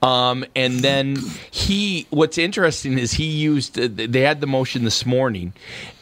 Um, 0.00 0.44
and 0.54 0.78
then 0.78 1.16
he, 1.50 2.06
what's 2.10 2.38
interesting 2.38 2.98
is 2.98 3.12
he 3.12 3.26
used, 3.26 3.74
they 3.74 4.20
had 4.20 4.40
the 4.40 4.46
motion 4.46 4.84
this 4.84 5.04
morning, 5.04 5.52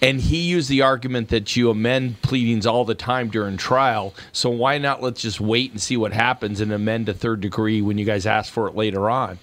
and 0.02 0.20
he 0.20 0.42
used 0.42 0.68
the 0.68 0.82
argument 0.82 1.30
that 1.30 1.56
you 1.56 1.70
amend 1.70 2.20
pleadings 2.20 2.66
all 2.66 2.84
the 2.84 2.94
time 2.94 3.30
during 3.30 3.56
trial. 3.56 4.14
So 4.32 4.50
why 4.50 4.76
not 4.76 5.02
let's 5.02 5.22
just 5.22 5.40
wait 5.40 5.70
and 5.70 5.80
see 5.80 5.96
what 5.96 6.12
happens 6.12 6.60
and 6.60 6.72
amend 6.72 7.06
to 7.06 7.14
third 7.14 7.40
degree 7.40 7.80
when 7.80 7.96
you 7.96 8.04
guys 8.04 8.26
ask 8.26 8.52
for 8.52 8.68
it 8.68 8.74
later 8.74 9.08
on? 9.08 9.38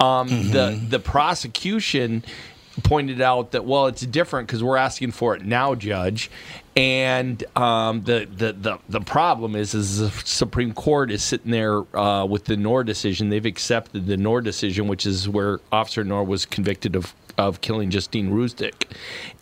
Um, 0.00 0.28
The 0.28 0.80
the 0.88 0.98
prosecution 0.98 2.24
pointed 2.82 3.20
out 3.20 3.50
that 3.52 3.64
well, 3.64 3.86
it's 3.86 4.00
different 4.06 4.48
because 4.48 4.64
we're 4.64 4.78
asking 4.78 5.12
for 5.12 5.36
it 5.36 5.44
now, 5.44 5.74
Judge. 5.74 6.30
And 6.74 7.44
um, 7.54 8.02
the, 8.02 8.26
the 8.34 8.52
the 8.54 8.78
the 8.88 9.00
problem 9.00 9.56
is, 9.56 9.74
is 9.74 9.98
the 9.98 10.10
Supreme 10.24 10.72
Court 10.72 11.10
is 11.10 11.22
sitting 11.22 11.50
there 11.50 11.84
uh, 11.94 12.24
with 12.24 12.46
the 12.46 12.56
Noor 12.56 12.82
decision. 12.82 13.28
They've 13.28 13.44
accepted 13.44 14.06
the 14.06 14.16
Noor 14.16 14.40
decision, 14.40 14.88
which 14.88 15.04
is 15.04 15.28
where 15.28 15.60
Officer 15.70 16.02
Noor 16.02 16.24
was 16.24 16.46
convicted 16.46 16.96
of 16.96 17.14
of 17.38 17.60
killing 17.60 17.90
Justine 17.90 18.30
Ruszczyk. 18.30 18.86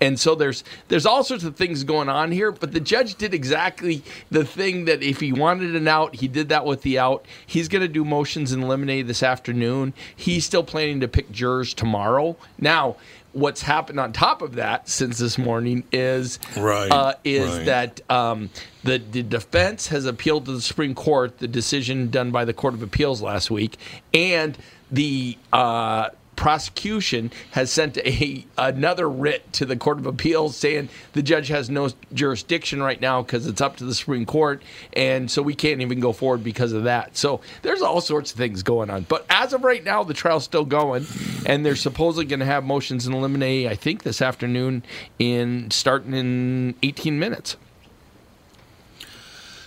And 0.01 0.19
so 0.19 0.35
there's 0.35 0.65
there's 0.89 1.07
all 1.07 1.23
sorts 1.25 1.45
of 1.45 1.57
things 1.57 1.85
going 1.85 2.09
on 2.09 2.33
here, 2.33 2.53
but 2.53 2.73
the 2.73 2.81
judge 2.81 3.17
did 3.17 3.35
exactly 3.35 4.03
the 4.31 4.45
thing 4.45 4.87
that 4.87 5.03
if 5.03 5.21
he 5.21 5.33
wanted 5.33 5.77
an 5.77 5.89
out, 5.89 6.17
he 6.17 6.29
did 6.29 6.49
that 6.49 6.65
with 6.65 6.83
the 6.83 6.99
out. 6.99 7.25
He's 7.47 7.69
going 7.69 7.83
to 7.83 7.89
do 7.89 8.05
motions 8.05 8.53
in 8.53 8.63
limine 8.63 9.07
this 9.07 9.23
afternoon. 9.23 9.93
He's 10.17 10.45
still 10.45 10.65
planning 10.65 11.01
to 11.01 11.09
pick 11.09 11.31
jurors 11.31 11.75
tomorrow. 11.75 12.37
Now, 12.59 12.97
what's 13.33 13.63
happened 13.63 14.01
on 14.01 14.13
top 14.13 14.43
of 14.43 14.57
that 14.57 14.89
since 14.89 15.19
this 15.19 15.39
morning 15.39 15.85
is 15.93 16.39
Right, 16.57 16.91
uh, 16.91 17.15
is 17.25 17.51
right. 17.51 17.67
that 17.67 18.01
um, 18.11 18.51
the 18.85 18.99
the 18.99 19.23
defense 19.23 19.89
has 19.89 20.07
appealed 20.07 20.47
to 20.47 20.53
the 20.53 20.61
Supreme 20.61 20.95
Court 20.95 21.39
the 21.39 21.49
decision 21.49 22.11
done 22.11 22.31
by 22.31 22.45
the 22.45 22.53
Court 22.53 22.75
of 22.75 22.83
Appeals 22.83 23.23
last 23.23 23.51
week, 23.51 23.77
and 24.13 24.57
the 24.91 25.37
uh, 25.53 26.11
prosecution 26.41 27.31
has 27.51 27.71
sent 27.71 27.99
a 27.99 28.47
another 28.57 29.09
writ 29.11 29.53
to 29.53 29.67
the 29.67 29.77
Court 29.77 29.99
of 29.99 30.07
Appeals 30.07 30.57
saying 30.57 30.89
the 31.13 31.23
judge 31.23 31.49
has 31.49 31.69
no 31.69 31.91
jurisdiction 32.15 32.83
right 32.83 32.99
now 32.99 33.21
because 33.21 33.47
it's 33.47 33.61
up 33.61 33.77
to 33.77 33.85
the 33.85 33.95
Supreme 33.95 34.25
Court, 34.25 34.63
and 34.95 35.31
so 35.31 35.43
we 35.43 35.55
can't 35.55 35.83
even 35.83 36.01
go 36.01 36.15
forward 36.15 36.43
because 36.43 36.73
of 36.73 36.85
that. 36.85 37.15
So 37.15 37.43
there's 37.61 37.83
all 37.83 38.01
sorts 38.01 38.33
of 38.33 38.39
things 38.39 38.63
going 38.63 38.89
on. 38.89 39.03
But 39.03 39.27
as 39.29 39.53
of 39.53 39.65
right 39.65 39.85
now, 39.85 40.03
the 40.03 40.15
trial's 40.15 40.45
still 40.45 40.65
going, 40.65 41.05
and 41.45 41.65
they're 41.65 41.77
supposedly 41.77 42.25
going 42.25 42.41
to 42.41 42.47
have 42.47 42.65
motions 42.65 43.07
in 43.07 43.13
limine. 43.21 43.69
I 43.69 43.75
think 43.75 44.03
this 44.03 44.23
afternoon 44.23 44.83
in 45.19 45.71
starting 45.71 46.15
in 46.15 46.75
18 46.83 47.19
minutes. 47.19 47.59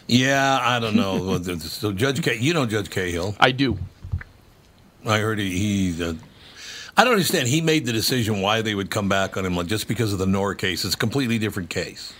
Yeah, 0.07 0.57
I 0.59 0.79
don't 0.79 0.95
know. 0.95 1.39
so 1.59 1.91
Judge 1.91 2.23
K, 2.23 2.35
you 2.39 2.55
know 2.55 2.65
Judge 2.65 2.89
Cahill. 2.89 3.35
I 3.39 3.51
do. 3.51 3.77
I 5.05 5.19
heard 5.19 5.37
he. 5.37 5.91
he 5.91 6.03
uh, 6.03 6.13
I 6.95 7.03
don't 7.03 7.13
understand. 7.13 7.47
He 7.47 7.61
made 7.61 7.85
the 7.85 7.93
decision 7.93 8.41
why 8.41 8.61
they 8.61 8.75
would 8.75 8.91
come 8.91 9.09
back 9.09 9.35
on 9.35 9.45
him 9.45 9.65
just 9.67 9.87
because 9.87 10.13
of 10.13 10.19
the 10.19 10.27
Noor 10.27 10.53
case. 10.53 10.85
It's 10.85 10.95
a 10.95 10.97
completely 10.97 11.39
different 11.39 11.69
case. 11.69 12.13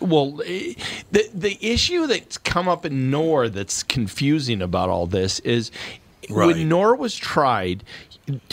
Well, 0.00 0.40
eh, 0.44 0.74
the 1.10 1.28
the 1.34 1.58
issue 1.60 2.06
that's 2.06 2.36
come 2.38 2.68
up 2.68 2.84
in 2.84 3.10
Noor 3.10 3.48
that's 3.48 3.82
confusing 3.82 4.60
about 4.62 4.88
all 4.90 5.06
this 5.06 5.38
is 5.40 5.70
Right. 6.28 6.46
when 6.54 6.68
Noor 6.68 6.94
was 6.94 7.16
tried. 7.16 7.82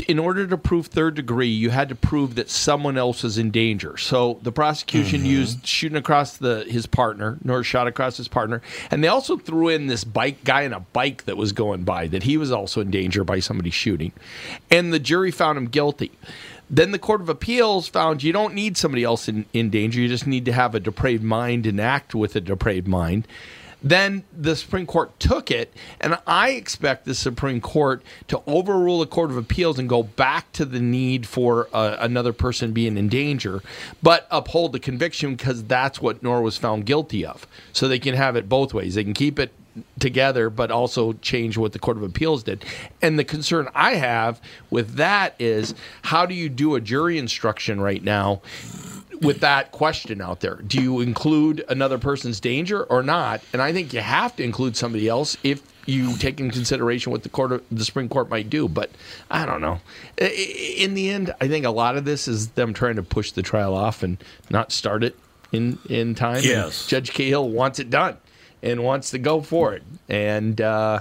In 0.07 0.19
order 0.19 0.47
to 0.47 0.57
prove 0.57 0.87
third 0.87 1.15
degree, 1.15 1.47
you 1.47 1.69
had 1.69 1.89
to 1.89 1.95
prove 1.95 2.35
that 2.35 2.49
someone 2.49 2.97
else 2.97 3.23
was 3.23 3.37
in 3.37 3.51
danger. 3.51 3.97
So 3.97 4.39
the 4.41 4.51
prosecution 4.51 5.21
mm-hmm. 5.21 5.29
used 5.29 5.67
shooting 5.67 5.97
across 5.97 6.37
the 6.37 6.65
his 6.67 6.85
partner. 6.85 7.37
Noor 7.43 7.63
shot 7.63 7.87
across 7.87 8.17
his 8.17 8.27
partner, 8.27 8.61
and 8.91 9.03
they 9.03 9.07
also 9.07 9.37
threw 9.37 9.69
in 9.69 9.87
this 9.87 10.03
bike 10.03 10.43
guy 10.43 10.61
in 10.61 10.73
a 10.73 10.79
bike 10.79 11.25
that 11.25 11.37
was 11.37 11.51
going 11.51 11.83
by 11.83 12.07
that 12.07 12.23
he 12.23 12.37
was 12.37 12.51
also 12.51 12.81
in 12.81 12.91
danger 12.91 13.23
by 13.23 13.39
somebody 13.39 13.69
shooting, 13.69 14.11
and 14.69 14.93
the 14.93 14.99
jury 14.99 15.31
found 15.31 15.57
him 15.57 15.67
guilty. 15.67 16.11
Then 16.69 16.91
the 16.91 16.99
Court 16.99 17.21
of 17.21 17.29
Appeals 17.29 17.87
found 17.87 18.23
you 18.23 18.33
don't 18.33 18.53
need 18.53 18.75
somebody 18.75 19.03
else 19.03 19.29
in, 19.29 19.45
in 19.53 19.69
danger. 19.69 20.01
You 20.01 20.09
just 20.09 20.27
need 20.27 20.45
to 20.45 20.51
have 20.51 20.75
a 20.75 20.81
depraved 20.81 21.23
mind 21.23 21.65
and 21.65 21.79
act 21.79 22.13
with 22.13 22.35
a 22.35 22.41
depraved 22.41 22.87
mind. 22.87 23.25
Then 23.81 24.23
the 24.35 24.55
Supreme 24.55 24.87
Court 24.87 25.19
took 25.19 25.51
it, 25.51 25.73
and 26.01 26.17
I 26.25 26.51
expect 26.51 27.05
the 27.05 27.13
Supreme 27.13 27.61
Court 27.61 28.01
to 28.27 28.41
overrule 28.47 28.99
the 28.99 29.05
Court 29.05 29.29
of 29.29 29.37
Appeals 29.37 29.77
and 29.77 29.87
go 29.87 30.03
back 30.03 30.51
to 30.53 30.65
the 30.65 30.79
need 30.79 31.27
for 31.27 31.69
uh, 31.73 31.97
another 31.99 32.33
person 32.33 32.73
being 32.73 32.97
in 32.97 33.07
danger, 33.07 33.61
but 34.01 34.27
uphold 34.31 34.71
the 34.71 34.79
conviction 34.79 35.35
because 35.35 35.63
that's 35.63 36.01
what 36.01 36.23
Nora 36.23 36.41
was 36.41 36.57
found 36.57 36.85
guilty 36.85 37.25
of. 37.25 37.45
So 37.71 37.87
they 37.87 37.99
can 37.99 38.15
have 38.15 38.35
it 38.35 38.49
both 38.49 38.73
ways. 38.73 38.95
They 38.95 39.03
can 39.03 39.13
keep 39.13 39.37
it 39.37 39.53
together, 39.99 40.49
but 40.49 40.71
also 40.71 41.13
change 41.13 41.57
what 41.57 41.73
the 41.73 41.79
Court 41.79 41.97
of 41.97 42.03
Appeals 42.03 42.43
did. 42.43 42.65
And 43.01 43.19
the 43.19 43.23
concern 43.23 43.69
I 43.75 43.95
have 43.95 44.41
with 44.69 44.95
that 44.95 45.35
is 45.39 45.75
how 46.03 46.25
do 46.25 46.33
you 46.33 46.49
do 46.49 46.75
a 46.75 46.81
jury 46.81 47.17
instruction 47.17 47.79
right 47.79 48.03
now 48.03 48.41
with 49.21 49.39
that 49.41 49.71
question 49.71 50.21
out 50.21 50.41
there? 50.41 50.55
Do 50.55 50.81
you 50.81 50.99
include 51.01 51.63
another 51.69 51.97
person's 51.97 52.39
danger 52.39 52.83
or 52.83 53.03
not? 53.03 53.41
And 53.53 53.61
I 53.61 53.73
think 53.73 53.93
you 53.93 54.01
have 54.01 54.35
to 54.37 54.43
include 54.43 54.75
somebody 54.75 55.07
else 55.07 55.37
if 55.43 55.61
you 55.85 56.17
take 56.17 56.39
in 56.39 56.51
consideration 56.51 57.11
what 57.11 57.23
the 57.23 57.29
court 57.29 57.51
of, 57.51 57.63
the 57.71 57.85
Supreme 57.85 58.09
Court 58.09 58.29
might 58.29 58.49
do. 58.49 58.67
But 58.67 58.91
I 59.31 59.45
don't 59.45 59.61
know. 59.61 59.79
In 60.17 60.93
the 60.93 61.09
end, 61.09 61.33
I 61.39 61.47
think 61.47 61.65
a 61.65 61.69
lot 61.69 61.97
of 61.97 62.05
this 62.05 62.27
is 62.27 62.49
them 62.49 62.73
trying 62.73 62.97
to 62.97 63.03
push 63.03 63.31
the 63.31 63.41
trial 63.41 63.73
off 63.73 64.03
and 64.03 64.17
not 64.49 64.71
start 64.71 65.03
it 65.03 65.17
in 65.51 65.79
in 65.89 66.13
time. 66.15 66.37
And 66.37 66.45
Yes. 66.45 66.87
Judge 66.87 67.11
Cahill 67.11 67.49
wants 67.49 67.79
it 67.79 67.89
done 67.89 68.17
and 68.61 68.83
wants 68.83 69.11
to 69.11 69.17
go 69.17 69.41
for 69.41 69.73
it. 69.73 69.83
And 70.09 70.59
uh, 70.59 70.99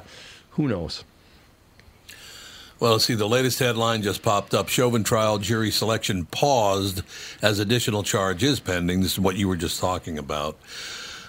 who 0.51 0.69
knows? 0.69 1.05
Well, 2.87 3.01
see, 3.01 3.17
the 3.17 3.29
latest 3.29 3.59
headline 3.59 4.03
just 4.03 4.23
popped 4.23 4.55
up. 4.55 4.69
Chauvin 4.69 5.03
trial 5.03 5.39
jury 5.39 5.73
selection 5.73 6.25
paused 6.25 7.03
as 7.43 7.59
additional 7.59 8.05
charge 8.05 8.45
is 8.45 8.61
pending. 8.61 9.01
This 9.01 9.15
is 9.15 9.19
what 9.19 9.35
you 9.35 9.49
were 9.49 9.57
just 9.57 9.81
talking 9.81 10.19
about. 10.19 10.57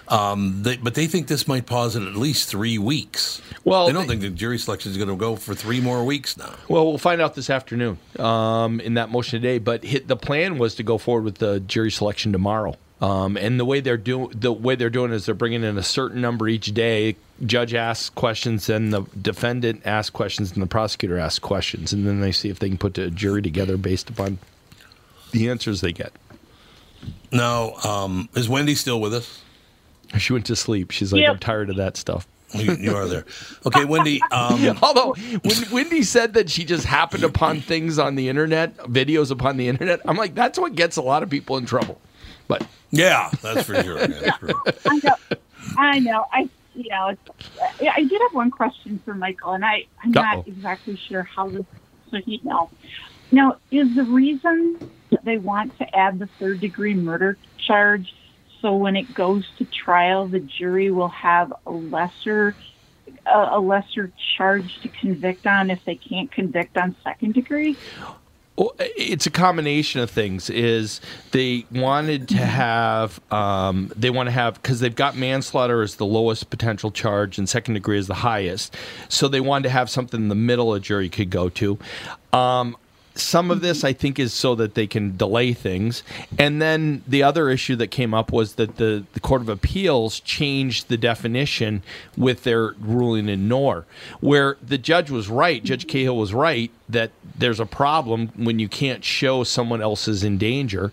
Um, 0.06 0.62
they, 0.62 0.76
but 0.76 0.94
they 0.94 1.08
think 1.08 1.26
this 1.26 1.48
might 1.48 1.66
pause 1.66 1.96
it 1.96 2.04
at 2.04 2.14
least 2.14 2.48
three 2.48 2.78
weeks. 2.78 3.42
Well, 3.64 3.88
they 3.88 3.92
don't 3.92 4.06
think 4.06 4.20
the 4.20 4.30
jury 4.30 4.56
selection 4.56 4.92
is 4.92 4.98
going 4.98 5.08
to 5.08 5.16
go 5.16 5.34
for 5.34 5.52
three 5.52 5.80
more 5.80 6.04
weeks 6.04 6.36
now. 6.36 6.54
Well, 6.68 6.86
we'll 6.86 6.96
find 6.96 7.20
out 7.20 7.34
this 7.34 7.50
afternoon 7.50 7.98
um, 8.20 8.78
in 8.78 8.94
that 8.94 9.10
motion 9.10 9.42
today. 9.42 9.58
But 9.58 9.82
hit, 9.82 10.06
the 10.06 10.16
plan 10.16 10.58
was 10.58 10.76
to 10.76 10.84
go 10.84 10.96
forward 10.96 11.24
with 11.24 11.38
the 11.38 11.58
jury 11.58 11.90
selection 11.90 12.30
tomorrow. 12.30 12.76
Um, 13.00 13.36
and 13.36 13.58
the 13.58 13.64
way 13.64 13.80
they're 13.80 13.96
doing 13.96 14.30
the 14.32 14.52
way 14.52 14.76
they're 14.76 14.90
doing 14.90 15.10
is 15.10 15.26
they're 15.26 15.34
bringing 15.34 15.64
in 15.64 15.76
a 15.76 15.82
certain 15.82 16.20
number 16.20 16.46
each 16.46 16.72
day. 16.72 17.16
Judge 17.46 17.74
asks 17.74 18.10
questions, 18.10 18.66
then 18.66 18.90
the 18.90 19.02
defendant 19.20 19.82
asks 19.84 20.10
questions, 20.10 20.52
and 20.52 20.62
the 20.62 20.66
prosecutor 20.66 21.18
asks 21.18 21.38
questions, 21.38 21.92
and 21.92 22.06
then 22.06 22.20
they 22.20 22.32
see 22.32 22.48
if 22.48 22.58
they 22.58 22.68
can 22.68 22.78
put 22.78 22.98
a 22.98 23.10
jury 23.10 23.42
together 23.42 23.76
based 23.76 24.10
upon 24.10 24.38
the 25.32 25.48
answers 25.48 25.80
they 25.80 25.92
get. 25.92 26.12
Now, 27.30 27.74
um, 27.84 28.28
is 28.34 28.48
Wendy 28.48 28.74
still 28.74 29.00
with 29.00 29.14
us? 29.14 29.42
She 30.16 30.32
went 30.32 30.46
to 30.46 30.56
sleep. 30.56 30.90
She's 30.90 31.12
like, 31.12 31.20
Yep. 31.20 31.30
I'm 31.32 31.38
tired 31.38 31.68
of 31.68 31.76
that 31.76 31.98
stuff. 31.98 32.26
You, 32.54 32.72
you 32.76 32.96
are 32.96 33.06
there. 33.06 33.26
Okay, 33.66 33.84
Wendy. 33.84 34.22
Um, 34.32 34.78
Although 34.82 35.12
when 35.12 35.70
Wendy 35.70 36.02
said 36.02 36.32
that 36.32 36.48
she 36.48 36.64
just 36.64 36.86
happened 36.86 37.24
upon 37.24 37.60
things 37.60 37.98
on 37.98 38.14
the 38.14 38.30
internet, 38.30 38.74
videos 38.78 39.30
upon 39.30 39.58
the 39.58 39.68
internet, 39.68 40.00
I'm 40.06 40.16
like, 40.16 40.34
that's 40.34 40.58
what 40.58 40.74
gets 40.74 40.96
a 40.96 41.02
lot 41.02 41.22
of 41.22 41.28
people 41.28 41.58
in 41.58 41.66
trouble. 41.66 42.00
But 42.46 42.66
yeah, 42.90 43.28
that's 43.42 43.64
for 43.66 43.74
sure. 43.82 43.98
That's 44.06 44.38
true. 44.38 44.54
I 44.86 44.98
know. 45.04 45.14
I 45.76 45.98
know. 45.98 46.24
I 46.32 46.48
you 46.78 46.90
know. 46.90 47.14
Yeah, 47.80 47.92
I 47.96 48.00
did 48.02 48.20
have 48.22 48.32
one 48.32 48.50
question 48.50 49.00
for 49.04 49.14
Michael, 49.14 49.52
and 49.52 49.64
I 49.64 49.84
I'm 50.02 50.12
Uh-oh. 50.16 50.22
not 50.22 50.46
exactly 50.46 51.00
sure 51.08 51.24
how 51.24 51.50
this. 51.50 51.66
So 52.10 52.18
he 52.24 52.40
know. 52.44 52.70
Now, 53.30 53.56
is 53.70 53.88
the 53.94 54.04
reason 54.04 54.80
that 55.10 55.24
they 55.24 55.38
want 55.38 55.76
to 55.78 55.96
add 55.96 56.18
the 56.18 56.28
third 56.38 56.60
degree 56.60 56.94
murder 56.94 57.38
charge 57.66 58.08
so 58.60 58.74
when 58.76 58.96
it 58.96 59.12
goes 59.14 59.46
to 59.58 59.66
trial, 59.84 60.28
the 60.28 60.40
jury 60.40 60.90
will 60.90 61.10
have 61.10 61.52
a 61.66 61.70
lesser 61.70 62.56
a 63.26 63.58
lesser 63.58 64.12
charge 64.36 64.70
to 64.82 64.90
convict 65.00 65.46
on 65.46 65.70
if 65.70 65.78
they 65.86 65.96
can't 65.96 66.30
convict 66.32 66.76
on 66.76 66.94
second 67.02 67.34
degree? 67.34 67.78
It's 68.78 69.26
a 69.26 69.30
combination 69.30 70.00
of 70.00 70.10
things. 70.10 70.50
Is 70.50 71.00
they 71.30 71.64
wanted 71.70 72.28
to 72.30 72.36
have, 72.36 73.20
um, 73.32 73.92
they 73.94 74.10
want 74.10 74.26
to 74.26 74.32
have 74.32 74.54
because 74.54 74.80
they've 74.80 74.94
got 74.94 75.16
manslaughter 75.16 75.82
as 75.82 75.96
the 75.96 76.06
lowest 76.06 76.50
potential 76.50 76.90
charge 76.90 77.38
and 77.38 77.48
second 77.48 77.74
degree 77.74 77.98
is 77.98 78.06
the 78.08 78.14
highest. 78.14 78.74
So 79.08 79.28
they 79.28 79.40
wanted 79.40 79.64
to 79.64 79.70
have 79.70 79.88
something 79.88 80.20
in 80.20 80.28
the 80.28 80.34
middle 80.34 80.74
a 80.74 80.80
jury 80.80 81.08
could 81.08 81.30
go 81.30 81.48
to. 81.50 81.78
Um, 82.32 82.76
some 83.20 83.50
of 83.50 83.60
this, 83.60 83.78
mm-hmm. 83.78 83.88
I 83.88 83.92
think, 83.92 84.18
is 84.18 84.32
so 84.32 84.54
that 84.56 84.74
they 84.74 84.86
can 84.86 85.16
delay 85.16 85.52
things. 85.52 86.02
And 86.38 86.60
then 86.60 87.02
the 87.06 87.22
other 87.22 87.50
issue 87.50 87.76
that 87.76 87.88
came 87.88 88.14
up 88.14 88.32
was 88.32 88.54
that 88.54 88.76
the, 88.76 89.04
the 89.12 89.20
Court 89.20 89.42
of 89.42 89.48
Appeals 89.48 90.20
changed 90.20 90.88
the 90.88 90.96
definition 90.96 91.82
with 92.16 92.44
their 92.44 92.74
ruling 92.80 93.28
in 93.28 93.48
Noor, 93.48 93.86
where 94.20 94.56
the 94.62 94.78
judge 94.78 95.10
was 95.10 95.28
right, 95.28 95.62
Judge 95.62 95.86
mm-hmm. 95.86 95.92
Cahill 95.92 96.16
was 96.16 96.34
right, 96.34 96.70
that 96.88 97.10
there's 97.36 97.60
a 97.60 97.66
problem 97.66 98.28
when 98.36 98.58
you 98.58 98.68
can't 98.68 99.04
show 99.04 99.44
someone 99.44 99.82
else 99.82 100.08
is 100.08 100.24
in 100.24 100.38
danger. 100.38 100.92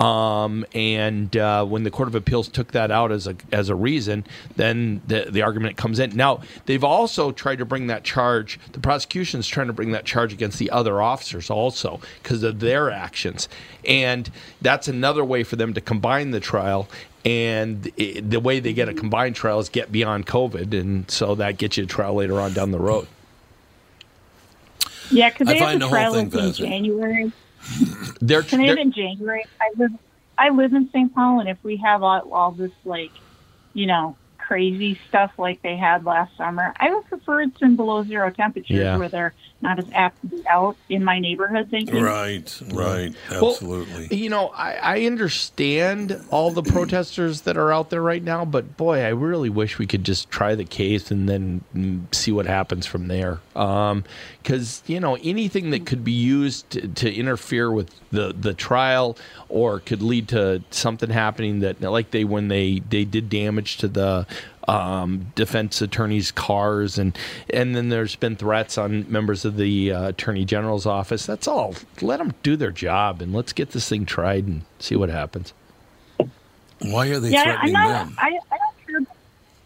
Um, 0.00 0.66
and 0.74 1.34
uh, 1.36 1.64
when 1.64 1.84
the 1.84 1.90
Court 1.90 2.08
of 2.08 2.14
Appeals 2.14 2.48
took 2.48 2.72
that 2.72 2.90
out 2.90 3.12
as 3.12 3.26
a 3.26 3.36
as 3.52 3.68
a 3.68 3.74
reason, 3.74 4.24
then 4.56 5.00
the 5.06 5.26
the 5.30 5.42
argument 5.42 5.76
comes 5.76 5.98
in. 6.00 6.16
Now 6.16 6.40
they've 6.66 6.82
also 6.82 7.30
tried 7.30 7.58
to 7.58 7.64
bring 7.64 7.86
that 7.86 8.02
charge. 8.02 8.58
The 8.72 8.80
prosecution's 8.80 9.46
trying 9.46 9.68
to 9.68 9.72
bring 9.72 9.92
that 9.92 10.04
charge 10.04 10.32
against 10.32 10.58
the 10.58 10.70
other 10.70 11.00
officers 11.00 11.48
also 11.48 12.00
because 12.22 12.42
of 12.42 12.58
their 12.60 12.90
actions, 12.90 13.48
and 13.86 14.30
that's 14.60 14.88
another 14.88 15.24
way 15.24 15.44
for 15.44 15.56
them 15.56 15.72
to 15.74 15.80
combine 15.80 16.32
the 16.32 16.40
trial. 16.40 16.88
And 17.24 17.90
i 17.98 18.20
the 18.20 18.40
way 18.40 18.60
they 18.60 18.72
get 18.74 18.88
a 18.88 18.94
combined 18.94 19.36
trial 19.36 19.60
is 19.60 19.68
get 19.68 19.92
beyond 19.92 20.26
COVID, 20.26 20.78
and 20.78 21.08
so 21.10 21.36
that 21.36 21.56
gets 21.56 21.76
you 21.76 21.84
a 21.84 21.86
trial 21.86 22.14
later 22.14 22.40
on 22.40 22.52
down 22.52 22.72
the 22.72 22.80
road. 22.80 23.06
Yeah, 25.10 25.30
because 25.30 25.48
I 25.48 25.52
they 25.52 25.58
have 25.60 25.68
find 25.68 25.80
the 25.80 25.86
the 25.86 25.88
whole 25.88 25.94
trial 25.94 26.14
thing 26.14 26.26
in 26.26 26.30
fascinating. 26.30 26.66
January. 26.66 27.32
They're, 28.20 28.42
Can 28.42 28.60
I 28.60 28.66
have 28.66 28.76
they're- 28.76 28.78
it 28.78 28.86
in 28.86 28.92
January? 28.92 29.44
I 29.60 29.70
live, 29.76 29.92
I 30.38 30.48
live 30.50 30.72
in 30.74 30.88
St. 30.90 31.14
Paul, 31.14 31.40
and 31.40 31.48
if 31.48 31.58
we 31.62 31.76
have 31.76 32.02
all, 32.02 32.32
all 32.32 32.50
this 32.52 32.72
like, 32.84 33.10
you 33.72 33.86
know, 33.86 34.16
crazy 34.38 34.98
stuff 35.08 35.32
like 35.38 35.62
they 35.62 35.76
had 35.76 36.04
last 36.04 36.36
summer, 36.36 36.74
I 36.78 36.92
would 36.94 37.06
prefer 37.06 37.40
it's 37.42 37.60
in 37.62 37.76
below 37.76 38.02
zero 38.04 38.30
temperatures 38.30 38.76
Yeah. 38.76 38.96
where 38.98 39.08
they're 39.08 39.32
not 39.62 39.78
as 39.78 39.86
apt 39.94 40.20
to 40.20 40.26
be 40.26 40.46
out 40.46 40.76
in 40.90 41.02
my 41.02 41.18
neighborhood. 41.18 41.68
Thank 41.70 41.90
you. 41.90 42.04
Right, 42.04 42.60
right, 42.70 43.14
Well, 43.30 43.52
absolutely. 43.52 44.14
You 44.14 44.28
know, 44.28 44.48
I, 44.48 44.74
I 44.74 45.00
understand 45.06 46.20
all 46.30 46.50
the 46.50 46.62
protesters 46.62 47.42
that 47.42 47.56
are 47.56 47.72
out 47.72 47.88
there 47.88 48.02
right 48.02 48.22
now, 48.22 48.44
but 48.44 48.76
boy, 48.76 49.00
I 49.00 49.08
really 49.08 49.48
wish 49.48 49.78
we 49.78 49.86
could 49.86 50.04
just 50.04 50.28
try 50.28 50.54
the 50.54 50.64
case 50.66 51.10
and 51.10 51.26
then 51.26 52.06
see 52.12 52.30
what 52.32 52.44
happens 52.44 52.84
from 52.84 53.08
there. 53.08 53.40
Um, 53.56 54.04
Because 54.44 54.84
you 54.86 55.00
know, 55.00 55.16
anything 55.24 55.70
that 55.70 55.86
could 55.86 56.04
be 56.04 56.12
used 56.12 56.70
to, 56.72 56.88
to 56.88 57.14
interfere 57.14 57.72
with 57.72 57.90
the 58.12 58.34
the 58.38 58.54
trial 58.54 59.18
or 59.50 59.80
could 59.80 60.02
lead 60.02 60.28
to 60.30 60.62
something 60.70 61.10
happening 61.10 61.60
that, 61.60 61.80
like 61.82 62.12
they 62.12 62.24
when 62.24 62.48
they 62.48 62.80
they 62.90 63.06
did 63.06 63.30
damage 63.30 63.78
to 63.78 63.88
the 63.88 64.26
um, 64.68 65.32
defense 65.34 65.82
attorneys' 65.82 66.32
cars, 66.32 66.98
and 66.98 67.18
and 67.52 67.76
then 67.76 67.88
there's 67.90 68.16
been 68.16 68.36
threats 68.36 68.78
on 68.78 69.10
members 69.10 69.46
of 69.46 69.56
the 69.56 69.92
uh, 69.92 70.08
attorney 70.10 70.44
general's 70.46 70.86
office. 70.86 71.26
That's 71.26 71.48
all. 71.48 71.74
Let 72.02 72.18
them 72.18 72.34
do 72.44 72.56
their 72.56 72.72
job, 72.72 73.22
and 73.22 73.34
let's 73.34 73.54
get 73.54 73.72
this 73.72 73.88
thing 73.88 74.06
tried 74.06 74.46
and 74.46 74.62
see 74.78 74.96
what 74.96 75.10
happens. 75.10 75.54
Why 76.80 77.08
are 77.08 77.20
they 77.20 77.32
Yeah, 77.32 77.44
threatening 77.44 77.72
not. 77.72 78.08
them? 78.08 78.18
I, 78.18 78.28
I 78.52 78.56
don't 78.58 78.76
care. 78.86 79.14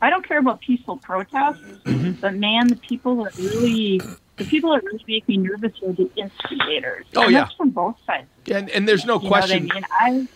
I 0.03 0.11
don't 0.11 0.29
care 0.29 0.39
about 0.41 0.61
peaceful 0.61 0.99
protests, 0.99 1.63
Mm-hmm. 1.87 2.13
but 2.21 2.35
man, 2.37 2.71
the 2.71 2.77
people 2.77 3.25
that 3.25 3.33
really, 3.39 4.07
the 4.39 4.45
people 4.45 4.71
that 4.73 4.83
really 4.85 5.05
make 5.07 5.29
me 5.29 5.37
nervous 5.37 5.73
are 5.87 5.93
the 5.93 6.11
instigators. 6.17 7.07
Oh, 7.17 7.23
and 7.25 7.33
yeah. 7.33 7.41
that's 7.41 7.55
from 7.55 7.71
both 7.71 7.97
sides. 8.07 8.27
And 8.51 8.71
and 8.71 8.89
there's 8.89 9.05
no 9.05 9.17
You 9.17 9.25
know 9.25 9.31
what 9.31 9.45
I 9.45 9.47
question. 9.47 9.71
mean? 9.75 9.85
I. 9.91 10.29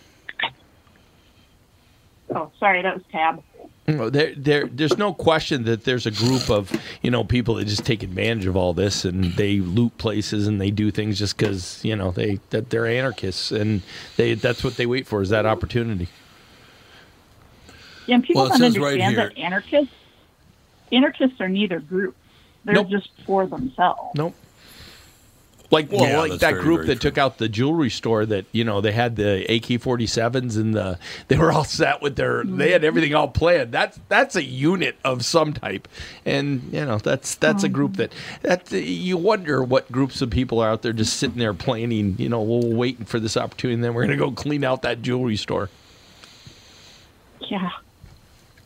Oh, 2.35 2.51
sorry, 2.59 2.81
that 2.81 2.95
was 2.95 3.03
Tab. 3.11 3.43
No, 3.85 4.09
There, 4.09 4.33
there, 4.35 4.65
there's 4.65 4.97
no 4.97 5.13
question 5.13 5.65
that 5.65 5.83
there's 5.83 6.05
a 6.05 6.11
group 6.11 6.49
of 6.49 6.71
you 7.01 7.11
know 7.11 7.23
people 7.25 7.55
that 7.55 7.65
just 7.65 7.85
take 7.85 8.01
advantage 8.01 8.45
of 8.45 8.55
all 8.55 8.73
this 8.73 9.03
and 9.03 9.33
they 9.33 9.57
loot 9.59 9.97
places 9.97 10.47
and 10.47 10.59
they 10.59 10.71
do 10.71 10.89
things 10.89 11.19
just 11.19 11.37
because 11.37 11.83
you 11.83 11.95
know 11.95 12.11
they 12.11 12.39
that 12.51 12.69
they're 12.69 12.87
anarchists 12.87 13.51
and 13.51 13.81
they 14.15 14.35
that's 14.35 14.63
what 14.63 14.77
they 14.77 14.85
wait 14.85 15.05
for 15.05 15.21
is 15.21 15.29
that 15.29 15.45
opportunity. 15.45 16.07
Yeah, 18.07 18.15
and 18.15 18.23
people 18.23 18.43
Well, 18.43 18.49
don't 18.49 18.59
says 18.59 18.79
right 18.79 18.99
understand 19.01 19.17
that 19.17 19.37
anarchists 19.37 19.93
anarchists 20.91 21.41
are 21.41 21.49
neither 21.49 21.79
group. 21.79 22.15
They're 22.65 22.75
Nope. 22.75 22.89
just 22.89 23.09
for 23.25 23.45
themselves. 23.45 24.11
Nope. 24.15 24.35
Like 25.73 25.91
well, 25.91 26.07
Yeah, 26.07 26.19
like 26.19 26.39
that 26.39 26.51
very, 26.51 26.61
group 26.61 26.77
very 26.81 26.87
that 26.89 27.01
took 27.01 27.17
out 27.17 27.39
the 27.39 27.49
jewelry 27.49 27.89
store 27.89 28.27
that 28.27 28.45
you 28.51 28.63
know 28.63 28.79
they 28.79 28.91
had 28.91 29.15
the 29.15 29.43
AK-47s 29.51 30.55
and 30.55 30.75
the 30.75 30.99
they 31.29 31.37
were 31.37 31.51
all 31.51 31.63
set 31.63 31.99
with 31.99 32.15
their 32.15 32.43
they 32.43 32.71
had 32.71 32.83
everything 32.83 33.15
all 33.15 33.27
planned. 33.27 33.71
That's 33.71 33.99
that's 34.07 34.35
a 34.35 34.43
unit 34.43 34.97
of 35.03 35.25
some 35.25 35.51
type, 35.51 35.87
and 36.27 36.61
you 36.71 36.85
know 36.85 36.99
that's 36.99 37.33
that's 37.35 37.63
a 37.63 37.67
mm-hmm. 37.67 37.73
group 37.73 37.95
that 37.97 38.13
that 38.43 38.71
you 38.71 39.17
wonder 39.17 39.63
what 39.63 39.91
groups 39.91 40.21
of 40.21 40.29
people 40.29 40.59
are 40.59 40.69
out 40.69 40.83
there 40.83 40.93
just 40.93 41.17
sitting 41.17 41.39
there 41.39 41.55
planning. 41.55 42.17
You 42.19 42.29
know, 42.29 42.43
we're 42.43 42.75
waiting 42.75 43.05
for 43.05 43.19
this 43.19 43.35
opportunity, 43.35 43.73
and 43.73 43.83
then 43.83 43.95
we're 43.95 44.03
gonna 44.03 44.15
go 44.15 44.31
clean 44.31 44.63
out 44.63 44.83
that 44.83 45.01
jewelry 45.01 45.37
store. 45.37 45.71
Yeah. 47.49 47.71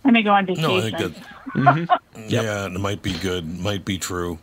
I 0.07 0.11
may 0.11 0.23
go 0.23 0.31
on 0.31 0.45
vacation. 0.45 0.63
No, 0.69 0.77
I 0.77 0.81
think 0.81 0.97
that. 0.97 1.99
Yeah, 2.27 2.65
it 2.65 2.71
might 2.79 3.01
be 3.03 3.13
good. 3.13 3.59
Might 3.59 3.85
be 3.85 3.97
true. 3.99 4.39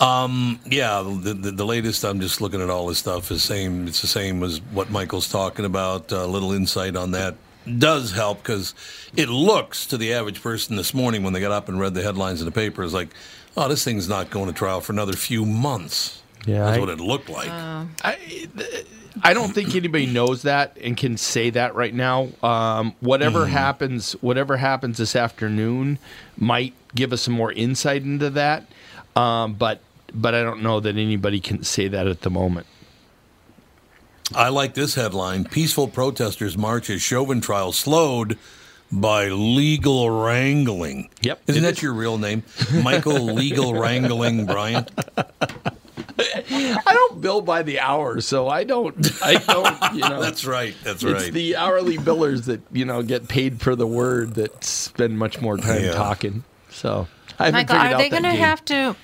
Um, 0.00 0.58
yeah, 0.66 1.02
the, 1.02 1.32
the 1.34 1.50
the 1.52 1.64
latest. 1.66 2.04
I'm 2.04 2.20
just 2.20 2.40
looking 2.40 2.60
at 2.60 2.70
all 2.70 2.86
this 2.86 2.98
stuff. 2.98 3.30
Is 3.30 3.42
same. 3.42 3.86
It's 3.88 4.00
the 4.00 4.06
same 4.08 4.42
as 4.42 4.60
what 4.72 4.90
Michael's 4.90 5.28
talking 5.28 5.64
about. 5.64 6.10
A 6.12 6.26
little 6.26 6.52
insight 6.52 6.96
on 6.96 7.12
that 7.12 7.36
does 7.78 8.12
help 8.12 8.38
because 8.38 8.74
it 9.16 9.28
looks 9.28 9.86
to 9.86 9.96
the 9.98 10.12
average 10.14 10.42
person 10.42 10.76
this 10.76 10.92
morning 10.94 11.22
when 11.22 11.32
they 11.32 11.40
got 11.40 11.52
up 11.52 11.68
and 11.68 11.78
read 11.78 11.94
the 11.94 12.02
headlines 12.02 12.40
in 12.40 12.46
the 12.46 12.52
paper 12.52 12.82
is 12.82 12.94
like, 12.94 13.08
oh, 13.56 13.68
this 13.68 13.84
thing's 13.84 14.08
not 14.08 14.30
going 14.30 14.46
to 14.46 14.52
trial 14.52 14.80
for 14.80 14.92
another 14.92 15.12
few 15.14 15.44
months. 15.44 16.22
Yeah, 16.46 16.64
that's 16.64 16.78
I- 16.78 16.80
what 16.80 16.88
it 16.88 17.00
looked 17.00 17.28
like. 17.28 17.48
I, 17.50 18.16
I 19.22 19.34
don't 19.34 19.52
think 19.52 19.74
anybody 19.74 20.06
knows 20.06 20.42
that 20.42 20.76
and 20.82 20.96
can 20.96 21.16
say 21.16 21.50
that 21.50 21.74
right 21.74 21.92
now. 21.94 22.28
Um, 22.42 22.94
whatever 23.00 23.46
Mm. 23.46 23.50
happens, 23.50 24.12
whatever 24.20 24.56
happens 24.56 24.98
this 24.98 25.14
afternoon, 25.16 25.98
might 26.36 26.74
give 26.94 27.12
us 27.12 27.22
some 27.22 27.34
more 27.34 27.52
insight 27.52 28.02
into 28.02 28.30
that. 28.30 28.64
Um, 29.16 29.54
but 29.54 29.80
but 30.14 30.34
I 30.34 30.42
don't 30.42 30.62
know 30.62 30.80
that 30.80 30.96
anybody 30.96 31.40
can 31.40 31.62
say 31.64 31.88
that 31.88 32.06
at 32.06 32.22
the 32.22 32.30
moment. 32.30 32.66
I 34.34 34.48
like 34.50 34.74
this 34.74 34.94
headline: 34.94 35.44
Peaceful 35.44 35.88
protesters 35.88 36.56
march 36.56 36.90
as 36.90 37.00
Chauvin 37.02 37.40
trial 37.40 37.72
slowed 37.72 38.38
by 38.92 39.28
legal 39.28 40.10
wrangling. 40.10 41.08
Yep, 41.22 41.42
isn't 41.46 41.62
that 41.62 41.76
is. 41.78 41.82
your 41.82 41.92
real 41.92 42.18
name, 42.18 42.42
Michael 42.82 43.24
Legal 43.34 43.74
Wrangling 43.78 44.46
Bryant? 44.46 44.90
I 46.18 46.82
don't 46.86 47.20
bill 47.20 47.40
by 47.40 47.62
the 47.62 47.80
hour, 47.80 48.20
so 48.20 48.48
I 48.48 48.64
don't. 48.64 48.94
I 49.22 49.34
don't. 49.36 49.94
You 49.94 50.00
know, 50.08 50.20
That's 50.20 50.44
right. 50.44 50.74
That's 50.82 51.02
it's 51.02 51.12
right. 51.12 51.32
the 51.32 51.56
hourly 51.56 51.96
billers 51.96 52.44
that 52.46 52.60
you 52.72 52.84
know 52.84 53.02
get 53.02 53.28
paid 53.28 53.60
per 53.60 53.74
the 53.74 53.86
word 53.86 54.34
that 54.34 54.64
spend 54.64 55.18
much 55.18 55.40
more 55.40 55.56
time 55.56 55.84
Yeah. 55.84 55.92
talking. 55.92 56.44
So 56.70 57.06
I 57.38 57.46
haven't 57.46 57.58
Michael, 57.68 57.76
figured 57.76 57.92
are 57.92 57.94
out 57.94 57.98
they 57.98 58.08
going 58.10 58.22
to 58.24 58.30
have 58.30 58.64
to? 58.66 58.96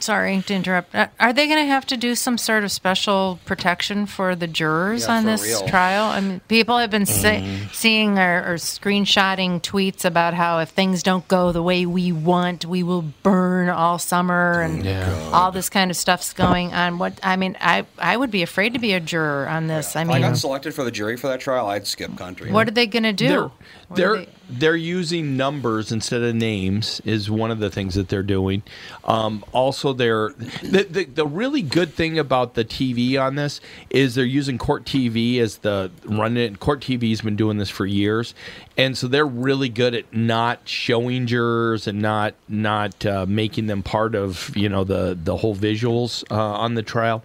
Sorry 0.00 0.42
to 0.42 0.54
interrupt. 0.54 0.94
Uh, 0.94 1.08
Are 1.18 1.32
they 1.32 1.46
going 1.46 1.58
to 1.64 1.66
have 1.70 1.86
to 1.86 1.96
do 1.96 2.14
some 2.14 2.38
sort 2.38 2.64
of 2.64 2.72
special 2.72 3.38
protection 3.44 4.06
for 4.06 4.34
the 4.34 4.46
jurors 4.46 5.06
Yeah, 5.06 5.16
on 5.16 5.24
this 5.26 5.42
real. 5.42 5.66
trial? 5.68 6.04
I 6.06 6.20
mean, 6.20 6.40
people 6.48 6.78
have 6.78 6.90
been 6.90 7.06
say, 7.06 7.40
Mm-hmm. 7.40 7.72
seeing 7.72 8.18
or, 8.18 8.44
or 8.52 8.58
screenshotting 8.94 9.60
tweets 9.62 10.04
about 10.04 10.34
how 10.34 10.58
if 10.58 10.70
things 10.70 11.02
don't 11.02 11.26
go 11.28 11.52
the 11.52 11.62
way 11.62 11.86
we 11.86 12.12
want, 12.12 12.64
we 12.66 12.82
will 12.82 13.02
burn 13.22 13.68
all 13.68 13.98
summer 13.98 14.60
and 14.60 14.86
all 15.32 15.52
this 15.52 15.68
kind 15.70 15.90
of 15.90 15.96
stuff's 15.96 16.32
going 16.32 16.72
on. 16.72 16.98
What 16.98 17.18
I 17.22 17.36
mean, 17.36 17.56
I 17.60 17.86
I 17.98 18.16
would 18.16 18.30
be 18.30 18.42
afraid 18.42 18.72
to 18.74 18.78
be 18.78 18.92
a 18.92 19.00
juror 19.00 19.48
on 19.48 19.66
this. 19.66 19.96
I 19.96 20.04
mean, 20.04 20.16
If 20.18 20.24
I 20.24 20.28
got 20.28 20.36
selected 20.38 20.74
for 20.74 20.84
the 20.84 20.90
jury 20.90 21.16
for 21.16 21.28
that 21.28 21.40
trial, 21.40 21.66
I'd 21.68 21.86
skip 21.86 22.16
country. 22.16 22.50
what 22.50 22.68
are 22.68 22.72
they 22.72 22.86
going 22.86 23.02
to 23.04 23.12
do? 23.12 23.28
They're 23.28 23.50
What 23.90 23.98
are 23.98 24.02
they're, 24.02 24.16
they- 24.24 24.28
they're 24.52 24.76
using 24.76 25.36
numbers 25.36 25.92
instead 25.92 26.22
of 26.22 26.34
names 26.34 27.00
is 27.04 27.30
one 27.30 27.50
of 27.50 27.58
the 27.60 27.70
things 27.70 27.94
that 27.94 28.08
they're 28.08 28.22
doing. 28.22 28.62
Um, 29.04 29.44
also, 29.52 29.92
they're 29.92 30.30
the, 30.62 30.86
the 30.90 31.04
the 31.04 31.26
really 31.26 31.62
good 31.62 31.94
thing 31.94 32.18
about 32.18 32.54
the 32.54 32.64
TV 32.64 33.20
on 33.20 33.36
this 33.36 33.60
is 33.90 34.14
they're 34.16 34.24
using 34.24 34.58
Court 34.58 34.84
TV 34.84 35.38
as 35.38 35.58
the 35.58 35.90
run 36.04 36.36
it. 36.36 36.58
Court 36.60 36.80
TV's 36.80 37.20
been 37.20 37.36
doing 37.36 37.58
this 37.58 37.70
for 37.70 37.86
years, 37.86 38.34
and 38.76 38.98
so 38.98 39.06
they're 39.06 39.26
really 39.26 39.68
good 39.68 39.94
at 39.94 40.12
not 40.12 40.60
showing 40.68 41.26
jurors 41.26 41.86
and 41.86 42.00
not 42.02 42.34
not 42.48 43.06
uh, 43.06 43.26
making 43.28 43.66
them 43.68 43.82
part 43.84 44.14
of 44.16 44.56
you 44.56 44.68
know 44.68 44.82
the 44.84 45.16
the 45.22 45.36
whole 45.36 45.54
visuals 45.54 46.24
uh, 46.30 46.34
on 46.36 46.74
the 46.74 46.82
trial. 46.82 47.22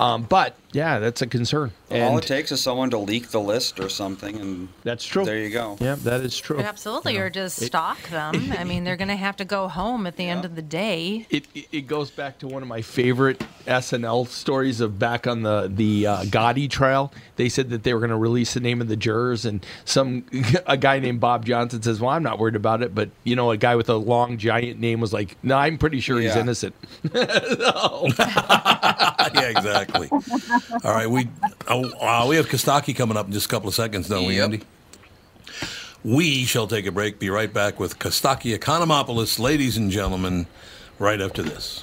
Um, 0.00 0.24
but 0.24 0.56
yeah, 0.74 0.98
that's 0.98 1.22
a 1.22 1.26
concern. 1.26 1.72
All 1.90 2.18
it 2.18 2.24
takes 2.24 2.50
is 2.50 2.60
someone 2.60 2.90
to 2.90 2.98
leak 2.98 3.28
the 3.30 3.40
list 3.40 3.78
or 3.78 3.88
something, 3.88 4.40
and 4.40 4.68
that's 4.82 5.04
true. 5.04 5.24
there 5.24 5.38
you 5.38 5.50
go. 5.50 5.76
Yeah, 5.80 5.94
that 5.96 6.22
is 6.22 6.36
true. 6.38 6.58
Absolutely, 6.58 7.16
or 7.18 7.30
just 7.30 7.60
stalk 7.64 8.02
them. 8.10 8.52
I 8.58 8.64
mean, 8.64 8.84
they're 8.84 8.96
going 8.96 9.08
to 9.08 9.16
have 9.16 9.36
to 9.36 9.44
go 9.44 9.68
home 9.68 10.06
at 10.06 10.16
the 10.16 10.28
end 10.28 10.44
of 10.44 10.56
the 10.56 10.62
day. 10.62 11.26
it, 11.30 11.46
it- 11.54 11.64
it 11.72 11.86
goes 11.86 12.10
back 12.10 12.38
to 12.38 12.46
one 12.48 12.62
of 12.62 12.68
my 12.68 12.82
favorite 12.82 13.42
SNL 13.66 14.28
stories 14.28 14.80
of 14.80 14.98
back 14.98 15.26
on 15.26 15.42
the 15.42 15.70
the 15.74 16.06
uh, 16.06 16.22
Gotti 16.24 16.68
trial. 16.68 17.12
They 17.36 17.48
said 17.48 17.70
that 17.70 17.82
they 17.84 17.94
were 17.94 18.00
going 18.00 18.10
to 18.10 18.16
release 18.16 18.54
the 18.54 18.60
name 18.60 18.80
of 18.80 18.88
the 18.88 18.96
jurors, 18.96 19.44
and 19.44 19.64
some 19.84 20.24
a 20.66 20.76
guy 20.76 20.98
named 20.98 21.20
Bob 21.20 21.46
Johnson 21.46 21.82
says, 21.82 22.00
"Well, 22.00 22.10
I'm 22.10 22.22
not 22.22 22.38
worried 22.38 22.56
about 22.56 22.82
it," 22.82 22.94
but 22.94 23.10
you 23.24 23.36
know, 23.36 23.50
a 23.50 23.56
guy 23.56 23.76
with 23.76 23.88
a 23.88 23.96
long 23.96 24.38
giant 24.38 24.80
name 24.80 25.00
was 25.00 25.12
like, 25.12 25.36
"No, 25.42 25.56
I'm 25.56 25.78
pretty 25.78 26.00
sure 26.00 26.20
he's 26.20 26.36
innocent." 26.36 26.74
yeah, 27.14 27.28
exactly. 29.48 30.08
All 30.82 30.92
right, 30.92 31.08
we 31.08 31.28
oh, 31.68 31.84
uh, 32.00 32.26
we 32.28 32.36
have 32.36 32.46
Costaki 32.48 32.94
coming 32.96 33.16
up 33.16 33.26
in 33.26 33.32
just 33.32 33.46
a 33.46 33.48
couple 33.48 33.68
of 33.68 33.74
seconds, 33.74 34.08
don't 34.08 34.26
we, 34.26 34.36
Yep. 34.36 34.44
Andy? 34.44 34.60
We 36.02 36.44
shall 36.44 36.66
take 36.66 36.86
a 36.86 36.92
break. 36.92 37.18
Be 37.18 37.30
right 37.30 37.52
back 37.52 37.80
with 37.80 37.98
Costaki 37.98 38.56
Economopoulos, 38.58 39.38
ladies 39.38 39.76
and 39.76 39.90
gentlemen, 39.90 40.46
right 40.98 41.20
after 41.20 41.42
this. 41.42 41.82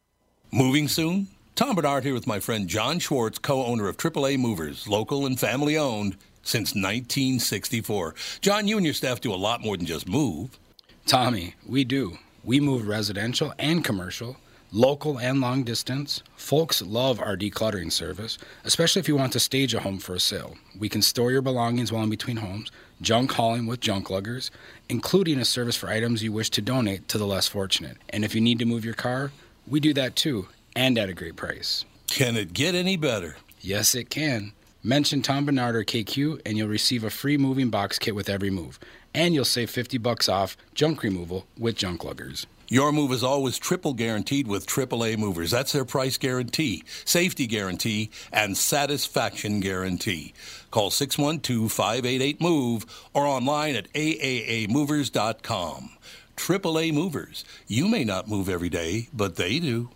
Moving 0.53 0.89
soon? 0.89 1.29
Tom 1.55 1.77
Barnard 1.77 2.03
here 2.03 2.13
with 2.13 2.27
my 2.27 2.41
friend 2.41 2.67
John 2.67 2.99
Schwartz, 2.99 3.39
co 3.39 3.65
owner 3.65 3.87
of 3.87 3.95
AAA 3.95 4.37
Movers, 4.37 4.85
local 4.85 5.25
and 5.25 5.39
family 5.39 5.77
owned 5.77 6.17
since 6.43 6.75
1964. 6.75 8.13
John, 8.41 8.67
you 8.67 8.75
and 8.75 8.85
your 8.85 8.93
staff 8.93 9.21
do 9.21 9.33
a 9.33 9.35
lot 9.35 9.61
more 9.61 9.77
than 9.77 9.85
just 9.85 10.09
move. 10.09 10.59
Tommy, 11.05 11.55
we 11.65 11.85
do. 11.85 12.17
We 12.43 12.59
move 12.59 12.85
residential 12.85 13.53
and 13.57 13.81
commercial, 13.81 14.35
local 14.73 15.17
and 15.17 15.39
long 15.39 15.63
distance. 15.63 16.21
Folks 16.35 16.81
love 16.81 17.21
our 17.21 17.37
decluttering 17.37 17.89
service, 17.89 18.37
especially 18.65 18.99
if 18.99 19.07
you 19.07 19.15
want 19.15 19.31
to 19.31 19.39
stage 19.39 19.73
a 19.73 19.79
home 19.79 19.99
for 19.99 20.15
a 20.15 20.19
sale. 20.19 20.57
We 20.77 20.89
can 20.89 21.01
store 21.01 21.31
your 21.31 21.41
belongings 21.41 21.93
while 21.93 22.03
in 22.03 22.09
between 22.09 22.37
homes, 22.37 22.71
junk 23.01 23.31
hauling 23.31 23.67
with 23.67 23.79
junk 23.79 24.09
luggers, 24.09 24.51
including 24.89 25.39
a 25.39 25.45
service 25.45 25.77
for 25.77 25.87
items 25.87 26.23
you 26.23 26.33
wish 26.33 26.49
to 26.49 26.61
donate 26.61 27.07
to 27.07 27.17
the 27.17 27.25
less 27.25 27.47
fortunate. 27.47 27.95
And 28.09 28.25
if 28.25 28.35
you 28.35 28.41
need 28.41 28.59
to 28.59 28.65
move 28.65 28.83
your 28.83 28.95
car, 28.95 29.31
we 29.67 29.79
do 29.79 29.93
that 29.93 30.15
too, 30.15 30.47
and 30.75 30.97
at 30.97 31.09
a 31.09 31.13
great 31.13 31.35
price. 31.35 31.85
Can 32.07 32.35
it 32.35 32.53
get 32.53 32.75
any 32.75 32.97
better? 32.97 33.37
Yes, 33.61 33.95
it 33.95 34.09
can. 34.09 34.53
Mention 34.83 35.21
Tom 35.21 35.45
Barnard 35.45 35.75
or 35.75 35.83
KQ 35.83 36.41
and 36.45 36.57
you'll 36.57 36.67
receive 36.67 37.03
a 37.03 37.11
free 37.11 37.37
moving 37.37 37.69
box 37.69 37.99
kit 37.99 38.15
with 38.15 38.29
every 38.29 38.49
move. 38.49 38.79
And 39.13 39.35
you'll 39.35 39.45
save 39.45 39.69
50 39.69 39.97
bucks 39.99 40.27
off 40.27 40.57
junk 40.73 41.03
removal 41.03 41.45
with 41.57 41.75
junk 41.75 42.03
luggers. 42.03 42.47
Your 42.67 42.91
move 42.91 43.11
is 43.11 43.23
always 43.23 43.59
triple 43.59 43.93
guaranteed 43.93 44.47
with 44.47 44.65
AAA 44.65 45.17
movers. 45.17 45.51
That's 45.51 45.73
their 45.73 45.85
price 45.85 46.17
guarantee, 46.17 46.83
safety 47.03 47.45
guarantee, 47.45 48.11
and 48.31 48.57
satisfaction 48.57 49.59
guarantee. 49.59 50.33
Call 50.71 50.89
612 50.89 51.69
588 51.69 52.39
MOVE 52.39 52.85
or 53.13 53.25
online 53.25 53.75
at 53.75 53.91
AAAmovers.com. 53.93 55.89
AAA 56.41 56.91
Movers. 56.91 57.45
You 57.67 57.87
may 57.87 58.03
not 58.03 58.27
move 58.27 58.49
every 58.49 58.69
day, 58.69 59.09
but 59.13 59.35
they 59.35 59.59
do. 59.59 59.89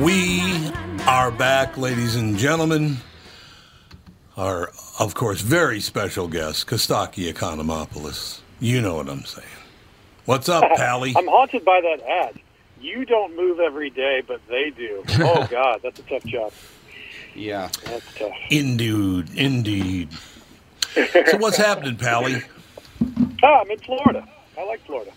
We 0.00 0.72
are 1.06 1.30
back, 1.30 1.76
ladies 1.76 2.16
and 2.16 2.36
gentlemen. 2.36 2.96
Our, 4.36 4.72
of 4.98 5.14
course, 5.14 5.42
very 5.42 5.80
special 5.80 6.26
guest, 6.26 6.66
Costaki 6.66 7.32
Economopoulos. 7.32 8.40
You 8.62 8.80
know 8.80 8.94
what 8.94 9.08
I'm 9.08 9.24
saying. 9.24 9.44
What's 10.24 10.48
up, 10.48 10.62
Pally? 10.76 11.12
I'm 11.16 11.26
haunted 11.26 11.64
by 11.64 11.80
that 11.80 12.08
ad. 12.08 12.40
You 12.80 13.04
don't 13.04 13.36
move 13.36 13.58
every 13.58 13.90
day, 13.90 14.22
but 14.24 14.40
they 14.48 14.70
do. 14.70 15.02
Oh 15.18 15.48
God, 15.50 15.80
that's 15.82 15.98
a 15.98 16.02
tough 16.04 16.24
job. 16.24 16.52
Yeah. 17.34 17.70
That's 17.86 18.14
tough. 18.14 18.30
Indeed, 18.50 19.30
indeed. 19.34 20.10
So 20.94 21.38
what's 21.38 21.56
happening, 21.56 21.96
Pally? 21.96 22.40
Ah, 23.42 23.62
I'm 23.62 23.70
in 23.72 23.78
Florida. 23.80 24.28
I 24.56 24.64
like 24.64 24.80
Florida. 24.86 25.10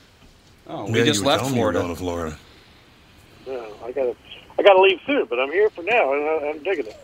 Oh, 0.66 0.90
we 0.92 1.00
you 1.00 1.06
just 1.06 1.22
were 1.22 1.28
left 1.28 1.42
telling 1.42 1.54
me 1.54 1.60
you 1.60 1.66
were 1.66 1.72
Florida. 1.74 1.80
going 1.80 1.96
to 1.96 2.00
Florida. 2.02 2.38
No, 3.46 3.76
I 3.86 3.92
gotta, 3.92 4.16
I 4.58 4.64
gotta 4.64 4.82
leave 4.82 5.00
soon, 5.06 5.26
but 5.30 5.40
I'm 5.40 5.52
here 5.52 5.70
for 5.70 5.84
now, 5.84 6.14
and 6.14 6.24
I, 6.24 6.50
I'm 6.50 6.64
digging 6.64 6.88
it. 6.88 7.00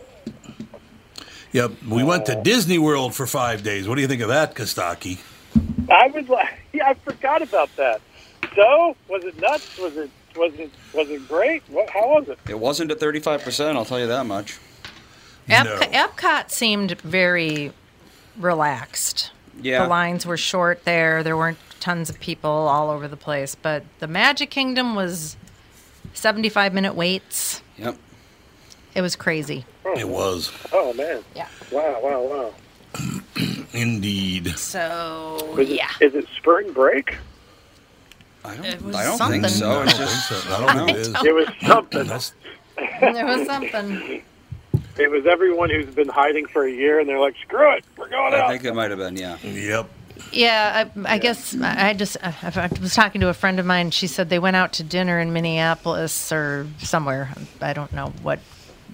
Yep, 1.52 1.70
we 1.88 2.02
went 2.02 2.26
to 2.26 2.42
Disney 2.42 2.78
World 2.78 3.14
for 3.14 3.28
five 3.28 3.62
days. 3.62 3.86
What 3.86 3.94
do 3.94 4.00
you 4.00 4.08
think 4.08 4.22
of 4.22 4.28
that, 4.28 4.56
Costaki? 4.56 5.20
I 5.90 6.08
was 6.08 6.28
like, 6.28 6.60
yeah, 6.72 6.88
I 6.88 6.94
forgot 6.94 7.42
about 7.42 7.74
that. 7.76 8.00
So, 8.54 8.96
was 9.08 9.24
it 9.24 9.40
nuts? 9.40 9.78
Was 9.78 9.96
it 9.96 10.10
was 10.36 10.54
it 10.54 10.70
was 10.94 11.08
it 11.10 11.26
great? 11.28 11.62
What, 11.68 11.90
how 11.90 12.08
was 12.14 12.28
it? 12.28 12.38
It 12.48 12.58
wasn't 12.58 12.90
at 12.90 12.98
35%, 12.98 13.76
I'll 13.76 13.84
tell 13.84 14.00
you 14.00 14.06
that 14.06 14.26
much. 14.26 14.58
Epcot, 15.48 15.92
Epcot 15.92 16.50
seemed 16.50 17.00
very 17.00 17.72
relaxed. 18.38 19.30
Yeah. 19.60 19.82
The 19.82 19.88
lines 19.88 20.24
were 20.24 20.36
short 20.36 20.84
there. 20.84 21.22
There 21.22 21.36
weren't 21.36 21.58
tons 21.80 22.08
of 22.08 22.18
people 22.20 22.50
all 22.50 22.90
over 22.90 23.08
the 23.08 23.16
place. 23.16 23.54
But 23.54 23.84
the 23.98 24.06
Magic 24.06 24.50
Kingdom 24.50 24.94
was 24.94 25.36
75 26.14 26.72
minute 26.72 26.94
waits. 26.94 27.62
Yep. 27.76 27.96
It 28.94 29.02
was 29.02 29.16
crazy. 29.16 29.64
It 29.96 30.08
was. 30.08 30.52
Oh 30.72 30.92
man. 30.94 31.22
Yeah. 31.34 31.48
Wow! 31.70 32.00
Wow! 32.02 32.22
Wow! 32.22 32.54
Indeed. 33.72 34.48
So, 34.58 35.56
Is 35.58 35.68
yeah. 35.70 35.88
It, 36.00 36.06
is 36.06 36.14
it 36.14 36.26
spring 36.36 36.72
break? 36.72 37.16
I 38.44 38.56
don't, 38.56 38.64
It 38.66 38.82
was 38.82 38.96
I 38.96 39.04
don't 39.04 39.18
something. 39.18 39.42
think 39.42 39.54
so. 39.54 39.70
I 39.70 39.74
don't 39.74 39.88
just, 39.96 40.28
think 40.28 40.42
so. 40.42 40.54
I 40.54 40.60
don't 40.76 40.86
think 40.86 40.98
it 40.98 41.00
is. 41.00 41.08
It 41.24 41.34
was 41.34 41.48
something. 41.66 42.06
That's, 42.06 42.32
There 43.00 43.26
was 43.26 43.46
something. 43.46 44.22
It 44.98 45.10
was 45.10 45.26
everyone 45.26 45.70
who's 45.70 45.86
been 45.94 46.08
hiding 46.08 46.46
for 46.46 46.64
a 46.64 46.70
year, 46.70 46.98
and 47.00 47.08
they're 47.08 47.18
like, 47.20 47.34
"Screw 47.42 47.72
it, 47.74 47.84
we're 47.96 48.08
going 48.08 48.34
I 48.34 48.38
out." 48.40 48.44
I 48.46 48.50
think 48.50 48.64
it 48.64 48.74
might 48.74 48.90
have 48.90 48.98
been, 48.98 49.16
yeah. 49.16 49.38
yep. 49.42 49.88
Yeah, 50.32 50.88
I, 50.96 51.14
I 51.14 51.18
guess 51.18 51.54
I 51.56 51.90
I 51.90 51.92
just 51.94 52.16
I, 52.22 52.34
I 52.42 52.68
was 52.80 52.94
talking 52.94 53.20
to 53.22 53.28
a 53.28 53.34
friend 53.34 53.58
of 53.58 53.64
mine. 53.66 53.90
She 53.90 54.06
said 54.06 54.28
they 54.28 54.38
went 54.38 54.56
out 54.56 54.74
to 54.74 54.82
dinner 54.82 55.18
in 55.18 55.32
Minneapolis 55.32 56.30
or 56.30 56.66
somewhere. 56.78 57.30
I 57.60 57.72
don't 57.72 57.92
know 57.92 58.12
what 58.22 58.38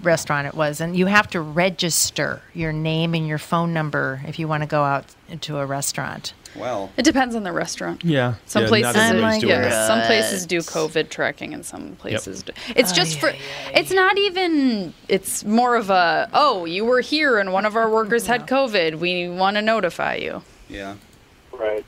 restaurant 0.01 0.47
it 0.47 0.53
was, 0.53 0.81
and 0.81 0.95
you 0.95 1.05
have 1.07 1.29
to 1.31 1.41
register 1.41 2.41
your 2.53 2.71
name 2.73 3.13
and 3.13 3.27
your 3.27 3.37
phone 3.37 3.73
number 3.73 4.21
if 4.27 4.39
you 4.39 4.47
want 4.47 4.63
to 4.63 4.67
go 4.67 4.83
out 4.83 5.05
into 5.29 5.57
a 5.57 5.65
restaurant. 5.65 6.33
Well, 6.55 6.91
It 6.97 7.03
depends 7.03 7.35
on 7.35 7.43
the 7.43 7.51
restaurant. 7.51 8.03
Yeah. 8.03 8.33
Some 8.47 8.63
yeah, 8.63 8.69
places, 8.69 8.95
not 8.95 9.11
doing 9.11 9.21
like, 9.21 9.41
that. 9.41 9.47
yeah, 9.47 9.87
some 9.87 10.01
places 10.01 10.45
do 10.47 10.59
COVID 10.59 11.09
tracking, 11.09 11.53
and 11.53 11.63
some 11.63 11.95
places 11.97 12.41
do. 12.41 12.53
It's 12.75 12.91
Oh, 12.91 12.95
just 12.95 13.15
yeah, 13.15 13.19
for. 13.21 13.33
It's 13.75 13.91
not 13.91 14.17
even. 14.17 14.93
It's 15.07 15.43
more 15.45 15.75
of 15.75 15.91
a. 15.91 16.27
Oh, 16.33 16.65
you 16.65 16.85
were 16.85 17.01
here, 17.01 17.37
and 17.37 17.53
one 17.53 17.65
of 17.65 17.75
our 17.75 17.89
workers 17.89 18.25
had 18.25 18.47
COVID. 18.47 18.95
We 18.99 19.29
want 19.29 19.57
to 19.57 19.61
notify 19.61 20.15
you. 20.15 20.41
yeah. 20.67 20.95
Right. 21.53 21.85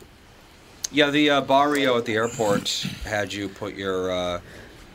Yeah, 0.92 1.10
the 1.10 1.30
uh, 1.30 1.42
Barrio 1.42 1.98
at 1.98 2.04
the 2.06 2.16
airport 2.16 2.68
had 3.06 3.32
you 3.32 3.48
put 3.48 3.76
your 3.76 4.12
uh, 4.12 4.42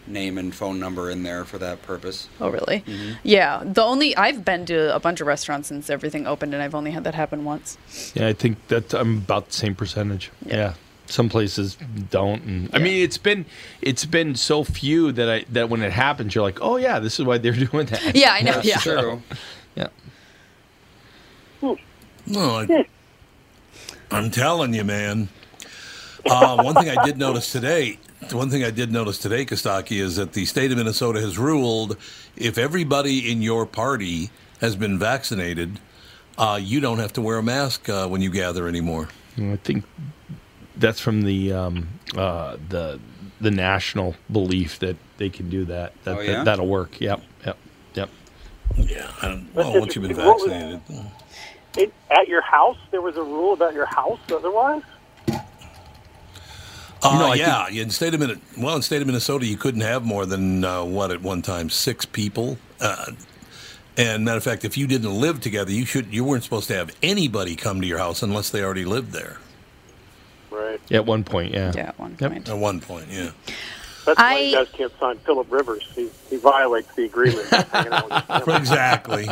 name 0.09 0.39
and 0.39 0.55
phone 0.55 0.79
number 0.79 1.11
in 1.11 1.23
there 1.23 1.45
for 1.45 1.59
that 1.59 1.83
purpose. 1.83 2.29
Oh, 2.41 2.49
really? 2.49 2.81
Mm-hmm. 2.87 3.13
Yeah. 3.23 3.63
The 3.65 3.83
only 3.83 4.17
I've 4.17 4.45
been 4.45 4.67
to 4.67 4.95
a 4.95 5.01
bunch 5.01 5.21
of 5.21 5.27
restaurants 5.27 5.69
since 5.69 5.91
everything 5.91 6.27
opened, 6.27 6.55
and 6.55 6.63
I've 6.63 6.75
only 6.75 6.91
had 6.91 7.05
that 7.05 7.15
happen 7.15 7.45
once. 7.45 7.79
Yeah, 8.15 8.29
I 8.29 8.33
think 8.33 8.69
that 8.69 8.95
I'm 8.95 9.19
about 9.19 9.49
the 9.49 9.55
same 9.55 9.75
percentage. 9.75 10.31
Yeah. 10.45 10.75
Some 11.09 11.29
places 11.29 11.77
don't, 12.11 12.43
and 12.43 12.71
I 12.75 12.79
mean 12.81 13.05
it's 13.05 13.17
been 13.19 13.47
it's 13.81 14.05
been 14.05 14.35
so 14.35 14.65
few 14.65 15.13
that 15.13 15.31
I 15.31 15.45
that 15.53 15.69
when 15.69 15.81
it 15.83 15.93
happens 15.93 16.35
you're 16.35 16.43
like, 16.43 16.59
oh 16.61 16.79
yeah, 16.79 16.99
this 16.99 17.21
is 17.21 17.25
why 17.25 17.39
they're 17.39 17.53
doing 17.67 17.87
that. 17.87 18.17
Yeah, 18.17 18.33
I 18.33 18.43
know. 18.43 18.53
That's 18.53 18.67
yeah. 18.67 18.79
true. 18.79 19.23
Yeah. 19.77 19.89
No, 22.27 22.59
I, 22.59 22.87
I'm 24.11 24.31
telling 24.31 24.75
you, 24.75 24.85
man. 24.85 25.29
Uh, 26.25 26.63
one 26.63 26.75
thing 26.75 26.89
I 26.97 27.05
did 27.05 27.19
notice 27.19 27.53
today, 27.53 27.99
one 28.33 28.51
thing 28.51 28.65
I 28.65 28.71
did 28.71 28.93
notice 28.93 29.19
today, 29.19 29.45
Costaki, 29.45 30.01
is 30.01 30.17
that 30.17 30.33
the 30.33 30.45
state 30.47 30.71
of 30.73 30.79
Minnesota 30.79 31.21
has 31.21 31.39
ruled 31.39 31.97
if 32.37 32.59
everybody 32.59 33.31
in 33.31 33.43
your 33.43 33.67
party 33.67 34.31
has 34.61 34.77
been 34.77 34.99
vaccinated, 34.99 35.79
uh, 36.39 36.59
you 36.63 36.81
don't 36.81 36.99
have 36.99 37.13
to 37.15 37.21
wear 37.23 37.39
a 37.39 37.43
mask 37.43 37.89
uh, 37.89 38.07
when 38.09 38.23
you 38.23 38.31
gather 38.31 38.69
anymore. 38.69 39.09
I 39.39 39.57
think 39.57 39.85
that's 40.77 41.01
from 41.01 41.23
the 41.23 41.53
um, 41.53 41.89
uh, 42.17 42.57
the 42.69 43.01
the 43.41 43.51
national 43.51 44.17
belief 44.33 44.79
that 44.79 44.97
they 45.19 45.29
can 45.29 45.51
do 45.51 45.65
that. 45.67 45.93
That, 46.05 46.17
Oh, 46.17 46.21
yeah? 46.21 46.45
that 46.45 46.59
will 46.59 46.69
work. 46.69 47.01
Yep. 47.01 47.23
Yep. 47.45 47.59
Yep. 47.95 48.11
Yeah, 48.77 49.11
I 49.23 49.29
don't, 49.29 49.55
well, 49.55 49.79
once 49.79 49.95
you've 49.95 50.07
been 50.09 50.17
vaccinated. 50.17 50.81
It, 51.77 51.93
at 52.11 52.27
your 52.29 52.41
house, 52.41 52.79
there 52.91 53.03
was 53.03 53.17
a 53.17 53.23
rule 53.23 53.53
about 53.53 53.75
your 53.75 53.85
house. 53.85 54.19
Otherwise, 54.33 54.83
You 57.13 57.19
know, 57.19 57.27
I 57.33 57.35
yeah, 57.35 57.69
in 57.69 57.91
state 57.91 58.15
of 58.15 58.21
Min- 58.21 58.41
well, 58.59 58.77
in 58.77 58.83
state 58.83 59.01
of 59.01 59.07
Minnesota, 59.07 59.47
you 59.47 59.57
couldn't 59.57 59.81
have 59.83 60.05
more 60.05 60.27
than 60.27 60.65
uh, 60.65 60.85
what 60.85 61.11
at 61.11 61.23
one 61.23 61.43
time 61.43 61.71
six 61.71 62.05
people. 62.05 62.59
Uh, 62.81 63.13
and 63.97 64.25
matter 64.25 64.37
of 64.39 64.45
fact, 64.45 64.65
if 64.65 64.77
you 64.77 64.87
didn't 64.87 65.13
live 65.21 65.41
together, 65.41 65.71
you 65.71 65.85
should 65.87 66.13
you 66.13 66.25
weren't 66.25 66.45
supposed 66.45 66.69
to 66.69 66.75
have 66.75 66.95
anybody 67.03 67.57
come 67.57 67.81
to 67.81 67.87
your 67.87 67.99
house 67.99 68.23
unless 68.23 68.51
they 68.51 68.63
already 68.63 68.85
lived 68.85 69.13
there. 69.13 69.39
right? 70.51 70.81
At 70.91 71.07
one 71.07 71.25
point, 71.25 71.53
yeah. 71.55 71.73
Yeah, 71.75 71.89
at 71.89 71.99
one 71.99 72.17
Yep. 72.21 72.31
point. 72.33 72.49
At 72.49 72.59
one 72.59 72.81
point, 72.81 73.07
yeah. 73.11 73.31
That's 74.05 74.19
why 74.21 74.39
you 74.39 74.55
guys 74.55 74.69
can't 74.73 74.93
sign 75.01 75.19
Philip 75.19 75.51
Rivers. 75.51 75.83
He, 75.95 76.09
he 76.31 76.37
violates 76.37 76.95
the 76.95 77.05
agreement. 77.07 77.47
hanging 77.73 77.93
out 77.93 78.05
with 78.09 78.13
his 78.15 78.45
family. 78.45 78.55
exactly. 78.57 79.29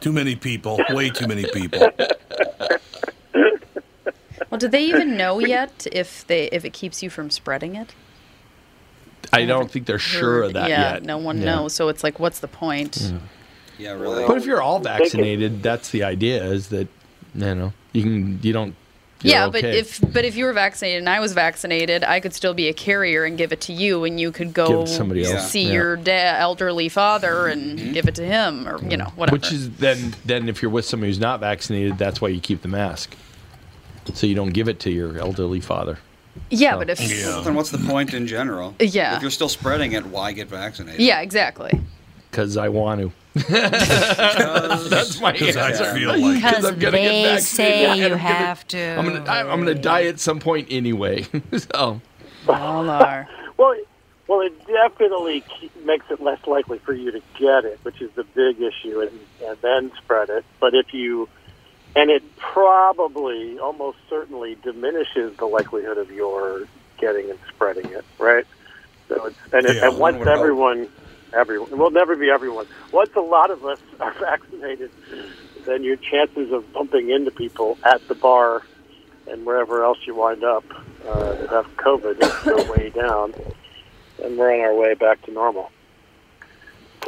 too 0.00 0.12
many 0.12 0.34
people. 0.34 0.80
Way 0.90 1.10
too 1.10 1.28
many 1.28 1.44
people. 1.52 1.90
Well, 4.56 4.60
do 4.60 4.68
they 4.68 4.84
even 4.86 5.16
know 5.22 5.38
yet 5.38 5.86
if 5.92 6.26
they 6.26 6.44
if 6.46 6.64
it 6.64 6.72
keeps 6.72 7.02
you 7.02 7.10
from 7.10 7.30
spreading 7.30 7.76
it? 7.76 7.94
I 9.32 9.44
don't 9.44 9.70
think 9.70 9.86
they're 9.86 9.98
sure 9.98 10.44
of 10.44 10.52
that 10.54 10.70
yeah, 10.70 10.94
yet. 10.94 11.02
no 11.02 11.18
one 11.18 11.38
Yeah. 11.38 11.44
knows. 11.56 11.74
So 11.74 11.88
it's 11.88 12.02
like, 12.04 12.18
what's 12.20 12.38
the 12.38 12.48
point? 12.48 13.12
Yeah, 13.76 13.92
really. 13.92 14.24
But 14.26 14.38
if 14.38 14.46
you're 14.46 14.62
all 14.62 14.78
vaccinated, 14.78 15.62
that's 15.62 15.90
the 15.90 16.04
idea. 16.04 16.44
Is 16.44 16.68
that 16.68 16.88
you 17.34 17.54
know 17.54 17.72
you 17.92 18.02
can 18.02 18.38
you 18.42 18.52
don't. 18.54 18.74
you're 19.22 19.32
yeah, 19.34 19.48
but 19.50 19.64
if 19.64 20.00
but 20.12 20.24
if 20.24 20.36
you 20.36 20.46
were 20.46 20.54
vaccinated 20.54 21.00
and 21.00 21.08
I 21.10 21.20
was 21.20 21.32
vaccinated, 21.34 22.02
I 22.04 22.20
could 22.20 22.32
still 22.32 22.54
be 22.54 22.68
a 22.68 22.72
carrier 22.72 23.24
and 23.24 23.36
give 23.36 23.52
it 23.52 23.60
to 23.62 23.74
you, 23.74 24.04
and 24.04 24.18
you 24.18 24.32
could 24.32 24.54
go 24.54 24.68
Give 24.68 24.78
it 24.80 24.86
to 24.86 24.92
somebody 24.92 25.24
else. 25.30 25.50
see 25.50 25.64
Yeah. 25.66 25.72
your 25.72 25.96
da- 25.96 26.38
elderly 26.38 26.88
father 26.88 27.48
and 27.48 27.78
mm-hmm. 27.78 27.92
give 27.92 28.06
it 28.08 28.14
to 28.14 28.24
him, 28.24 28.66
or 28.66 28.80
you 28.88 28.96
know 28.96 29.12
whatever. 29.16 29.34
Which 29.36 29.52
is 29.52 29.68
then 29.72 30.14
then 30.24 30.48
if 30.48 30.62
you're 30.62 30.70
with 30.70 30.86
somebody 30.86 31.10
who's 31.10 31.20
not 31.20 31.40
vaccinated, 31.40 31.98
that's 31.98 32.20
why 32.22 32.28
you 32.28 32.40
keep 32.40 32.62
the 32.62 32.68
mask, 32.68 33.14
so 34.14 34.26
you 34.26 34.34
don't 34.34 34.52
give 34.52 34.68
it 34.68 34.80
to 34.80 34.90
your 34.90 35.18
elderly 35.18 35.60
father. 35.60 35.98
yeah, 36.50 36.76
but 36.76 36.90
if 36.90 37.00
Yeah. 37.00 37.40
Then 37.44 37.54
what's 37.54 37.70
the 37.70 37.78
point 37.78 38.12
in 38.14 38.26
general? 38.26 38.74
Yeah. 38.80 39.16
If 39.16 39.22
you're 39.22 39.30
still 39.30 39.48
spreading 39.48 39.92
it, 39.92 40.06
why 40.06 40.32
get 40.32 40.48
vaccinated? 40.48 41.00
yeah, 41.00 41.20
exactly. 41.20 41.70
Because 42.30 42.56
I 42.56 42.68
want 42.68 43.00
to. 43.00 43.12
That's 43.48 45.20
my 45.20 45.32
Because 45.32 45.56
I 45.56 45.70
answer. 45.70 45.94
feel 45.94 46.08
like 46.18 46.34
Because 46.36 46.64
I'm 46.64 46.78
gonna 46.78 46.80
get 46.80 46.90
they 46.92 47.22
vaccinated. 47.22 47.42
say 47.44 47.84
And 47.86 47.98
you 47.98 48.04
I'm 48.06 48.10
gonna- 48.10 48.22
have 48.22 48.68
to. 48.68 48.78
I'm 48.98 49.04
gonna 49.06 49.24
I, 49.30 49.40
I'm 49.50 49.58
gonna 49.60 49.74
die 49.74 50.04
at 50.04 50.20
some 50.20 50.40
point 50.40 50.68
anyway. 50.70 51.26
so 51.56 52.00
All 52.48 52.90
are. 52.90 53.28
Well, 53.56 53.74
well, 54.28 54.40
it 54.40 54.66
definitely 54.66 55.44
makes 55.84 56.06
it 56.10 56.20
less 56.20 56.44
likely 56.46 56.78
for 56.78 56.92
you 56.92 57.10
to 57.12 57.20
get 57.38 57.64
it, 57.64 57.78
which 57.84 58.00
is 58.02 58.10
the 58.16 58.24
big 58.24 58.60
issue, 58.60 59.00
and, 59.00 59.10
and 59.46 59.56
then 59.62 59.92
spread 59.98 60.28
it. 60.30 60.44
But 60.60 60.74
if 60.74 60.92
you, 60.92 61.28
and 61.96 62.10
it 62.10 62.22
probably, 62.36 63.58
almost 63.58 63.98
certainly, 64.08 64.56
diminishes 64.62 65.36
the 65.38 65.46
likelihood 65.46 65.96
of 65.96 66.10
your 66.12 66.68
getting 66.98 67.30
and 67.30 67.38
spreading 67.48 67.86
it, 67.86 68.04
right? 68.18 68.44
So 69.08 69.24
it's 69.26 69.36
and, 69.52 69.66
it, 69.66 69.76
Yeah, 69.76 69.88
and 69.88 69.98
once 69.98 70.14
one 70.14 70.18
would 70.20 70.28
hope. 70.28 70.38
everyone, 70.38 70.88
everyone, 71.32 71.70
it 71.70 71.78
will 71.78 71.90
never 71.90 72.14
be 72.14 72.30
everyone. 72.30 72.66
Once 72.92 73.10
a 73.16 73.20
lot 73.20 73.50
of 73.50 73.64
us 73.64 73.80
are 74.00 74.12
vaccinated, 74.12 74.90
then 75.64 75.82
your 75.82 75.96
chances 75.96 76.52
of 76.52 76.70
bumping 76.72 77.10
into 77.10 77.30
people 77.30 77.78
at 77.82 78.06
the 78.08 78.14
bar 78.14 78.62
and 79.26 79.44
wherever 79.46 79.82
else 79.82 79.98
you 80.06 80.14
wind 80.14 80.44
up 80.44 80.64
uh, 81.08 81.34
that 81.34 81.48
have 81.48 81.76
COVID 81.78 82.22
is 82.22 82.32
go 82.44 82.72
way 82.72 82.90
down, 82.90 83.34
and 84.22 84.36
we're 84.36 84.52
on 84.54 84.60
our 84.60 84.74
way 84.74 84.94
back 84.94 85.22
to 85.22 85.32
normal. 85.32 85.70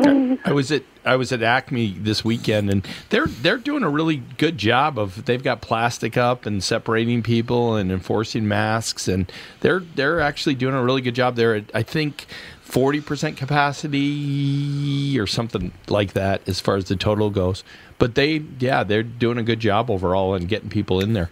I 0.01 0.53
was 0.53 0.71
at 0.71 0.83
I 1.05 1.17
was 1.17 1.33
at 1.33 1.43
Acme 1.43 1.97
this 1.99 2.25
weekend, 2.25 2.71
and 2.71 2.87
they're 3.11 3.27
they're 3.27 3.57
doing 3.59 3.83
a 3.83 3.89
really 3.89 4.17
good 4.39 4.59
job 4.59 4.99
of 4.99 5.25
they've 5.25 5.43
got 5.43 5.61
plastic 5.61 6.17
up 6.17 6.47
and 6.47 6.63
separating 6.63 7.23
people 7.23 7.75
and 7.77 7.91
enforcing 7.91 8.47
masks, 8.47 9.09
and 9.09 9.31
they're 9.61 9.81
they're 9.81 10.21
actually 10.21 10.55
doing 10.55 10.75
a 10.75 10.83
really 10.83 11.01
good 11.01 11.15
job 11.15 11.37
there. 11.37 11.55
At, 11.55 11.65
I 11.75 11.83
think 11.83 12.27
forty 12.61 13.01
percent 13.01 13.37
capacity 13.37 15.19
or 15.19 15.27
something 15.27 15.73
like 15.89 16.13
that 16.13 16.47
as 16.49 16.61
far 16.61 16.77
as 16.77 16.85
the 16.87 16.97
total 16.97 17.31
goes. 17.31 17.65
But 17.99 18.15
they 18.15 18.43
yeah 18.59 18.85
they're 18.85 19.03
doing 19.03 19.39
a 19.39 19.43
good 19.43 19.61
job 19.61 19.91
overall 19.91 20.35
and 20.35 20.49
getting 20.49 20.69
people 20.69 21.01
in 21.01 21.13
there. 21.15 21.31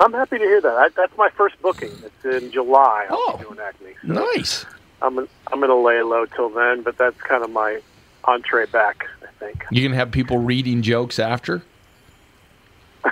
I'm 0.00 0.12
happy 0.12 0.38
to 0.38 0.44
hear 0.44 0.60
that. 0.60 0.76
I, 0.76 0.88
that's 0.88 1.16
my 1.16 1.30
first 1.30 1.60
booking. 1.62 1.92
It's 2.04 2.24
in 2.42 2.50
July. 2.50 3.06
I'll 3.08 3.16
Oh. 3.16 3.36
be 3.38 3.44
doing 3.44 3.58
Acme. 3.60 3.94
So 4.04 4.12
Nice. 4.12 4.66
I'm 5.04 5.18
I'm 5.18 5.60
going 5.60 5.68
to 5.68 5.74
lay 5.76 6.02
low 6.02 6.24
till 6.26 6.48
then, 6.48 6.82
but 6.82 6.96
that's 6.98 7.20
kind 7.20 7.44
of 7.44 7.50
my 7.50 7.80
entree 8.24 8.66
back. 8.66 9.06
I 9.22 9.26
think. 9.38 9.64
You 9.70 9.82
can 9.82 9.92
have 9.92 10.10
people 10.10 10.38
reading 10.38 10.82
jokes 10.82 11.18
after. 11.18 11.62
I 13.04 13.10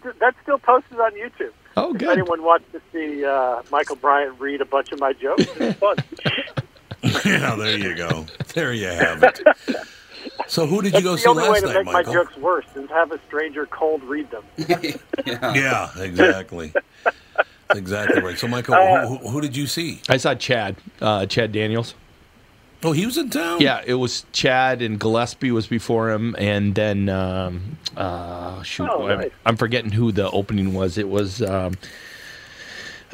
st- 0.00 0.18
that's 0.18 0.36
still 0.42 0.58
posted 0.58 0.98
on 1.00 1.12
YouTube. 1.12 1.52
Oh, 1.76 1.92
If 1.94 1.98
good. 2.00 2.08
anyone 2.10 2.42
wants 2.42 2.66
to 2.72 2.80
see 2.92 3.24
uh, 3.24 3.62
Michael 3.70 3.96
Bryant 3.96 4.38
read 4.38 4.60
a 4.60 4.64
bunch 4.66 4.92
of 4.92 5.00
my 5.00 5.12
jokes, 5.14 5.44
it's 5.56 5.78
fun. 5.78 5.96
yeah, 7.24 7.54
there 7.56 7.78
you 7.78 7.94
go. 7.96 8.26
There 8.54 8.72
you 8.74 8.88
have 8.88 9.22
it. 9.22 9.40
So 10.46 10.66
who 10.66 10.82
did 10.82 10.92
you 10.94 11.00
That's 11.00 11.24
go 11.24 11.34
the 11.34 11.40
only 11.40 11.50
way 11.50 11.60
to 11.60 11.66
night, 11.66 11.84
make 11.86 11.92
my 11.94 12.02
jokes 12.02 12.36
worse 12.36 12.66
is 12.76 12.88
have 12.90 13.10
a 13.12 13.18
stranger 13.26 13.64
cold 13.66 14.02
read 14.04 14.28
them. 14.30 14.44
Yeah, 15.26 15.88
exactly. 15.98 16.72
That's 17.72 17.78
exactly 17.80 18.20
right. 18.22 18.38
So, 18.38 18.48
Michael, 18.48 18.74
Uh, 18.74 19.06
who, 19.06 19.16
who, 19.16 19.28
who 19.30 19.40
did 19.40 19.56
you 19.56 19.66
see? 19.66 20.00
I 20.08 20.18
saw 20.18 20.34
Chad, 20.34 20.76
uh, 21.00 21.24
Chad 21.26 21.52
Daniels. 21.52 21.94
Oh, 22.84 22.92
he 22.92 23.06
was 23.06 23.16
in 23.16 23.30
town. 23.30 23.60
Yeah, 23.60 23.80
it 23.86 23.94
was 23.94 24.26
Chad 24.32 24.82
and 24.82 24.98
Gillespie 24.98 25.52
was 25.52 25.66
before 25.68 26.10
him, 26.10 26.34
and 26.36 26.74
then 26.74 27.08
um, 27.08 27.78
uh, 27.96 28.60
shoot, 28.62 28.88
Oh, 28.90 29.06
I'm, 29.08 29.20
nice. 29.20 29.30
I'm 29.46 29.56
forgetting 29.56 29.92
who 29.92 30.10
the 30.10 30.28
opening 30.30 30.74
was. 30.74 30.98
It 30.98 31.08
was 31.08 31.40
um, 31.42 31.74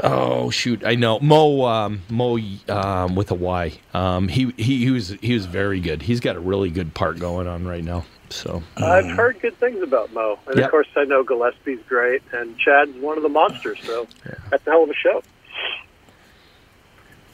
oh 0.03 0.49
shoot, 0.49 0.83
I 0.87 0.95
know 0.95 1.21
Mo 1.21 1.67
um, 1.67 2.01
Mo 2.09 2.39
um, 2.69 3.15
with 3.15 3.31
a 3.31 3.35
Y. 3.35 3.79
Um, 3.93 4.29
he, 4.29 4.53
he 4.57 4.85
he 4.85 4.91
was 4.91 5.11
he 5.21 5.35
was 5.35 5.45
very 5.45 5.81
good. 5.81 6.01
He's 6.03 6.21
got 6.21 6.37
a 6.37 6.41
really 6.41 6.71
good 6.71 6.95
part 6.95 7.19
going 7.19 7.47
on 7.47 7.67
right 7.67 7.85
now. 7.85 8.07
So 8.31 8.63
I've 8.77 9.07
heard 9.11 9.41
good 9.41 9.57
things 9.59 9.83
about 9.83 10.13
Mo, 10.13 10.39
and 10.47 10.57
Yep. 10.57 10.65
of 10.67 10.71
course 10.71 10.89
I 10.97 11.05
know 11.05 11.23
Gillespie's 11.25 11.81
great, 11.89 12.23
and 12.33 12.59
Chad's 12.59 12.95
one 12.97 13.17
of 13.17 13.23
the 13.23 13.29
monsters. 13.29 13.79
So 13.85 14.07
that's 14.51 14.67
a 14.67 14.71
hell 14.71 14.85
of 14.85 14.91
a 14.91 14.95
show. 14.95 15.23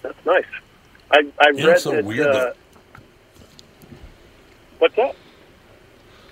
That's 0.03 0.27
nice. 0.27 0.45
I 1.11 1.27
I 1.41 1.51
know, 1.51 1.67
read 1.69 1.79
so 1.81 1.91
that. 1.93 2.05
weird, 2.05 2.27
uh, 2.29 2.53
what's 4.79 4.95
that? 4.97 5.15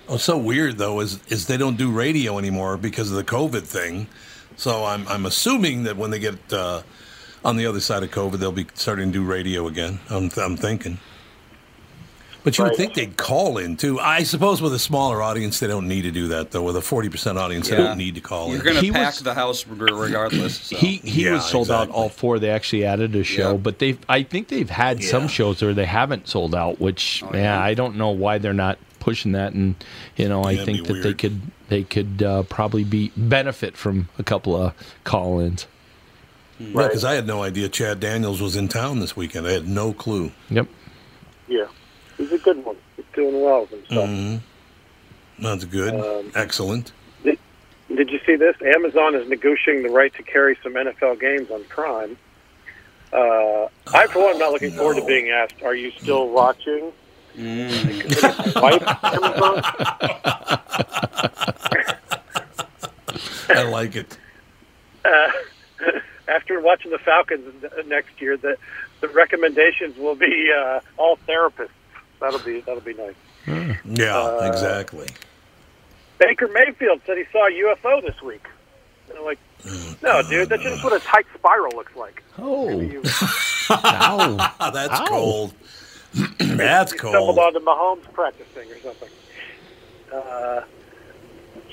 Oh, 0.07 0.17
so 0.17 0.37
weird 0.37 0.77
though 0.77 0.99
is 0.99 1.19
is 1.27 1.47
they 1.47 1.57
don't 1.57 1.77
do 1.77 1.91
radio 1.91 2.37
anymore 2.37 2.77
because 2.77 3.09
of 3.11 3.17
the 3.17 3.23
COVID 3.23 3.63
thing. 3.63 4.07
So 4.55 4.85
I'm 4.85 5.07
I'm 5.07 5.25
assuming 5.25 5.83
that 5.83 5.97
when 5.97 6.11
they 6.11 6.19
get 6.19 6.35
uh, 6.53 6.83
on 7.43 7.57
the 7.57 7.65
other 7.65 7.79
side 7.79 8.03
of 8.03 8.11
COVID, 8.11 8.37
they'll 8.37 8.51
be 8.51 8.67
starting 8.75 9.11
to 9.11 9.19
do 9.19 9.25
radio 9.25 9.67
again. 9.67 9.99
I'm 10.09 10.29
I'm 10.37 10.55
thinking. 10.57 10.99
But 12.43 12.57
you 12.57 12.63
would 12.65 12.71
Right. 12.71 12.77
think 12.77 12.93
they'd 12.95 13.15
call 13.15 13.57
in 13.57 13.77
too. 13.77 13.99
I 13.99 14.23
suppose 14.23 14.61
with 14.61 14.73
a 14.73 14.79
smaller 14.79 15.21
audience, 15.21 15.59
they 15.59 15.67
don't 15.67 15.87
need 15.87 16.01
to 16.01 16.11
do 16.11 16.27
that 16.29 16.51
though. 16.51 16.63
With 16.63 16.75
a 16.75 16.81
forty 16.81 17.07
percent 17.09 17.37
audience, 17.37 17.69
they 17.69 17.77
don't 17.77 17.97
need 17.97 18.15
to 18.15 18.21
call 18.21 18.47
in. 18.47 18.51
You're 18.55 18.63
going 18.63 18.77
He 18.77 18.87
to 18.87 18.93
pack 18.93 19.13
was- 19.13 19.19
the 19.21 19.33
house 19.33 19.65
regardless. 19.67 20.55
So. 20.59 20.75
he 20.75 20.97
he 20.97 21.25
Yeah, 21.25 21.33
was 21.33 21.45
sold 21.45 21.71
out 21.71 21.89
all 21.89 22.09
four. 22.09 22.39
They 22.39 22.49
actually 22.49 22.83
added 22.85 23.15
a 23.15 23.23
show, 23.23 23.51
Yeah. 23.51 23.57
but 23.57 23.79
they 23.79 23.97
I 24.09 24.23
think 24.23 24.49
they've 24.49 24.69
had 24.69 25.01
Yeah. 25.01 25.09
some 25.09 25.27
shows 25.29 25.61
where 25.61 25.73
they 25.73 25.85
haven't 25.85 26.27
sold 26.27 26.53
out. 26.53 26.81
Which 26.81 27.23
Oh, 27.25 27.29
yeah, 27.33 27.57
yeah. 27.57 27.61
I 27.63 27.73
don't 27.75 27.95
know 27.95 28.09
why 28.09 28.39
they're 28.39 28.53
not 28.53 28.77
pushing 28.99 29.31
that. 29.33 29.53
And 29.53 29.75
you 30.17 30.27
know, 30.27 30.43
I 30.43 30.51
Yeah, 30.51 30.61
it'd 30.63 30.65
think 30.65 30.87
be 30.87 30.93
that 30.95 31.03
they 31.03 31.13
could 31.13 31.41
they 31.69 31.83
could 31.83 32.21
uh, 32.21 32.43
probably 32.43 32.83
be 32.83 33.11
benefit 33.15 33.77
from 33.77 34.09
a 34.19 34.23
couple 34.23 34.55
of 34.55 34.73
call-ins. 35.05 35.65
Right, 36.59 36.87
because 36.87 37.03
I 37.03 37.13
had 37.15 37.25
no 37.25 37.41
idea 37.41 37.67
Chad 37.69 37.99
Daniels 37.99 38.41
was 38.41 38.55
in 38.55 38.67
town 38.67 38.99
this 38.99 39.15
weekend. 39.17 39.47
I 39.47 39.51
had 39.53 39.67
no 39.67 39.91
clue. 39.91 40.31
Yep. 40.51 40.67
Yeah, 41.47 41.65
he's 42.17 42.31
a 42.31 42.37
good 42.37 42.63
one. 42.65 42.75
He's 42.95 43.05
doing 43.13 43.41
well 43.41 43.61
with 43.61 43.71
himself. 43.71 44.09
hmm 44.09 44.35
That's 45.39 45.65
good. 45.65 45.93
Um, 45.93 46.31
Excellent. 46.35 46.91
Did, 47.23 47.37
did 47.93 48.09
you 48.09 48.19
see 48.25 48.35
this? 48.35 48.55
Amazon 48.61 49.15
is 49.15 49.27
negotiating 49.29 49.83
the 49.83 49.89
right 49.89 50.13
to 50.15 50.23
carry 50.23 50.57
some 50.63 50.73
NFL 50.73 51.19
games 51.19 51.49
on 51.51 51.63
Prime. 51.65 52.17
Uh, 53.11 53.67
I, 53.93 54.07
for 54.07 54.23
one, 54.23 54.33
am 54.33 54.39
not 54.39 54.51
looking 54.53 54.71
forward 54.71 54.95
to 54.95 55.05
being 55.05 55.29
asked, 55.29 55.61
"Are 55.63 55.75
you 55.75 55.91
still 55.91 56.29
watching?" 56.29 56.91
Mm. 57.37 58.03
I 63.49 63.63
like 63.63 63.95
it. 63.95 64.17
Uh, 65.05 65.31
after 66.27 66.59
watching 66.59 66.91
the 66.91 66.97
Falcons 66.99 67.63
next 67.85 68.19
year, 68.21 68.37
the 68.37 68.57
the 69.01 69.07
recommendations 69.09 69.97
will 69.97 70.15
be 70.15 70.49
uh, 70.57 70.79
all 70.97 71.17
therapists. 71.27 71.69
That'll 72.23 72.39
be 72.39 72.61
that'll 72.61 72.79
be 72.81 72.93
nice. 72.93 73.15
Yeah, 73.85 74.17
Uh, 74.17 74.49
exactly. 74.51 75.07
Baker 76.17 76.47
Mayfield 76.47 77.01
said 77.05 77.17
he 77.17 77.25
saw 77.33 77.47
a 77.47 77.51
UFO 77.51 78.01
this 78.01 78.21
week. 78.21 78.45
And 79.09 79.17
I'm 79.19 79.25
like, 79.25 79.39
no, 80.01 80.21
dude, 80.29 80.47
that's 80.47 80.63
just 80.63 80.81
what 80.85 80.93
a 80.93 80.99
tight 80.99 81.25
spiral 81.35 81.75
looks 81.75 81.93
like. 81.97 82.23
Oh, 82.37 82.69
You 82.79 83.01
ow. 83.69 84.55
That's 84.73 84.99
Ow. 85.01 85.05
cold. 85.07 85.53
that's 86.39 86.93
you 86.93 86.99
cold. 86.99 87.13
stumbled 87.13 87.39
onto 87.39 87.59
Mahomes 87.59 88.03
practicing 88.13 88.71
or 88.71 88.77
something. 88.79 89.09
Uh, 90.13 90.61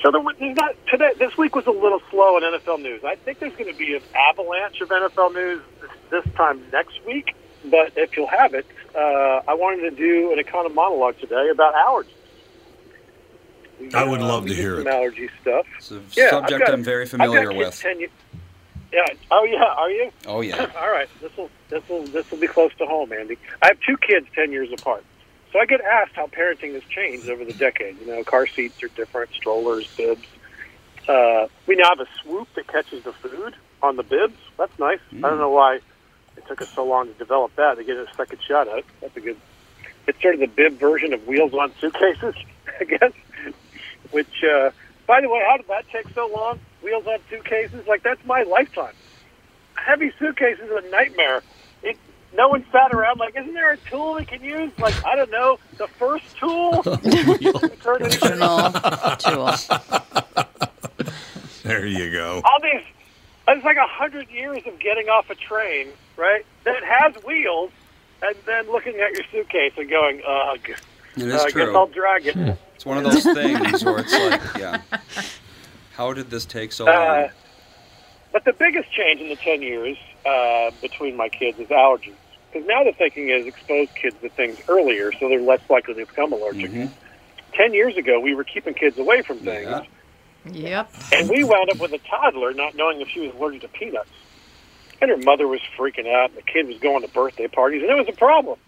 so 0.02 0.10
there 0.10 0.20
was 0.20 0.34
there's 0.40 0.56
not 0.56 0.74
today. 0.88 1.12
This 1.18 1.36
week 1.36 1.54
was 1.54 1.66
a 1.66 1.70
little 1.70 2.00
slow 2.10 2.36
in 2.38 2.42
NFL 2.42 2.82
news. 2.82 3.04
I 3.04 3.14
think 3.16 3.38
there's 3.38 3.52
going 3.54 3.70
to 3.72 3.78
be 3.78 3.94
an 3.94 4.02
avalanche 4.14 4.80
of 4.80 4.88
NFL 4.88 5.34
news 5.34 5.62
this, 5.80 5.90
this 6.24 6.34
time 6.34 6.62
next 6.72 7.04
week. 7.06 7.34
But 7.64 7.92
if 7.96 8.16
you'll 8.16 8.26
have 8.28 8.54
it, 8.54 8.66
uh, 8.94 9.42
I 9.46 9.54
wanted 9.54 9.90
to 9.90 9.96
do 9.96 10.32
an 10.32 10.38
economic 10.38 10.74
monologue 10.74 11.18
today 11.20 11.48
about 11.52 11.74
allergies. 11.74 12.06
We, 13.78 13.92
I 13.94 14.04
would 14.04 14.20
uh, 14.20 14.26
love 14.28 14.44
we 14.44 14.50
to 14.50 14.56
hear 14.56 14.76
some 14.78 14.86
it. 14.86 14.90
allergy 14.90 15.28
stuff. 15.40 15.66
It's 15.78 15.90
a 15.90 16.02
Yeah, 16.14 16.30
subject 16.30 16.60
got- 16.60 16.72
I'm 16.72 16.82
very 16.84 17.06
familiar 17.06 17.52
with. 17.52 17.78
10 17.78 18.00
ye- 18.00 18.08
yeah. 18.92 19.06
Oh 19.30 19.44
yeah. 19.44 19.62
Are 19.64 19.90
you? 19.90 20.10
Oh 20.26 20.40
yeah. 20.40 20.66
All 20.80 20.90
right. 20.90 21.08
This 21.20 21.34
will 21.36 21.48
this 21.68 21.88
will 21.88 22.02
this 22.08 22.28
will 22.30 22.38
be 22.38 22.48
close 22.48 22.72
to 22.78 22.86
home, 22.86 23.12
Andy. 23.12 23.36
I 23.62 23.68
have 23.68 23.78
two 23.86 23.96
kids 23.96 24.26
ten 24.34 24.50
years 24.50 24.68
apart, 24.72 25.04
so 25.52 25.60
I 25.60 25.66
get 25.66 25.80
asked 25.80 26.12
how 26.16 26.26
parenting 26.26 26.74
has 26.74 26.82
changed 26.84 27.28
over 27.28 27.44
the 27.44 27.52
decades. 27.52 28.00
You 28.00 28.08
know, 28.08 28.24
car 28.24 28.48
seats 28.48 28.82
are 28.82 28.88
different, 28.88 29.30
strollers, 29.32 29.86
bibs. 29.96 30.26
Uh, 31.08 31.46
we 31.68 31.76
now 31.76 31.90
have 31.90 32.00
a 32.00 32.08
swoop 32.20 32.48
that 32.56 32.66
catches 32.66 33.04
the 33.04 33.12
food 33.12 33.54
on 33.80 33.94
the 33.94 34.02
bibs. 34.02 34.36
That's 34.58 34.76
nice. 34.80 34.98
I 35.12 35.20
don't 35.20 35.38
know 35.38 35.50
why 35.50 35.78
it 36.42 36.48
took 36.48 36.62
us 36.62 36.68
so 36.70 36.84
long 36.84 37.06
to 37.08 37.14
develop 37.14 37.54
that. 37.56 37.76
To 37.76 37.84
get 37.84 37.96
a 37.96 38.06
second 38.16 38.38
shot 38.46 38.68
at 38.68 38.78
it. 38.78 38.84
That's 39.00 39.16
a 39.16 39.20
good. 39.20 39.36
It's 40.06 40.20
sort 40.22 40.34
of 40.34 40.40
the 40.40 40.46
bib 40.46 40.78
version 40.78 41.12
of 41.12 41.26
wheels 41.26 41.52
on 41.54 41.72
suitcases, 41.80 42.34
I 42.80 42.84
guess. 42.84 43.12
Which, 44.10 44.42
uh, 44.44 44.70
by 45.06 45.20
the 45.20 45.28
way, 45.28 45.42
how 45.48 45.56
did 45.56 45.68
that 45.68 45.88
take 45.90 46.08
so 46.14 46.26
long? 46.26 46.58
Wheels 46.82 47.06
on 47.06 47.18
suitcases, 47.28 47.86
like 47.86 48.02
that's 48.02 48.24
my 48.26 48.42
lifetime 48.42 48.94
heavy 49.84 50.12
suitcase 50.18 50.58
is 50.58 50.70
a 50.70 50.88
nightmare. 50.90 51.42
It, 51.82 51.96
no 52.34 52.48
one 52.48 52.64
sat 52.70 52.92
around 52.92 53.18
like, 53.18 53.36
isn't 53.36 53.54
there 53.54 53.72
a 53.72 53.76
tool 53.76 54.14
we 54.14 54.24
can 54.24 54.42
use? 54.42 54.70
Like, 54.78 54.94
I 55.04 55.16
don't 55.16 55.30
know, 55.30 55.58
the 55.78 55.88
first 55.88 56.36
tool. 56.38 56.82
Turn 56.82 56.98
it 57.02 57.42
into- 57.44 57.86
Original 57.88 58.70
tool. 59.16 59.52
There 61.64 61.86
you 61.86 62.10
go. 62.12 62.40
All 62.44 62.58
these, 62.62 62.82
it's 63.48 63.64
like 63.64 63.76
a 63.76 63.86
hundred 63.86 64.28
years 64.30 64.62
of 64.66 64.78
getting 64.78 65.08
off 65.08 65.28
a 65.30 65.34
train, 65.34 65.88
right? 66.20 66.44
That 66.64 66.82
has 66.84 67.14
wheels, 67.24 67.70
and 68.22 68.36
then 68.46 68.70
looking 68.70 68.96
at 69.00 69.12
your 69.12 69.24
suitcase 69.32 69.72
and 69.76 69.88
going, 69.88 70.22
ugh. 70.26 70.58
It 71.16 71.22
uh, 71.22 71.26
is 71.26 71.34
I 71.40 71.44
guess 71.44 71.52
true. 71.52 71.76
I'll 71.76 71.86
drag 71.88 72.26
it. 72.26 72.36
It's 72.74 72.86
one 72.86 72.98
of 73.04 73.04
those 73.12 73.24
things 73.34 73.84
where 73.84 73.98
it's 73.98 74.12
like, 74.12 74.40
yeah. 74.58 74.80
How 75.96 76.12
did 76.12 76.30
this 76.30 76.44
take 76.44 76.72
so 76.72 76.86
Uh, 76.86 76.92
long? 77.22 77.28
but 78.32 78.44
the 78.44 78.52
biggest 78.52 78.92
change 78.92 79.20
in 79.20 79.28
the 79.28 79.36
10 79.36 79.60
years 79.62 79.96
uh, 80.24 80.70
between 80.80 81.16
my 81.16 81.28
kids 81.28 81.58
is 81.58 81.66
allergies. 81.68 82.14
Because 82.52 82.66
now 82.68 82.84
the 82.84 82.92
thinking 82.92 83.28
is 83.30 83.46
expose 83.46 83.88
kids 84.00 84.16
to 84.22 84.28
things 84.28 84.58
earlier 84.68 85.12
so 85.12 85.28
they're 85.28 85.40
less 85.40 85.60
likely 85.68 85.94
to 85.94 86.06
become 86.06 86.32
allergic. 86.32 86.70
Mhm. 86.70 86.90
10 87.54 87.74
years 87.74 87.96
ago, 87.96 88.20
we 88.20 88.34
were 88.34 88.44
keeping 88.44 88.74
kids 88.74 88.96
away 88.98 89.22
from 89.22 89.38
things. 89.38 89.68
Yeah. 89.68 89.82
Yep. 90.52 90.92
And 91.12 91.28
we 91.28 91.44
wound 91.44 91.70
up 91.70 91.78
with 91.80 91.92
a 91.92 91.98
toddler 91.98 92.54
not 92.54 92.74
knowing 92.76 93.00
if 93.00 93.08
she 93.08 93.20
was 93.20 93.34
allergic 93.34 93.62
to 93.62 93.68
peanuts. 93.68 94.10
And 95.00 95.10
her 95.10 95.16
mother 95.16 95.48
was 95.48 95.60
freaking 95.78 96.06
out, 96.12 96.30
and 96.30 96.38
the 96.38 96.42
kid 96.42 96.66
was 96.66 96.78
going 96.78 97.02
to 97.02 97.08
birthday 97.08 97.48
parties, 97.48 97.82
and 97.82 97.90
it 97.90 97.94
was 97.94 98.08
a 98.08 98.16
problem. 98.18 98.58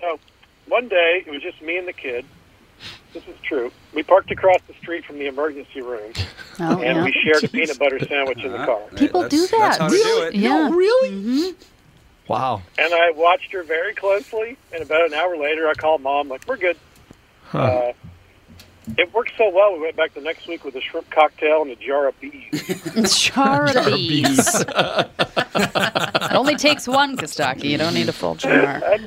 So 0.00 0.18
one 0.66 0.88
day, 0.88 1.22
it 1.26 1.30
was 1.30 1.42
just 1.42 1.62
me 1.62 1.76
and 1.76 1.86
the 1.86 1.92
kid. 1.92 2.24
This 3.12 3.22
is 3.28 3.36
true. 3.44 3.70
We 3.94 4.02
parked 4.02 4.32
across 4.32 4.58
the 4.66 4.74
street 4.74 5.04
from 5.04 5.18
the 5.18 5.26
emergency 5.26 5.80
room, 5.80 6.12
Oh, 6.58 6.82
and 6.82 6.96
yeah. 6.98 7.04
we 7.04 7.12
shared 7.12 7.44
a 7.44 7.48
peanut 7.48 7.78
butter 7.78 7.98
sandwich 8.08 8.42
in 8.42 8.50
the 8.50 8.58
car. 8.58 8.80
People 8.96 9.22
that's- 9.22 9.30
do 9.50 9.56
That's 9.56 9.78
that. 9.78 9.82
how 9.82 9.88
to 9.88 9.94
do 9.96 10.22
it. 10.22 10.34
Yeah. 10.34 10.68
really? 10.70 11.54
Wow. 12.26 12.62
And 12.78 12.92
I 12.92 13.10
watched 13.12 13.52
her 13.52 13.62
very 13.62 13.94
closely, 13.94 14.56
and 14.72 14.82
about 14.82 15.06
an 15.06 15.14
hour 15.14 15.36
later, 15.36 15.68
I 15.68 15.74
called 15.74 16.00
mom, 16.02 16.28
like, 16.28 16.42
we're 16.48 16.56
good. 16.56 16.76
Huh. 17.44 17.58
Uh, 17.58 17.92
it 18.98 19.12
worked 19.14 19.32
so 19.36 19.50
well, 19.50 19.72
we 19.74 19.80
went 19.80 19.96
back 19.96 20.14
the 20.14 20.20
next 20.20 20.46
week 20.46 20.64
with 20.64 20.74
a 20.76 20.80
shrimp 20.80 21.10
cocktail 21.10 21.62
and 21.62 21.70
a 21.70 21.76
jar 21.76 22.08
of 22.08 22.20
bees. 22.20 23.18
Jar 23.18 23.64
of 23.76 23.86
bees. 23.86 24.60
it 24.60 26.32
only 26.32 26.56
takes 26.56 26.86
one, 26.86 27.16
Costaki. 27.16 27.64
You 27.64 27.78
don't 27.78 27.94
need 27.94 28.08
a 28.08 28.12
full 28.12 28.34
jar. 28.34 28.82
I 28.84 28.98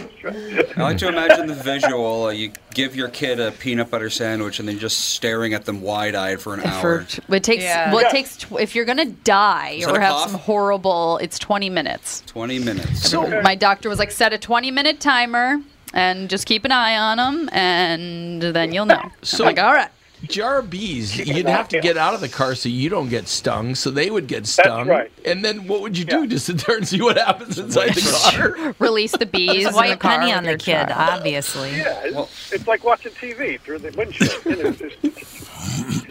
like 0.78 0.97
to 0.99 1.07
imagine 1.07 1.47
the 1.47 1.53
visual. 1.55 2.25
Uh, 2.25 2.30
you 2.32 2.51
give 2.73 2.95
your 2.95 3.09
kid 3.09 3.39
a 3.39 3.51
peanut 3.51 3.89
butter 3.89 4.09
sandwich 4.09 4.59
and 4.59 4.67
then 4.67 4.80
just 4.80 4.99
staring 5.11 5.53
at 5.53 5.65
them 5.65 5.82
wide 5.82 6.15
eyed 6.15 6.41
for 6.41 6.53
an 6.53 6.61
hour. 6.61 7.01
For, 7.03 7.36
it 7.36 7.43
takes 7.43 7.63
Yeah. 7.63 7.91
well, 7.91 7.99
it 7.99 8.03
Yeah. 8.03 8.09
takes 8.09 8.38
tw- 8.38 8.59
if 8.59 8.75
you're 8.75 8.86
gonna 8.86 9.05
die 9.05 9.82
or 9.88 9.99
have 9.99 10.11
cough? 10.13 10.32
some 10.32 10.39
horrible. 10.39 11.17
It's 11.19 11.39
20 11.39 11.69
minutes. 11.69 12.23
20 12.28 12.59
minutes. 12.59 13.09
So 13.09 13.41
My 13.41 13.55
doctor 13.55 13.89
was 13.89 13.99
like, 13.99 14.11
set 14.11 14.34
a 14.34 14.38
20 14.38 14.71
minute 14.71 14.99
timer 14.99 15.59
and 15.97 16.29
just 16.29 16.45
keep 16.45 16.63
an 16.63 16.71
eye 16.71 16.95
on 16.95 17.17
them, 17.17 17.49
and 17.51 18.41
then 18.41 18.71
you'll 18.71 18.85
know. 18.85 19.01
So- 19.23 19.43
I'm 19.43 19.55
like, 19.55 19.59
all 19.63 19.73
right. 19.73 19.89
jar 20.27 20.59
of 20.59 20.69
bees, 20.69 21.17
you'd 21.17 21.47
have 21.47 21.67
to 21.69 21.79
get 21.79 21.97
out 21.97 22.13
of 22.13 22.21
the 22.21 22.29
car 22.29 22.55
so 22.55 22.69
you 22.69 22.89
don't 22.89 23.09
get 23.09 23.27
stung, 23.27 23.75
so 23.75 23.89
they 23.91 24.09
would 24.09 24.27
get 24.27 24.45
stung. 24.47 24.87
right. 24.87 25.11
And 25.25 25.43
then 25.43 25.67
what 25.67 25.81
would 25.81 25.97
you 25.97 26.05
do? 26.05 26.25
Just 26.27 26.45
sit 26.45 26.57
there 26.65 26.77
and 26.77 26.87
see 26.87 27.01
what 27.01 27.17
happens 27.17 27.57
inside 27.59 27.93
the 27.95 28.31
car? 28.31 28.75
Release 28.79 29.11
the 29.13 29.25
bees. 29.37 29.51
It's 29.57 29.65
a 29.65 29.69
in 29.69 29.75
white 29.75 29.91
the 29.91 29.97
penny 30.07 30.31
on 30.31 30.43
the 30.43 30.57
kid, 30.57 30.87
child. 30.87 30.91
obviously. 30.91 31.71
Yeah, 31.77 32.01
it's, 32.05 32.51
it's 32.53 32.67
like 32.67 32.83
watching 32.83 33.11
TV 33.13 33.59
through 33.59 33.79
the 33.79 33.91
windshield. 33.97 35.36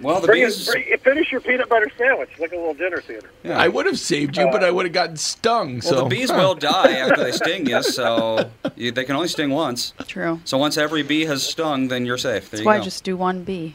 You 0.06 0.12
know, 0.12 0.18
just 0.18 0.20
Well, 0.20 0.20
the 0.20 0.26
bring 0.26 0.42
it- 0.42 0.46
bees. 0.46 0.66
bring- 0.68 0.98
finish 0.98 1.32
your 1.32 1.40
peanut 1.40 1.68
butter 1.68 1.90
sandwich 1.98 2.30
like 2.38 2.52
a 2.52 2.56
little 2.56 2.74
dinner 2.74 3.00
theater. 3.00 3.30
Yeah. 3.42 3.58
I 3.58 3.68
would 3.68 3.86
have 3.86 3.98
saved 3.98 4.36
you, 4.36 4.48
but 4.52 4.62
I 4.64 4.70
would 4.70 4.86
have 4.86 4.92
gotten 4.92 5.16
stung. 5.16 5.74
Well, 5.74 5.82
so 5.82 5.94
the 6.02 6.04
bees 6.06 6.30
will 6.32 6.54
die 6.54 6.92
after 6.92 7.22
they 7.24 7.32
sting 7.32 7.66
you, 7.66 7.82
so 7.98 8.50
you, 8.76 8.92
they 8.92 9.04
can 9.04 9.16
only 9.16 9.28
sting 9.28 9.50
once. 9.50 9.92
True. 10.06 10.40
So 10.44 10.58
once 10.58 10.76
every 10.76 11.02
bee 11.02 11.24
has 11.26 11.42
stung, 11.42 11.88
then 11.88 12.06
you're 12.06 12.18
safe. 12.18 12.50
There 12.50 12.58
That's 12.58 12.60
you 12.60 12.66
why 12.66 12.78
go. 12.78 12.84
just 12.84 13.04
do 13.04 13.16
one 13.16 13.42
bee. 13.44 13.74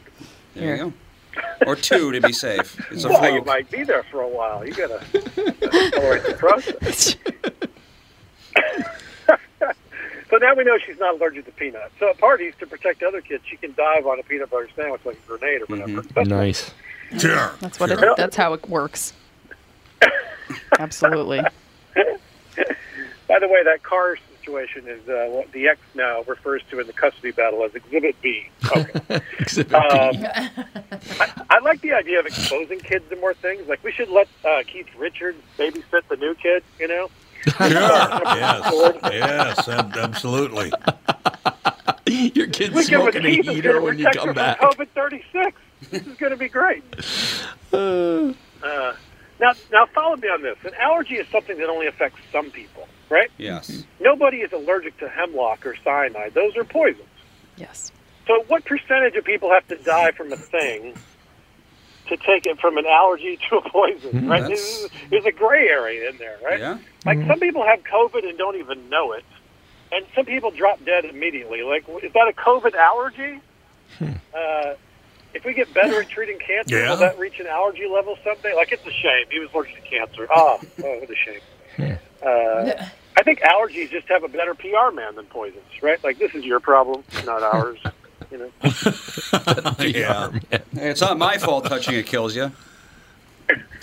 There 0.54 0.76
you 0.76 0.82
go. 0.84 0.92
Or 1.66 1.76
two 1.76 2.12
to 2.12 2.20
be 2.20 2.32
safe. 2.32 2.78
It's 2.90 3.04
a 3.04 3.08
well, 3.08 3.32
you 3.32 3.42
might 3.44 3.70
be 3.70 3.84
there 3.84 4.02
for 4.10 4.20
a 4.22 4.28
while. 4.28 4.66
You 4.66 4.72
gotta 4.74 5.00
accelerate 5.14 6.24
the 6.24 6.34
process. 6.38 7.16
so 10.32 10.38
now 10.38 10.54
we 10.54 10.64
know 10.64 10.78
she's 10.78 10.98
not 10.98 11.14
allergic 11.16 11.44
to 11.44 11.52
peanuts. 11.52 11.92
So 12.00 12.08
at 12.08 12.16
parties, 12.16 12.54
to 12.60 12.66
protect 12.66 13.02
other 13.02 13.20
kids, 13.20 13.44
she 13.46 13.58
can 13.58 13.74
dive 13.74 14.06
on 14.06 14.18
a 14.18 14.22
peanut 14.22 14.48
butter 14.50 14.66
sandwich 14.74 15.02
like 15.04 15.18
a 15.18 15.28
grenade 15.28 15.60
or 15.60 15.66
whatever. 15.66 16.00
That's 16.00 16.28
nice. 16.28 16.70
Sure. 17.18 17.52
That's 17.60 17.78
what 17.78 17.90
sure. 17.90 18.12
it, 18.12 18.16
that's 18.16 18.34
how 18.34 18.54
it 18.54 18.66
works. 18.66 19.12
Absolutely. 20.78 21.40
By 23.28 23.38
the 23.40 23.48
way, 23.48 23.62
that 23.62 23.82
car 23.82 24.16
situation 24.38 24.88
is 24.88 25.06
uh, 25.06 25.26
what 25.28 25.52
the 25.52 25.68
X 25.68 25.78
now 25.94 26.22
refers 26.22 26.62
to 26.70 26.80
in 26.80 26.86
the 26.86 26.94
custody 26.94 27.32
battle 27.32 27.62
as 27.64 27.74
Exhibit 27.74 28.16
B. 28.22 28.48
Okay. 28.74 29.20
Exhibit 29.38 29.74
Um, 29.74 30.16
B. 30.16 30.26
I, 31.20 31.44
I 31.50 31.58
like 31.58 31.82
the 31.82 31.92
idea 31.92 32.18
of 32.20 32.24
exposing 32.24 32.80
kids 32.80 33.04
to 33.10 33.16
more 33.16 33.34
things. 33.34 33.68
Like 33.68 33.84
we 33.84 33.92
should 33.92 34.08
let 34.08 34.28
uh, 34.46 34.62
Keith 34.66 34.88
Richards 34.96 35.42
babysit 35.58 36.08
the 36.08 36.16
new 36.16 36.34
kid. 36.36 36.62
You 36.80 36.88
know. 36.88 37.10
Sure. 37.44 37.52
yes. 37.68 38.98
Yes. 39.12 39.68
Absolutely. 39.68 40.72
Your 42.06 42.46
kid's 42.48 42.74
We 42.74 42.86
give 42.86 43.00
a 43.00 43.12
smoking 43.12 43.24
a 43.26 43.42
heater 43.42 43.80
when 43.80 43.98
you 43.98 44.06
come 44.12 44.32
back. 44.34 44.58
from 44.58 44.70
COVID 44.72 44.88
thirty 44.94 45.22
six. 45.32 45.56
This 45.90 46.06
is 46.06 46.16
going 46.16 46.32
to 46.32 46.36
be 46.38 46.48
great. 46.48 46.82
Uh, 48.64 48.94
now, 49.40 49.52
now 49.72 49.86
follow 49.86 50.14
me 50.16 50.28
on 50.28 50.40
this. 50.42 50.56
An 50.64 50.70
allergy 50.78 51.14
is 51.16 51.26
something 51.32 51.58
that 51.58 51.68
only 51.68 51.88
affects 51.88 52.20
some 52.30 52.50
people, 52.52 52.86
right? 53.08 53.28
Yes. 53.38 53.84
Nobody 53.98 54.36
is 54.36 54.52
allergic 54.52 54.96
to 54.98 55.08
hemlock 55.08 55.66
or 55.66 55.74
cyanide. 55.82 56.32
Those 56.34 56.56
are 56.56 56.62
poisons. 56.62 57.08
Yes. 57.56 57.90
So, 58.28 58.44
what 58.46 58.64
percentage 58.64 59.16
of 59.16 59.24
people 59.24 59.50
have 59.50 59.66
to 59.66 59.76
die 59.76 60.12
from 60.12 60.32
a 60.32 60.36
thing 60.36 60.94
to 62.16 62.24
take 62.24 62.46
it 62.46 62.58
from 62.60 62.78
an 62.78 62.86
allergy 62.86 63.38
to 63.50 63.56
a 63.56 63.70
poison? 63.70 64.10
Hmm, 64.10 64.28
right? 64.28 64.42
that's- 64.42 64.80
There's, 64.80 64.90
there's 65.10 65.24
a 65.26 65.32
gray 65.32 65.68
area 65.68 66.10
in 66.10 66.16
there, 66.18 66.38
right? 66.44 66.60
Yeah. 66.60 66.78
Like 67.04 67.18
hmm. 67.18 67.28
some 67.28 67.40
people 67.40 67.64
have 67.64 67.80
COVID 67.84 68.28
and 68.28 68.38
don't 68.38 68.56
even 68.56 68.88
know 68.88 69.12
it, 69.12 69.24
and 69.90 70.04
some 70.14 70.24
people 70.24 70.50
drop 70.50 70.84
dead 70.84 71.04
immediately. 71.04 71.62
Like, 71.62 71.84
is 72.02 72.12
that 72.12 72.28
a 72.28 72.32
COVID 72.32 72.74
allergy? 72.74 73.40
Hmm. 73.98 74.12
Uh, 74.34 74.74
if 75.34 75.44
we 75.44 75.54
get 75.54 75.72
better 75.72 76.02
at 76.02 76.08
treating 76.10 76.38
cancer, 76.38 76.78
Yeah. 76.78 76.90
will 76.90 76.98
that 76.98 77.18
reach 77.18 77.40
an 77.40 77.46
allergy 77.46 77.86
level 77.86 78.16
someday? 78.22 78.54
Like, 78.54 78.70
it's 78.70 78.86
a 78.86 78.92
shame. 78.92 79.26
He 79.30 79.38
was 79.38 79.48
allergic 79.54 79.76
to 79.76 79.88
cancer. 79.88 80.28
Oh, 80.34 80.60
oh 80.84 80.98
what 80.98 81.10
a 81.10 81.16
shame. 81.16 81.98
Uh, 82.24 82.86
I 83.16 83.22
think 83.22 83.40
allergies 83.40 83.90
just 83.90 84.08
have 84.08 84.24
a 84.24 84.28
better 84.28 84.54
PR 84.54 84.94
man 84.94 85.16
than 85.16 85.24
poisons, 85.26 85.64
right? 85.82 86.02
Like, 86.04 86.18
this 86.18 86.34
is 86.34 86.44
your 86.44 86.60
problem, 86.60 87.02
not 87.24 87.42
ours. 87.42 87.78
You 88.32 88.38
know. 88.38 88.50
yeah. 89.78 90.30
Hey, 90.50 90.90
it's 90.90 91.02
not 91.02 91.18
my 91.18 91.36
fault 91.36 91.66
touching 91.66 91.94
it 91.94 92.06
kills 92.06 92.34
you. 92.34 92.50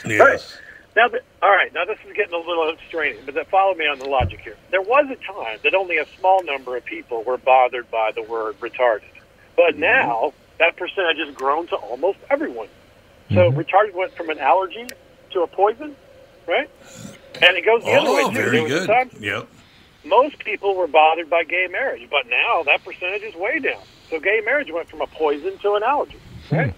Yes. 0.06 0.58
Now, 0.96 1.08
the, 1.08 1.22
all 1.42 1.52
right. 1.52 1.72
Now 1.74 1.86
this 1.86 2.00
is 2.06 2.14
getting 2.16 2.34
a 2.34 2.38
little 2.38 2.74
straining, 2.88 3.22
but 3.26 3.36
then 3.36 3.46
follow 3.46 3.76
me 3.76 3.86
on 3.86 4.00
the 4.00 4.10
logic 4.10 4.40
here. 4.42 4.58
There 4.72 4.82
was 4.82 5.06
a 5.12 5.16
time 5.32 5.60
that 5.64 5.76
only 5.76 5.98
a 5.98 6.06
small 6.18 6.44
number 6.44 6.76
of 6.76 6.84
people 6.84 7.24
were 7.24 7.38
bothered 7.38 7.90
by 7.92 8.12
the 8.14 8.24
word 8.24 8.60
retarded, 8.60 9.04
but 9.56 9.72
mm-hmm. 9.74 9.82
now 9.82 10.34
that 10.58 10.76
percentage 10.78 11.18
has 11.26 11.34
grown 11.36 11.68
to 11.68 11.76
almost 11.76 12.18
everyone. 12.30 12.68
So 13.30 13.52
mm-hmm. 13.52 13.60
retarded 13.60 13.94
went 13.94 14.16
from 14.16 14.30
an 14.30 14.40
allergy 14.40 14.88
to 15.32 15.42
a 15.42 15.48
poison, 15.48 15.96
right? 16.48 16.70
And 17.42 17.56
it 17.56 17.64
goes 17.64 17.84
the 17.84 17.92
other 17.92 18.12
way 18.12 18.22
Oh, 18.24 18.30
too. 18.30 18.36
very 18.36 18.52
There 18.52 18.64
was 18.64 18.72
a 18.72 18.80
good. 18.80 18.88
time 18.88 19.10
Yep. 19.20 19.48
most 20.06 20.40
people 20.40 20.76
were 20.76 20.88
bothered 20.88 21.30
by 21.30 21.44
gay 21.44 21.68
marriage, 21.72 22.10
but 22.10 22.28
now 22.28 22.64
that 22.64 22.84
percentage 22.84 23.22
is 23.22 23.36
way 23.36 23.60
down. 23.60 23.84
So 24.10 24.20
gay 24.20 24.42
marriage 24.44 24.72
went 24.72 24.90
from 24.90 25.02
a 25.02 25.08
poison 25.08 25.58
to 25.60 25.76
an 25.76 25.84
allergy. 25.84 26.18
Hmm. 26.50 26.56
Right? 26.56 26.74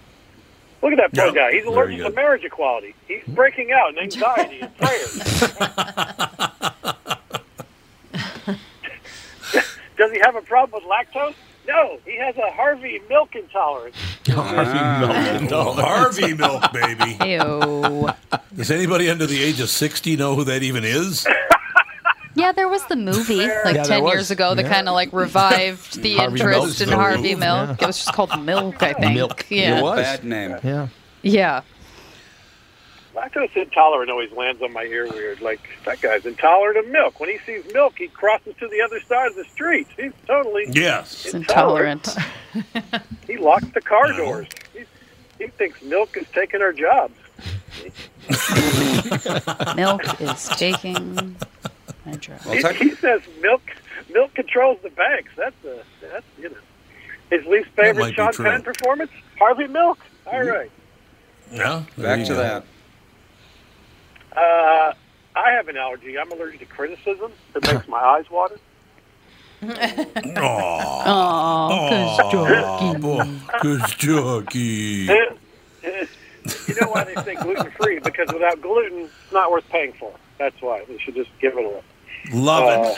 Look 0.82 0.92
at 0.92 0.98
that 0.98 1.14
poor 1.14 1.26
Yep, 1.26 1.34
guy. 1.34 1.52
He's 1.52 1.64
allergic 1.64 2.00
to 2.00 2.10
marriage 2.10 2.44
equality. 2.44 2.94
He's 3.08 3.22
hmm. 3.22 3.34
breaking 3.34 3.72
out 3.72 3.90
in 3.90 3.98
anxiety 3.98 4.60
and 4.60 4.76
prayers. 4.76 5.14
Does 9.96 10.10
he 10.10 10.18
have 10.24 10.34
a 10.34 10.42
problem 10.42 10.82
with 10.82 10.90
lactose? 10.90 11.34
No, 11.68 12.00
he 12.04 12.16
has 12.16 12.36
a 12.36 12.50
Harvey 12.50 13.00
milk 13.08 13.36
intolerance. 13.36 13.96
Oh, 14.34 15.72
Harvey 15.76 16.32
Milk, 16.32 16.72
baby. 16.72 17.16
Ew. 17.26 18.08
Does 18.56 18.70
anybody 18.70 19.10
under 19.10 19.26
the 19.26 19.42
age 19.42 19.60
of 19.60 19.68
60 19.68 20.16
know 20.16 20.34
who 20.36 20.44
that 20.44 20.62
even 20.62 20.84
is? 20.84 21.26
Yeah, 22.34 22.52
there 22.52 22.68
was 22.68 22.84
the 22.86 22.96
movie 22.96 23.36
like 23.46 23.74
Yeah, 23.76 23.82
10 23.82 24.06
years 24.06 24.30
ago 24.30 24.54
that 24.54 24.64
Yeah. 24.64 24.72
kind 24.72 24.88
of 24.88 24.94
like 24.94 25.12
revived 25.12 26.00
the 26.02 26.16
Harvey 26.16 26.40
interest 26.40 26.58
Milk's 26.60 26.80
in 26.80 26.88
the 26.90 26.96
Harvey 26.96 27.16
movie, 27.18 27.34
Milk. 27.36 27.68
yeah. 27.68 27.76
It 27.80 27.86
was 27.86 27.96
just 27.98 28.12
called 28.14 28.42
Milk, 28.44 28.82
I 28.82 28.92
think. 28.94 29.14
Milk. 29.14 29.46
Yeah. 29.50 29.78
It 29.78 29.82
was. 29.82 29.98
Bad 30.00 30.24
name. 30.24 30.56
Yeah. 30.64 30.88
Yeah. 31.22 31.60
Lactose 33.14 33.54
intolerant 33.56 34.10
always 34.10 34.32
lands 34.32 34.62
on 34.62 34.72
my 34.72 34.84
ear 34.84 35.06
weird. 35.06 35.42
Like, 35.42 35.60
that 35.84 36.00
guy's 36.00 36.24
intolerant 36.24 36.78
of 36.78 36.88
milk. 36.88 37.20
When 37.20 37.28
he 37.28 37.36
sees 37.44 37.70
milk, 37.74 37.94
he 37.98 38.08
crosses 38.08 38.54
to 38.58 38.66
the 38.68 38.80
other 38.80 39.00
side 39.00 39.26
of 39.28 39.36
the 39.36 39.44
street. 39.44 39.86
He's 39.98 40.12
totally 40.26 40.64
Yes. 40.70 41.26
It's 41.26 41.34
intolerant. 41.34 42.08
He 43.26 43.36
locks 43.36 43.66
the 43.74 43.82
car 43.82 44.12
doors. 44.12 44.46
He, 44.72 44.84
he 45.38 45.46
thinks 45.48 45.82
milk 45.82 46.16
is 46.16 46.26
taking 46.32 46.62
our 46.62 46.72
jobs. 46.72 47.12
Milk 49.76 50.20
is 50.20 50.48
taking 50.50 51.36
my 52.06 52.12
job. 52.14 52.40
Well, 52.46 52.72
He, 52.74 52.88
he 52.90 52.94
says 52.96 53.22
milk 53.40 53.62
milk 54.12 54.34
controls 54.34 54.78
the 54.82 54.90
banks. 54.90 55.30
That's 55.36 55.64
a 55.64 55.82
that's 56.00 56.26
you 56.38 56.50
know 56.50 56.56
his 57.30 57.44
least 57.46 57.68
favorite 57.76 58.08
be 58.08 58.12
Sean. 58.14 58.32
Penn 58.32 58.62
performance. 58.62 59.10
Harvey 59.38 59.66
Milk. 59.66 59.98
All 60.26 60.42
right. 60.42 60.70
Yeah. 61.50 61.82
back 61.98 62.20
to 62.24 62.28
go. 62.28 62.36
that. 62.36 62.64
Uh, 64.36 64.92
I 65.36 65.50
have 65.52 65.68
an 65.68 65.76
allergy. 65.76 66.18
I'm 66.18 66.30
allergic 66.32 66.60
to 66.60 66.66
criticism 66.66 67.32
that 67.52 67.72
makes 67.72 67.88
my 67.88 67.98
eyes 67.98 68.30
water. 68.30 68.58
Aw. 69.62 71.02
Oh, 71.06 72.18
Aw, 72.20 72.94
boy, 72.94 73.30
Good 73.60 73.82
jockey. 73.98 75.08
you 75.08 76.74
know 76.80 76.88
why 76.88 77.04
they 77.04 77.14
say 77.22 77.34
gluten 77.36 77.70
free? 77.72 77.98
Because 78.04 78.28
without 78.32 78.60
gluten, 78.60 79.00
it's 79.02 79.32
not 79.32 79.50
worth 79.52 79.68
paying 79.68 79.92
for. 79.92 80.12
That's 80.38 80.60
why 80.60 80.84
we 80.88 80.98
should 80.98 81.14
just 81.14 81.30
give 81.40 81.56
it 81.56 81.64
away. 81.64 81.82
Love 82.32 82.96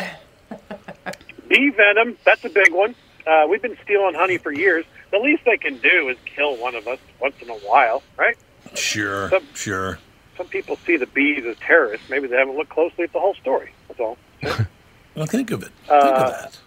it. 0.51 1.16
Bee 1.49 1.70
venom, 1.70 2.16
that's 2.25 2.45
a 2.45 2.49
big 2.51 2.72
one. 2.72 2.95
Uh, 3.27 3.47
we've 3.49 3.62
been 3.62 3.77
stealing 3.85 4.14
honey 4.14 4.39
for 4.39 4.53
years. 4.53 4.85
The 5.11 5.18
least 5.18 5.45
they 5.45 5.57
can 5.57 5.79
do 5.79 6.09
is 6.09 6.16
kill 6.27 6.57
one 6.57 6.75
of 6.75 6.87
us 6.87 6.99
once 7.20 7.37
in 7.41 7.49
a 7.49 7.55
while, 7.55 8.03
right? 8.16 8.37
Sure. 8.75 9.31
Some- 9.31 9.47
Sure. 9.55 9.99
Some 10.37 10.47
people 10.49 10.77
see 10.85 10.97
the 10.97 11.07
bees 11.07 11.45
as 11.47 11.57
terrorists. 11.59 12.11
Maybe 12.11 12.27
they 12.27 12.37
haven't 12.37 12.57
looked 12.57 12.70
closely 12.70 13.05
at 13.05 13.12
the 13.12 13.20
whole 13.20 13.35
story. 13.35 13.70
That's 13.89 14.01
all. 14.01 14.18
Well, 15.14 15.27
think 15.27 15.53
of 15.53 15.62
it. 15.62 15.70
Think 15.87 15.91
Uh, 15.93 16.09
of 16.09 16.31
that. 16.33 16.59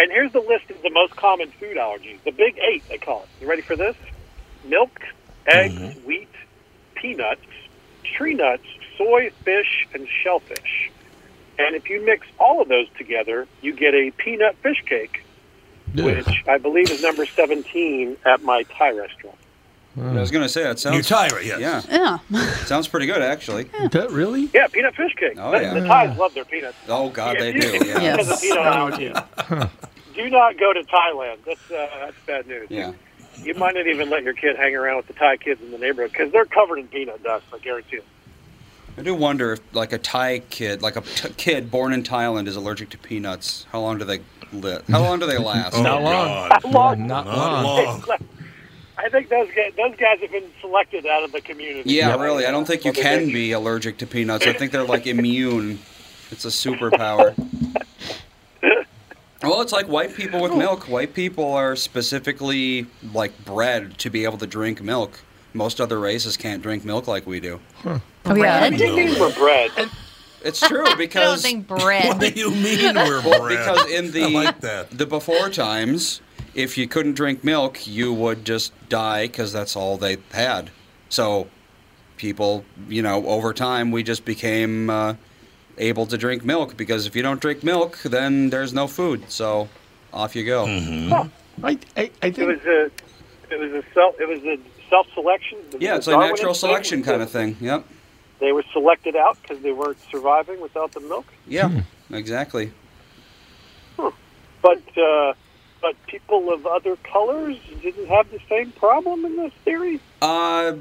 And 0.00 0.10
here's 0.10 0.32
the 0.32 0.40
list 0.40 0.70
of 0.70 0.80
the 0.80 0.88
most 0.88 1.14
common 1.14 1.50
food 1.60 1.76
allergies. 1.76 2.16
The 2.24 2.30
big 2.32 2.58
eight, 2.58 2.82
they 2.88 2.96
call 2.96 3.24
it. 3.24 3.28
You 3.42 3.46
ready 3.50 3.60
for 3.60 3.76
this? 3.76 3.94
Milk, 4.64 4.98
eggs, 5.46 5.94
wheat, 6.06 6.30
peanuts, 6.94 7.44
tree 8.02 8.32
nuts, 8.32 8.64
soy, 8.96 9.30
fish, 9.44 9.86
and 9.92 10.08
shellfish. 10.22 10.90
And 11.58 11.74
if 11.76 11.88
you 11.88 12.04
mix 12.04 12.26
all 12.38 12.60
of 12.60 12.68
those 12.68 12.88
together, 12.98 13.46
you 13.62 13.72
get 13.74 13.94
a 13.94 14.10
peanut 14.12 14.56
fish 14.56 14.82
cake, 14.86 15.22
which 15.94 16.26
I 16.48 16.58
believe 16.58 16.90
is 16.90 17.02
number 17.02 17.24
17 17.26 18.16
at 18.24 18.42
my 18.42 18.64
Thai 18.64 18.90
restaurant. 18.92 19.38
I 19.96 20.14
was 20.20 20.32
going 20.32 20.42
to 20.42 20.48
say 20.48 20.64
that 20.64 20.70
New 20.90 21.02
sounds. 21.02 21.06
tire, 21.08 21.40
yes. 21.40 21.86
Yeah, 21.88 22.18
Yeah. 22.30 22.54
sounds 22.64 22.88
pretty 22.88 23.06
good 23.06 23.22
actually. 23.22 23.64
That 23.92 24.10
really? 24.10 24.50
Yeah, 24.52 24.66
peanut 24.66 24.96
fish 24.96 25.14
cake. 25.14 25.34
Oh, 25.38 25.54
yeah. 25.54 25.72
the 25.74 25.86
Thais 25.86 26.18
love 26.18 26.34
their 26.34 26.44
peanuts. 26.44 26.76
Oh 26.88 27.10
God, 27.10 27.36
they 27.38 27.52
do. 27.52 27.58
you- 27.68 27.74
if 27.74 27.82
you 27.86 27.88
Yeah. 27.92 28.00
Yes. 28.16 28.40
peanut 28.40 28.66
allergy, 28.66 29.12
do 30.14 30.30
not 30.30 30.58
go 30.58 30.72
to 30.72 30.82
Thailand. 30.82 31.38
That's 31.46 31.70
uh, 31.70 31.88
that's 32.00 32.16
bad 32.26 32.46
news. 32.48 32.66
Yeah. 32.70 32.92
You 33.42 33.54
might 33.54 33.74
not 33.76 33.86
even 33.86 34.10
let 34.10 34.24
your 34.24 34.32
kid 34.34 34.56
hang 34.56 34.74
around 34.74 34.96
with 34.96 35.06
the 35.08 35.12
Thai 35.12 35.36
kids 35.36 35.60
in 35.62 35.70
the 35.70 35.78
neighborhood 35.78 36.10
because 36.12 36.32
they're 36.32 36.44
covered 36.44 36.78
in 36.80 36.88
peanut 36.88 37.22
dust. 37.22 37.44
I 37.52 37.58
guarantee 37.58 37.96
it. 37.98 38.04
I 38.96 39.02
do 39.02 39.14
wonder 39.14 39.54
if, 39.54 39.74
like, 39.74 39.92
a 39.92 39.98
Thai 39.98 40.40
kid, 40.50 40.82
like 40.82 40.96
a 40.96 41.00
t- 41.00 41.30
kid 41.36 41.70
born 41.70 41.92
in 41.92 42.02
Thailand, 42.02 42.46
is 42.46 42.56
allergic 42.56 42.90
to 42.90 42.98
peanuts. 42.98 43.66
How 43.72 43.80
long 43.80 43.98
do 43.98 44.04
they 44.04 44.20
live? 44.52 44.86
How 44.88 45.00
long 45.02 45.18
do 45.18 45.26
they 45.26 45.36
oh, 45.38 45.42
last? 45.42 45.74
Oh, 45.74 45.82
Not 45.82 46.02
long. 46.02 46.48
God. 46.48 46.62
How 46.62 46.70
long? 46.70 47.06
Not 47.06 47.26
Not 47.26 47.36
long. 47.36 47.84
long. 48.06 48.18
I 48.96 49.08
think 49.08 49.28
those 49.28 49.48
guys, 49.54 49.72
those 49.76 49.96
guys 49.96 50.20
have 50.20 50.30
been 50.30 50.50
selected 50.60 51.04
out 51.06 51.24
of 51.24 51.32
the 51.32 51.40
community. 51.40 51.92
Yeah, 51.94 52.16
really. 52.22 52.46
I 52.46 52.50
don't 52.52 52.64
think 52.64 52.84
you 52.84 52.92
can 52.92 53.26
be 53.26 53.52
allergic 53.52 53.98
to 53.98 54.06
peanuts. 54.06 54.46
I 54.46 54.52
think 54.52 54.70
they're 54.72 54.84
like 54.84 55.06
immune. 55.06 55.80
It's 56.30 56.44
a 56.44 56.48
superpower. 56.48 57.34
Well, 59.42 59.60
it's 59.60 59.72
like 59.72 59.88
white 59.88 60.14
people 60.14 60.40
with 60.40 60.54
milk. 60.54 60.88
White 60.88 61.12
people 61.12 61.52
are 61.52 61.76
specifically 61.76 62.86
like 63.12 63.44
bred 63.44 63.98
to 63.98 64.08
be 64.08 64.24
able 64.24 64.38
to 64.38 64.46
drink 64.46 64.80
milk. 64.80 65.20
Most 65.54 65.80
other 65.80 65.98
races 66.00 66.36
can't 66.36 66.62
drink 66.62 66.84
milk 66.84 67.06
like 67.06 67.26
we 67.26 67.40
do. 67.40 67.60
Oh, 67.86 68.00
I 68.26 68.70
think 68.76 68.96
these 68.96 69.18
were 69.18 69.32
bred. 69.32 69.70
It's 70.44 70.60
true 70.60 70.84
because 70.98 71.16
I 71.22 71.24
don't 71.24 71.40
think 71.40 71.66
bread. 71.68 72.08
What 72.08 72.20
do 72.20 72.28
you 72.28 72.50
mean 72.50 72.94
we're 72.96 73.22
Well, 73.22 73.40
bred? 73.40 73.58
because 73.58 73.90
in 73.90 74.10
the 74.12 74.24
I 74.24 74.28
like 74.28 74.60
that. 74.60 74.90
the 74.90 75.06
before 75.06 75.48
times, 75.50 76.20
if 76.54 76.76
you 76.76 76.86
couldn't 76.88 77.14
drink 77.14 77.44
milk, 77.44 77.86
you 77.86 78.12
would 78.12 78.44
just 78.44 78.72
die 78.88 79.26
because 79.28 79.52
that's 79.52 79.76
all 79.76 79.96
they 79.96 80.18
had. 80.32 80.70
So, 81.08 81.46
people, 82.16 82.64
you 82.88 83.00
know, 83.02 83.24
over 83.26 83.52
time, 83.54 83.92
we 83.92 84.02
just 84.02 84.24
became 84.24 84.90
uh, 84.90 85.14
able 85.78 86.06
to 86.06 86.18
drink 86.18 86.44
milk 86.44 86.76
because 86.76 87.06
if 87.06 87.14
you 87.14 87.22
don't 87.22 87.40
drink 87.40 87.62
milk, 87.62 87.98
then 88.02 88.50
there's 88.50 88.72
no 88.74 88.88
food. 88.88 89.30
So, 89.30 89.68
off 90.12 90.34
you 90.34 90.44
go. 90.44 90.66
Mm-hmm. 90.66 91.64
I, 91.64 91.78
I, 91.96 92.10
I 92.22 92.26
It 92.26 92.34
think 92.34 92.48
was 92.48 92.60
a, 92.66 92.90
it 93.50 93.58
was 93.60 93.70
a 93.72 93.84
self, 93.94 94.16
it 94.20 94.28
was 94.28 94.40
a 94.40 94.58
self 94.90 95.06
selection. 95.14 95.58
Yeah, 95.78 95.96
it's 95.96 96.06
a 96.06 96.16
natural 96.16 96.54
selection 96.54 97.02
kind 97.02 97.22
of 97.22 97.30
thing. 97.30 97.56
Yep. 97.60 97.86
They 98.40 98.52
were 98.52 98.64
selected 98.72 99.16
out 99.16 99.38
because 99.40 99.62
they 99.62 99.72
weren't 99.72 99.98
surviving 100.10 100.60
without 100.60 100.92
the 100.92 101.00
milk. 101.00 101.26
Yeah. 101.46 101.82
Exactly. 102.10 102.72
But 103.96 104.82
uh, 104.96 105.34
but 105.82 105.94
people 106.06 106.52
of 106.52 106.66
other 106.66 106.96
colors 106.96 107.58
didn't 107.82 108.06
have 108.06 108.30
the 108.30 108.40
same 108.48 108.72
problem 108.72 109.24
in 109.24 109.36
this 109.36 109.52
theory. 109.64 110.00
Uh, 110.22 110.76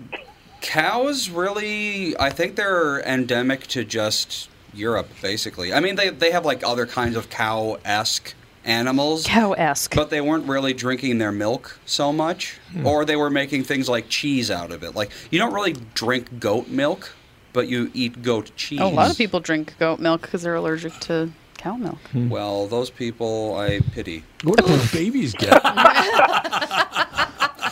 cows 0.61 1.29
really, 1.29 2.17
I 2.17 2.29
think 2.29 2.55
they're 2.55 3.01
endemic 3.01 3.67
to 3.67 3.83
just 3.83 4.49
Europe, 4.73 5.09
basically. 5.21 5.73
I 5.73 5.81
mean, 5.81 5.95
they 5.95 6.09
they 6.09 6.31
have 6.31 6.45
like 6.45 6.63
other 6.63 6.85
kinds 6.85 7.17
of 7.17 7.29
cow 7.29 7.77
esque 7.83 8.33
animals. 8.65 9.25
Cow 9.25 9.53
esque. 9.53 9.95
But 9.95 10.09
they 10.09 10.21
weren't 10.21 10.47
really 10.47 10.73
drinking 10.73 11.17
their 11.17 11.31
milk 11.31 11.79
so 11.85 12.13
much, 12.13 12.59
hmm. 12.71 12.85
or 12.85 13.05
they 13.05 13.15
were 13.15 13.29
making 13.29 13.63
things 13.63 13.89
like 13.89 14.09
cheese 14.09 14.49
out 14.49 14.71
of 14.71 14.83
it. 14.83 14.95
Like 14.95 15.11
you 15.31 15.39
don't 15.39 15.53
really 15.53 15.73
drink 15.93 16.39
goat 16.39 16.67
milk, 16.67 17.13
but 17.51 17.67
you 17.67 17.91
eat 17.93 18.21
goat 18.21 18.51
cheese. 18.55 18.79
A 18.79 18.85
lot 18.85 19.11
of 19.11 19.17
people 19.17 19.39
drink 19.39 19.75
goat 19.79 19.99
milk 19.99 20.21
because 20.21 20.41
they're 20.41 20.55
allergic 20.55 20.93
to 21.01 21.31
cow 21.57 21.75
milk. 21.75 21.99
Hmm. 22.11 22.29
Well, 22.29 22.67
those 22.67 22.89
people 22.89 23.55
I 23.55 23.79
pity. 23.91 24.23
what 24.43 24.59
do 24.59 24.67
those 24.67 24.91
babies 24.91 25.33
get? 25.33 25.61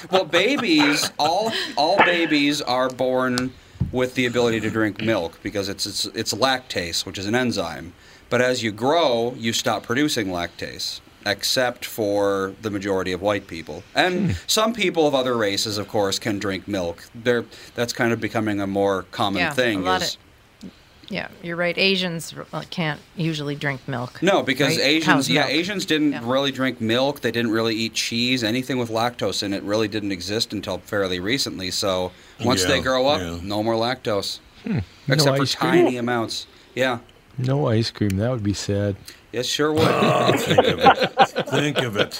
Well, 0.09 0.25
babies, 0.25 1.11
all 1.19 1.53
all 1.77 1.97
babies 1.97 2.61
are 2.61 2.89
born 2.89 3.53
with 3.91 4.15
the 4.15 4.25
ability 4.25 4.59
to 4.61 4.69
drink 4.69 5.01
milk 5.01 5.39
because 5.43 5.69
it's 5.69 5.85
it's 5.85 6.05
it's 6.07 6.33
lactase, 6.33 7.05
which 7.05 7.17
is 7.17 7.27
an 7.27 7.35
enzyme. 7.35 7.93
But 8.31 8.41
as 8.41 8.63
you 8.63 8.71
grow, 8.71 9.35
you 9.37 9.53
stop 9.53 9.83
producing 9.83 10.27
lactase, 10.29 11.01
except 11.25 11.85
for 11.85 12.55
the 12.63 12.71
majority 12.71 13.11
of 13.11 13.21
white 13.21 13.45
people. 13.45 13.83
And 13.93 14.35
some 14.47 14.73
people 14.73 15.05
of 15.05 15.13
other 15.13 15.35
races, 15.37 15.77
of 15.77 15.87
course, 15.87 16.17
can 16.17 16.39
drink 16.39 16.67
milk. 16.67 17.03
They're, 17.13 17.45
that's 17.75 17.93
kind 17.93 18.11
of 18.13 18.19
becoming 18.19 18.59
a 18.59 18.65
more 18.67 19.03
common 19.11 19.41
Yeah, 19.41 19.51
thing. 19.53 19.81
a 19.81 19.83
lot 19.83 20.01
is- 20.01 20.15
of- 20.63 20.71
Yeah, 21.09 21.27
you're 21.43 21.57
right. 21.57 21.77
Asians 21.77 22.33
uh, 22.53 22.63
can't 22.69 23.01
usually 23.17 23.53
drink 23.55 23.85
milk. 23.85 24.23
No, 24.23 24.41
because 24.43 24.77
right? 24.77 24.85
Asians, 24.85 25.05
Cow's 25.05 25.29
yeah, 25.29 25.41
milk. 25.41 25.51
Asians 25.51 25.85
didn't 25.85 26.25
really 26.25 26.53
drink 26.53 26.79
milk. 26.79 27.19
They 27.19 27.31
didn't 27.31 27.51
really 27.51 27.75
eat 27.75 27.93
cheese. 27.95 28.45
Anything 28.45 28.77
with 28.77 28.89
lactose 28.89 29.43
in 29.43 29.51
it 29.53 29.61
really 29.63 29.89
didn't 29.89 30.13
exist 30.13 30.53
until 30.53 30.77
fairly 30.77 31.19
recently. 31.19 31.69
So 31.69 32.13
once 32.45 32.63
they 32.63 32.79
grow 32.79 33.07
up, 33.07 33.19
yeah. 33.19 33.39
no 33.43 33.61
more 33.61 33.75
lactose, 33.75 34.39
No 34.63 34.79
except 35.09 35.35
for 35.35 35.43
ice 35.43 35.53
cream? 35.55 35.83
tiny 35.85 35.97
amounts. 35.97 36.47
Yeah, 36.75 36.99
No 37.37 37.67
ice 37.67 37.91
cream. 37.91 38.17
That 38.17 38.29
would 38.31 38.43
be 38.43 38.53
sad. 38.53 38.95
yes, 39.31 39.45
sure 39.45 39.71
would. 39.73 39.81
Oh, 39.87 40.31
think 40.37 40.59
of 40.67 40.79
it. 40.79 41.47
Think 41.49 41.77
of 41.79 41.97
it. 41.97 42.19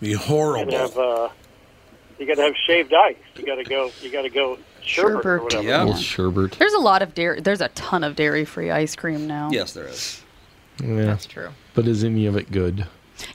Be 0.00 0.10
You 0.10 0.18
horrible. 0.18 0.70
gotta 0.72 0.78
have 0.88 0.98
uh, 0.98 1.28
you 2.18 2.26
got 2.26 2.36
to 2.36 2.42
have 2.42 2.54
shaved 2.66 2.92
ice. 2.94 3.16
You 3.36 3.44
got 3.46 3.56
to 3.56 3.64
go. 3.64 3.90
You 4.02 4.10
got 4.10 4.22
to 4.22 4.30
go 4.30 4.58
sherbet, 4.82 5.24
or 5.26 5.42
whatever. 5.42 5.62
Yeah. 5.62 5.84
Little 5.84 6.00
sherbet. 6.00 6.52
There's 6.58 6.72
a 6.72 6.78
lot 6.78 7.02
of 7.02 7.14
dairy. 7.14 7.40
There's 7.40 7.60
a 7.60 7.68
ton 7.68 8.02
of 8.04 8.16
dairy-free 8.16 8.70
ice 8.70 8.96
cream 8.96 9.26
now. 9.26 9.50
yes, 9.52 9.72
there 9.72 9.86
is. 9.86 10.22
Yeah. 10.82 11.04
That's 11.04 11.26
true. 11.26 11.50
But 11.74 11.86
is 11.86 12.04
any 12.04 12.26
of 12.26 12.36
it 12.36 12.50
good? 12.50 12.86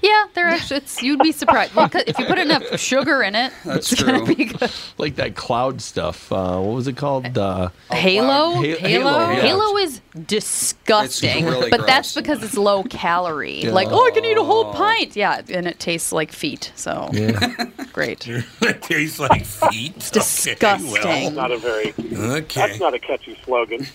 Yeah, 0.01 0.25
they're 0.33 0.47
actually. 0.47 0.77
It's 0.77 1.01
you'd 1.01 1.19
be 1.19 1.31
surprised. 1.31 1.73
Well, 1.75 1.89
'cause 1.89 2.03
if 2.07 2.17
you 2.19 2.25
put 2.25 2.37
enough 2.39 2.79
sugar 2.79 3.21
in 3.23 3.35
it, 3.35 3.51
That's 3.65 3.91
it's 3.91 4.01
true. 4.01 4.25
be 4.25 4.45
good. 4.45 4.71
Like 4.97 5.15
that 5.15 5.35
cloud 5.35 5.81
stuff. 5.81 6.31
Uh, 6.31 6.59
what 6.59 6.75
was 6.75 6.87
it 6.87 6.97
called? 6.97 7.37
Uh, 7.37 7.69
Halo, 7.91 8.51
Ha- 8.55 8.61
Halo, 8.61 8.77
Halo, 8.79 9.27
Halo, 9.41 9.77
is 9.77 10.01
disgusting, 10.27 11.29
It's 11.45 11.55
really 11.55 11.69
but 11.69 11.85
that's 11.87 12.13
because 12.15 12.43
it's 12.43 12.55
low 12.57 12.83
calorie. 12.83 13.63
Yeah. 13.63 13.71
Like, 13.71 13.87
oh, 13.91 14.05
I 14.07 14.11
can 14.11 14.25
eat 14.25 14.37
a 14.37 14.43
whole 14.43 14.73
pint. 14.73 15.15
Yeah, 15.15 15.41
and 15.49 15.67
it 15.67 15.79
tastes 15.79 16.11
like 16.11 16.31
feet. 16.31 16.71
So 16.75 17.09
yeah. 17.13 17.65
great. 17.93 18.27
it 18.27 18.81
tastes 18.81 19.19
like 19.19 19.45
feet. 19.45 19.93
It's 19.97 20.11
disgusting. 20.11 21.35
Not 21.35 21.51
a 21.51 21.57
very. 21.57 21.93
Okay. 21.99 22.67
That's 22.67 22.79
not 22.79 22.93
a 22.93 22.99
catchy 22.99 23.37
slogan. 23.43 23.85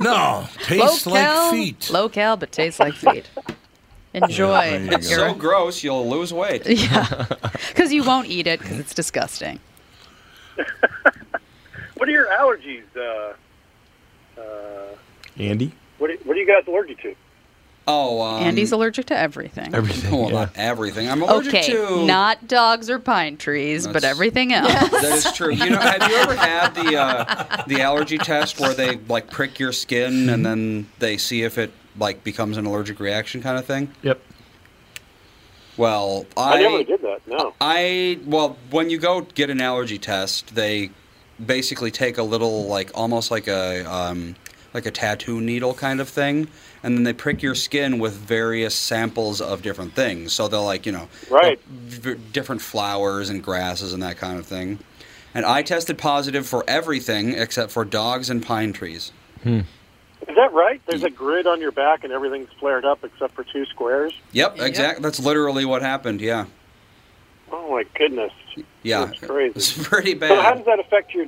no, 0.00 0.46
tastes 0.64 1.06
low 1.06 1.12
like 1.12 1.22
cal, 1.24 1.50
feet. 1.52 1.90
low 1.90 2.08
cal, 2.08 2.36
but 2.36 2.52
tastes 2.52 2.80
like 2.80 2.94
feet. 2.94 3.28
Enjoy. 4.14 4.70
there 4.86 4.98
It's 4.98 5.08
so 5.08 5.34
gross, 5.34 5.82
you'll 5.82 6.08
lose 6.08 6.32
weight. 6.32 6.66
yeah, 6.66 7.26
because 7.68 7.92
you 7.92 8.02
won't 8.04 8.28
eat 8.28 8.46
it 8.46 8.60
because 8.60 8.78
it's 8.78 8.94
disgusting. 8.94 9.60
what 11.96 12.08
are 12.08 12.12
your 12.12 12.26
allergies? 12.26 12.84
Uh, 12.96 14.40
uh, 14.40 14.96
Andy? 15.36 15.72
what, 15.98 16.10
are, 16.10 16.16
what 16.24 16.36
are 16.36 16.40
you 16.40 16.46
guys 16.46 16.64
allergic 16.66 17.00
to? 17.02 17.14
Oh, 17.90 18.20
um, 18.20 18.42
Andy's 18.42 18.72
allergic 18.72 19.06
to 19.06 19.18
everything. 19.18 19.74
Everything. 19.74 20.12
Well, 20.12 20.28
yeah. 20.28 20.40
not 20.40 20.52
everything. 20.56 21.08
I'm 21.08 21.22
allergic 21.22 21.54
Okay, 21.54 21.72
to. 21.72 22.04
not 22.04 22.46
dogs 22.46 22.90
or 22.90 22.98
pine 22.98 23.38
trees, 23.38 23.86
but 23.86 24.04
everything 24.04 24.52
else. 24.52 24.70
That 24.90 25.04
is 25.04 25.32
true. 25.32 25.54
You 25.54 25.70
know, 25.70 25.80
have 25.80 26.10
you 26.10 26.16
ever 26.16 26.36
had 26.36 26.74
the 26.74 26.96
uh, 26.98 27.64
the 27.66 27.80
allergy 27.80 28.18
test 28.18 28.60
where 28.60 28.74
they 28.74 28.96
like 29.08 29.30
prick 29.30 29.58
your 29.58 29.72
skin 29.72 30.28
and 30.28 30.44
then 30.44 30.90
they 30.98 31.16
see 31.16 31.42
if 31.44 31.56
it 31.56 31.72
like 31.98 32.24
becomes 32.24 32.56
an 32.56 32.66
allergic 32.66 33.00
reaction 33.00 33.42
kind 33.42 33.58
of 33.58 33.64
thing? 33.66 33.92
Yep. 34.02 34.20
Well, 35.76 36.26
I, 36.36 36.58
I 36.58 36.62
never 36.62 36.82
did 36.84 37.02
that. 37.02 37.26
No. 37.26 37.54
I 37.60 38.18
well, 38.26 38.56
when 38.70 38.90
you 38.90 38.98
go 38.98 39.20
get 39.22 39.48
an 39.50 39.60
allergy 39.60 39.98
test, 39.98 40.54
they 40.54 40.90
basically 41.44 41.90
take 41.92 42.18
a 42.18 42.22
little 42.22 42.66
like 42.66 42.90
almost 42.94 43.30
like 43.30 43.46
a 43.46 43.84
um, 43.84 44.34
like 44.74 44.86
a 44.86 44.90
tattoo 44.90 45.40
needle 45.40 45.74
kind 45.74 46.00
of 46.00 46.08
thing, 46.08 46.48
and 46.82 46.96
then 46.96 47.04
they 47.04 47.12
prick 47.12 47.42
your 47.42 47.54
skin 47.54 48.00
with 48.00 48.14
various 48.14 48.74
samples 48.74 49.40
of 49.40 49.62
different 49.62 49.94
things. 49.94 50.32
So 50.32 50.48
they're 50.48 50.58
like 50.58 50.84
you 50.84 50.92
know 50.92 51.08
Right. 51.30 51.60
v- 51.68 52.16
different 52.32 52.60
flowers 52.60 53.30
and 53.30 53.40
grasses 53.42 53.92
and 53.92 54.02
that 54.02 54.16
kind 54.16 54.38
of 54.38 54.46
thing. 54.46 54.80
And 55.32 55.46
I 55.46 55.62
tested 55.62 55.96
positive 55.98 56.44
for 56.46 56.64
everything 56.66 57.34
except 57.34 57.70
for 57.70 57.84
dogs 57.84 58.30
and 58.30 58.42
pine 58.44 58.72
trees. 58.72 59.12
Is 60.26 60.34
that 60.36 60.52
right? 60.52 60.80
There's 60.86 61.04
a 61.04 61.10
grid 61.10 61.46
on 61.46 61.60
your 61.60 61.72
back 61.72 62.04
and 62.04 62.12
everything's 62.12 62.48
flared 62.58 62.84
up 62.84 63.04
except 63.04 63.34
for 63.34 63.44
two 63.44 63.64
squares. 63.66 64.12
Yep, 64.32 64.58
exactly. 64.60 65.02
That's 65.02 65.20
literally 65.20 65.64
what 65.64 65.82
happened. 65.82 66.20
Yeah, 66.20 66.46
Oh 67.50 67.70
my 67.70 67.84
goodness. 67.94 68.32
yeah. 68.82 69.06
That's 69.06 69.20
crazy. 69.20 69.52
It's 69.56 69.86
pretty 69.88 70.14
bad. 70.14 70.30
So 70.30 70.40
how 70.42 70.54
does 70.54 70.66
that 70.66 70.80
affect 70.80 71.14
your? 71.14 71.26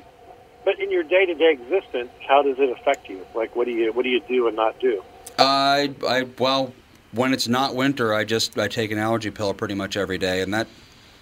But 0.64 0.78
in 0.78 0.91
your 0.91 1.03
day-to-day 1.03 1.53
existence, 1.53 2.11
how 2.28 2.43
does 2.43 2.59
it 2.59 2.68
affect 2.68 3.09
you? 3.09 3.24
Like, 3.34 3.57
what 3.57 3.64
do 3.64 3.70
you 3.72 3.93
what 3.93 4.03
do 4.03 4.11
you 4.11 4.20
do 4.28 4.47
and 4.47 4.57
not 4.57 4.78
do? 4.80 5.03
I, 5.38 5.95
I, 6.07 6.26
well, 6.38 6.74
when 7.12 7.32
it's 7.32 7.49
not 7.49 7.74
winter, 7.74 8.12
I 8.12 8.24
just 8.24 8.59
I 8.59 8.68
take 8.68 8.91
an 8.91 8.99
allergy 8.99 9.30
pill 9.30 9.55
pretty 9.55 9.74
much 9.74 9.97
every 9.97 10.18
day, 10.18 10.43
and 10.43 10.53
that 10.53 10.66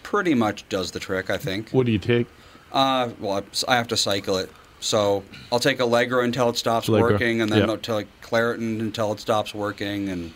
pretty 0.02 0.34
much 0.34 0.68
does 0.68 0.90
the 0.90 0.98
trick. 0.98 1.30
I 1.30 1.38
think. 1.38 1.70
What 1.70 1.86
do 1.86 1.92
you 1.92 1.98
take? 2.00 2.26
Uh, 2.72 3.10
well, 3.20 3.44
I 3.68 3.76
have 3.76 3.88
to 3.88 3.96
cycle 3.96 4.36
it, 4.38 4.50
so 4.80 5.24
I'll 5.52 5.58
take 5.60 5.80
Allegra 5.80 6.22
until 6.24 6.48
it 6.50 6.56
stops 6.56 6.88
Allegra, 6.88 7.12
working, 7.12 7.40
and 7.40 7.50
then 7.50 7.60
yeah. 7.60 7.66
I'll 7.70 7.78
take 7.78 8.06
Claritin 8.22 8.80
until 8.80 9.12
it 9.12 9.20
stops 9.20 9.54
working, 9.54 10.08
and 10.08 10.32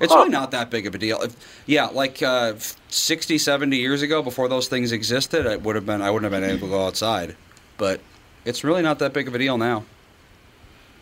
it's 0.00 0.12
Huh. 0.12 0.20
really 0.20 0.30
not 0.30 0.50
that 0.52 0.70
big 0.70 0.86
of 0.86 0.94
a 0.94 0.98
deal. 0.98 1.20
If, 1.20 1.36
yeah, 1.66 1.86
like 1.86 2.22
uh, 2.22 2.54
60, 2.88 3.38
70 3.38 3.76
years 3.76 4.02
ago, 4.02 4.22
before 4.22 4.48
those 4.48 4.66
things 4.68 4.92
existed, 4.92 5.46
I 5.46 5.56
would 5.56 5.74
have 5.76 5.86
been 5.86 6.02
I 6.02 6.10
wouldn't 6.10 6.32
have 6.32 6.40
been 6.40 6.48
able 6.50 6.66
to 6.68 6.72
go 6.72 6.86
outside, 6.86 7.36
but 7.78 8.00
it's 8.44 8.64
really 8.64 8.82
not 8.82 8.98
that 9.00 9.12
big 9.12 9.28
of 9.28 9.34
a 9.34 9.38
deal 9.38 9.58
now. 9.58 9.84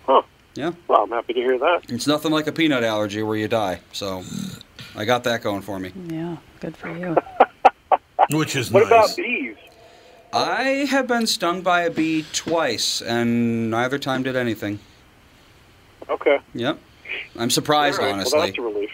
Huh. 0.07 0.22
Yeah. 0.55 0.72
Well, 0.89 1.03
I'm 1.05 1.11
happy 1.11 1.35
to 1.35 1.41
hear 1.41 1.59
that. 1.59 1.83
It's 1.89 2.07
nothing 2.09 2.33
like 2.33 2.47
a 2.49 2.53
peanut 2.53 2.83
allergy 2.83 3.22
where 3.22 3.37
you 3.37 3.47
die. 3.47 3.81
So 3.93 4.24
I 4.97 5.05
got 5.05 5.22
that 5.24 5.43
going 5.43 5.62
for 5.62 5.79
me. 5.79 5.93
Yeah, 6.09 6.37
good 6.61 6.76
for 6.76 6.91
you. 6.97 7.16
Which 8.37 8.57
is 8.57 8.70
What 8.72 8.81
nice. 8.81 8.91
about 8.91 9.16
bees? 9.16 9.57
I 10.33 10.87
have 10.91 11.07
been 11.07 11.26
stung 11.26 11.62
by 11.62 11.83
a 11.83 11.91
bee 11.91 12.24
twice, 12.33 13.01
and 13.01 13.70
neither 13.70 13.99
time 13.99 14.22
did 14.22 14.37
anything. 14.37 14.79
Okay. 16.09 16.39
Yep. 16.55 16.79
I'm 17.39 17.51
surprised, 17.51 17.99
All 18.01 18.07
right. 18.07 18.16
Well, 18.31 18.47
that's 18.47 18.59
a 18.59 18.62
relief. 18.62 18.91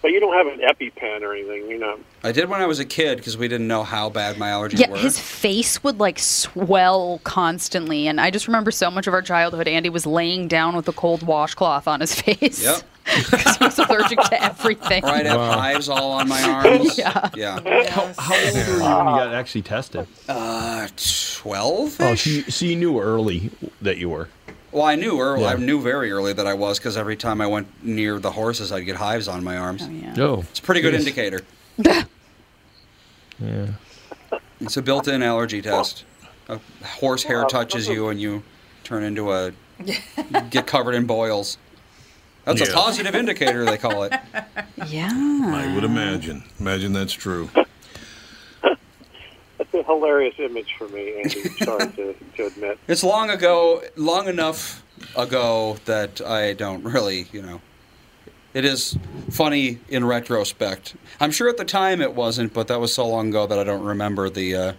But 0.00 0.12
you 0.12 0.20
don't 0.20 0.32
have 0.34 0.46
an 0.46 0.60
EpiPen 0.60 1.22
or 1.22 1.34
anything, 1.34 1.68
you 1.68 1.76
know. 1.78 1.98
I 2.22 2.30
did 2.30 2.48
when 2.48 2.60
I 2.60 2.66
was 2.66 2.78
a 2.78 2.84
kid 2.84 3.18
because 3.18 3.36
we 3.36 3.48
didn't 3.48 3.66
know 3.66 3.82
how 3.82 4.08
bad 4.08 4.38
my 4.38 4.48
allergies 4.50 4.78
Yeah, 4.78 4.90
were. 4.90 4.96
his 4.96 5.18
face 5.18 5.82
would 5.82 5.98
like 5.98 6.20
swell 6.20 7.20
constantly, 7.24 8.06
and 8.06 8.20
I 8.20 8.30
just 8.30 8.46
remember 8.46 8.70
so 8.70 8.92
much 8.92 9.08
of 9.08 9.14
our 9.14 9.22
childhood. 9.22 9.66
Andy 9.66 9.88
was 9.90 10.06
laying 10.06 10.46
down 10.46 10.76
with 10.76 10.86
a 10.88 10.92
cold 10.92 11.24
washcloth 11.24 11.88
on 11.88 12.00
his 12.00 12.14
face. 12.20 12.62
Yep. 12.62 12.82
because 13.30 13.56
he 13.56 13.64
was 13.64 13.78
allergic 13.88 14.18
to 14.20 14.42
everything. 14.42 15.02
Right, 15.02 15.20
I'd 15.20 15.26
have 15.26 15.40
hives 15.40 15.88
all 15.88 16.12
on 16.12 16.28
my 16.28 16.42
arms. 16.64 16.98
Yeah. 16.98 17.30
Yeah. 17.34 17.88
How, 17.88 18.12
how 18.18 18.34
old 18.34 18.54
were 18.54 18.60
you 18.60 18.78
when 18.80 18.80
you 18.80 19.18
got 19.18 19.34
actually 19.34 19.62
tested? 19.62 20.06
Uh, 20.28 20.88
12 20.96 21.96
Oh, 22.00 22.14
so 22.14 22.30
you, 22.30 22.42
so 22.42 22.66
you 22.66 22.76
knew 22.76 23.00
early 23.00 23.50
that 23.80 23.96
you 23.98 24.08
were. 24.10 24.28
Well, 24.72 24.82
I 24.84 24.96
knew 24.96 25.18
early. 25.20 25.42
Yeah. 25.42 25.50
I 25.52 25.56
knew 25.56 25.80
very 25.80 26.10
early 26.12 26.32
that 26.34 26.46
I 26.46 26.52
was 26.54 26.78
because 26.78 26.96
every 26.98 27.16
time 27.16 27.40
I 27.40 27.46
went 27.46 27.68
near 27.82 28.18
the 28.18 28.32
horses, 28.32 28.70
I'd 28.70 28.80
get 28.84 28.96
hives 28.96 29.26
on 29.26 29.42
my 29.42 29.56
arms. 29.56 29.82
Oh, 29.84 29.90
yeah. 29.90 30.14
Oh, 30.18 30.40
It's 30.50 30.58
a 30.58 30.62
pretty 30.62 30.80
good 30.82 30.92
Jeez. 30.94 30.98
indicator. 30.98 31.40
Yeah. 33.40 33.68
It's 34.60 34.76
a 34.76 34.82
built-in 34.82 35.22
allergy 35.22 35.62
test. 35.62 36.04
A 36.48 36.58
horse 36.84 37.22
hair 37.22 37.44
touches 37.44 37.88
you 37.88 38.08
and 38.08 38.20
you 38.20 38.42
turn 38.84 39.02
into 39.04 39.32
a 39.32 39.52
get 40.50 40.66
covered 40.66 40.94
in 40.94 41.06
boils. 41.06 41.56
That's 42.56 42.70
a 42.70 42.72
positive 42.72 43.14
indicator, 43.14 43.64
they 43.64 43.78
call 43.78 44.04
it. 44.04 44.12
Yeah. 44.86 45.10
I 45.12 45.74
would 45.74 45.84
imagine. 45.84 46.44
Imagine 46.60 46.92
that's 46.92 47.12
true. 47.12 47.50
That's 48.62 49.74
a 49.74 49.82
hilarious 49.82 50.36
image 50.38 50.72
for 50.78 50.88
me, 50.88 51.16
Andy. 51.18 51.48
Sorry 51.64 51.90
to, 51.90 52.14
to 52.36 52.46
admit. 52.46 52.78
It's 52.86 53.02
long 53.02 53.28
ago, 53.28 53.82
long 53.96 54.28
enough 54.28 54.84
ago 55.16 55.78
that 55.84 56.20
I 56.20 56.52
don't 56.52 56.84
really, 56.84 57.26
you 57.32 57.42
know. 57.42 57.60
It 58.54 58.64
is 58.64 58.96
funny 59.30 59.80
in 59.88 60.04
retrospect. 60.04 60.94
I'm 61.20 61.32
sure 61.32 61.48
at 61.48 61.56
the 61.56 61.64
time 61.64 62.00
it 62.00 62.14
wasn't, 62.14 62.54
but 62.54 62.68
that 62.68 62.80
was 62.80 62.94
so 62.94 63.06
long 63.06 63.28
ago 63.28 63.46
that 63.46 63.58
I 63.58 63.64
don't 63.64 63.84
remember 63.84 64.30
the 64.30 64.54
uh, 64.54 64.72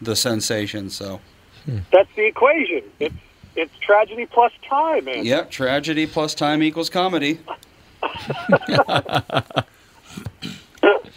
the 0.00 0.16
sensation. 0.16 0.88
So, 0.88 1.20
That's 1.66 2.08
the 2.16 2.26
equation. 2.26 2.84
It's 3.00 3.14
it's 3.56 3.76
tragedy 3.80 4.26
plus 4.26 4.52
time, 4.68 5.08
Andy. 5.08 5.28
yep, 5.28 5.50
tragedy 5.50 6.06
plus 6.06 6.34
time 6.34 6.62
equals 6.62 6.90
comedy. 6.90 7.38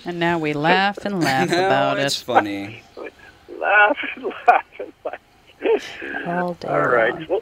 And 0.08 0.20
now 0.20 0.38
we 0.38 0.54
laugh 0.54 1.00
and 1.04 1.24
laugh 1.24 1.50
Now 1.50 1.66
about 1.66 2.00
it's 2.00 2.22
it. 2.22 2.26
funny. 2.26 2.84
Laugh 3.60 3.98
and 4.16 4.26
laugh 4.48 4.66
and 4.80 4.94
laugh. 5.04 6.28
All 6.28 6.54
day 6.54 6.68
All 6.68 6.88
right. 6.88 7.28
Well, 7.28 7.42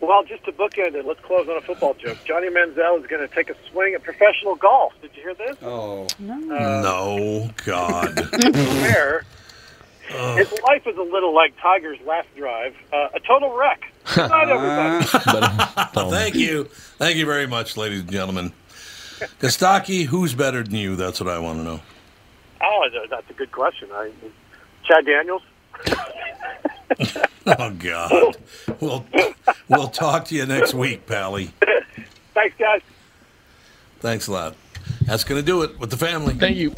well, 0.00 0.24
just 0.24 0.42
to 0.46 0.52
bookend 0.52 0.94
it, 0.94 1.04
let's 1.04 1.20
close 1.20 1.46
on 1.50 1.58
a 1.58 1.60
football 1.60 1.92
joke. 1.94 2.16
Johnny 2.24 2.48
Manziel 2.48 2.98
is 3.02 3.06
going 3.08 3.28
to 3.28 3.34
take 3.34 3.50
a 3.50 3.56
swing 3.70 3.92
at 3.92 4.02
professional 4.02 4.54
golf. 4.54 4.94
Did 5.02 5.10
you 5.16 5.22
hear 5.22 5.34
this? 5.34 5.58
Oh. 5.60 6.06
no, 6.18 7.50
God. 7.66 8.18
Where 8.54 9.24
his 10.36 10.50
life 10.66 10.86
is 10.86 10.96
a 10.96 11.02
little 11.02 11.34
like 11.34 11.52
Tiger's 11.60 11.98
last 12.06 12.28
drive, 12.36 12.74
uh, 12.90 13.08
a 13.14 13.20
total 13.20 13.54
wreck. 13.54 13.82
Good 14.14 14.30
night, 14.30 14.48
everybody. 14.48 15.64
Um, 15.98 16.10
Thank 16.10 16.36
you. 16.36 16.64
Thank 16.98 17.16
you 17.16 17.26
very 17.26 17.46
much, 17.46 17.76
ladies 17.76 18.00
and 18.00 18.10
gentlemen. 18.10 18.52
Costaki, 19.40 20.04
who's 20.04 20.32
better 20.34 20.62
than 20.62 20.74
you? 20.76 20.94
That's 20.94 21.18
what 21.20 21.28
I 21.28 21.38
want 21.40 21.58
to 21.58 21.64
know. 21.64 21.80
Oh, 22.62 22.88
that's 23.10 23.28
a 23.28 23.32
good 23.32 23.50
question. 23.50 23.88
I, 23.92 24.10
Chad 24.84 25.04
Daniels. 25.06 25.42
Oh, 27.46 27.70
God. 27.70 28.36
We'll, 28.80 29.06
we'll 29.68 29.88
talk 29.88 30.26
to 30.26 30.34
you 30.34 30.44
next 30.44 30.74
week, 30.74 31.06
Pally. 31.06 31.50
Thanks, 32.34 32.54
guys. 32.58 32.82
Thanks 34.00 34.26
a 34.26 34.32
lot. 34.32 34.54
That's 35.02 35.24
going 35.24 35.40
to 35.40 35.46
do 35.46 35.62
it 35.62 35.78
with 35.78 35.90
the 35.90 35.96
family. 35.96 36.34
Thank 36.34 36.56
you. 36.58 36.74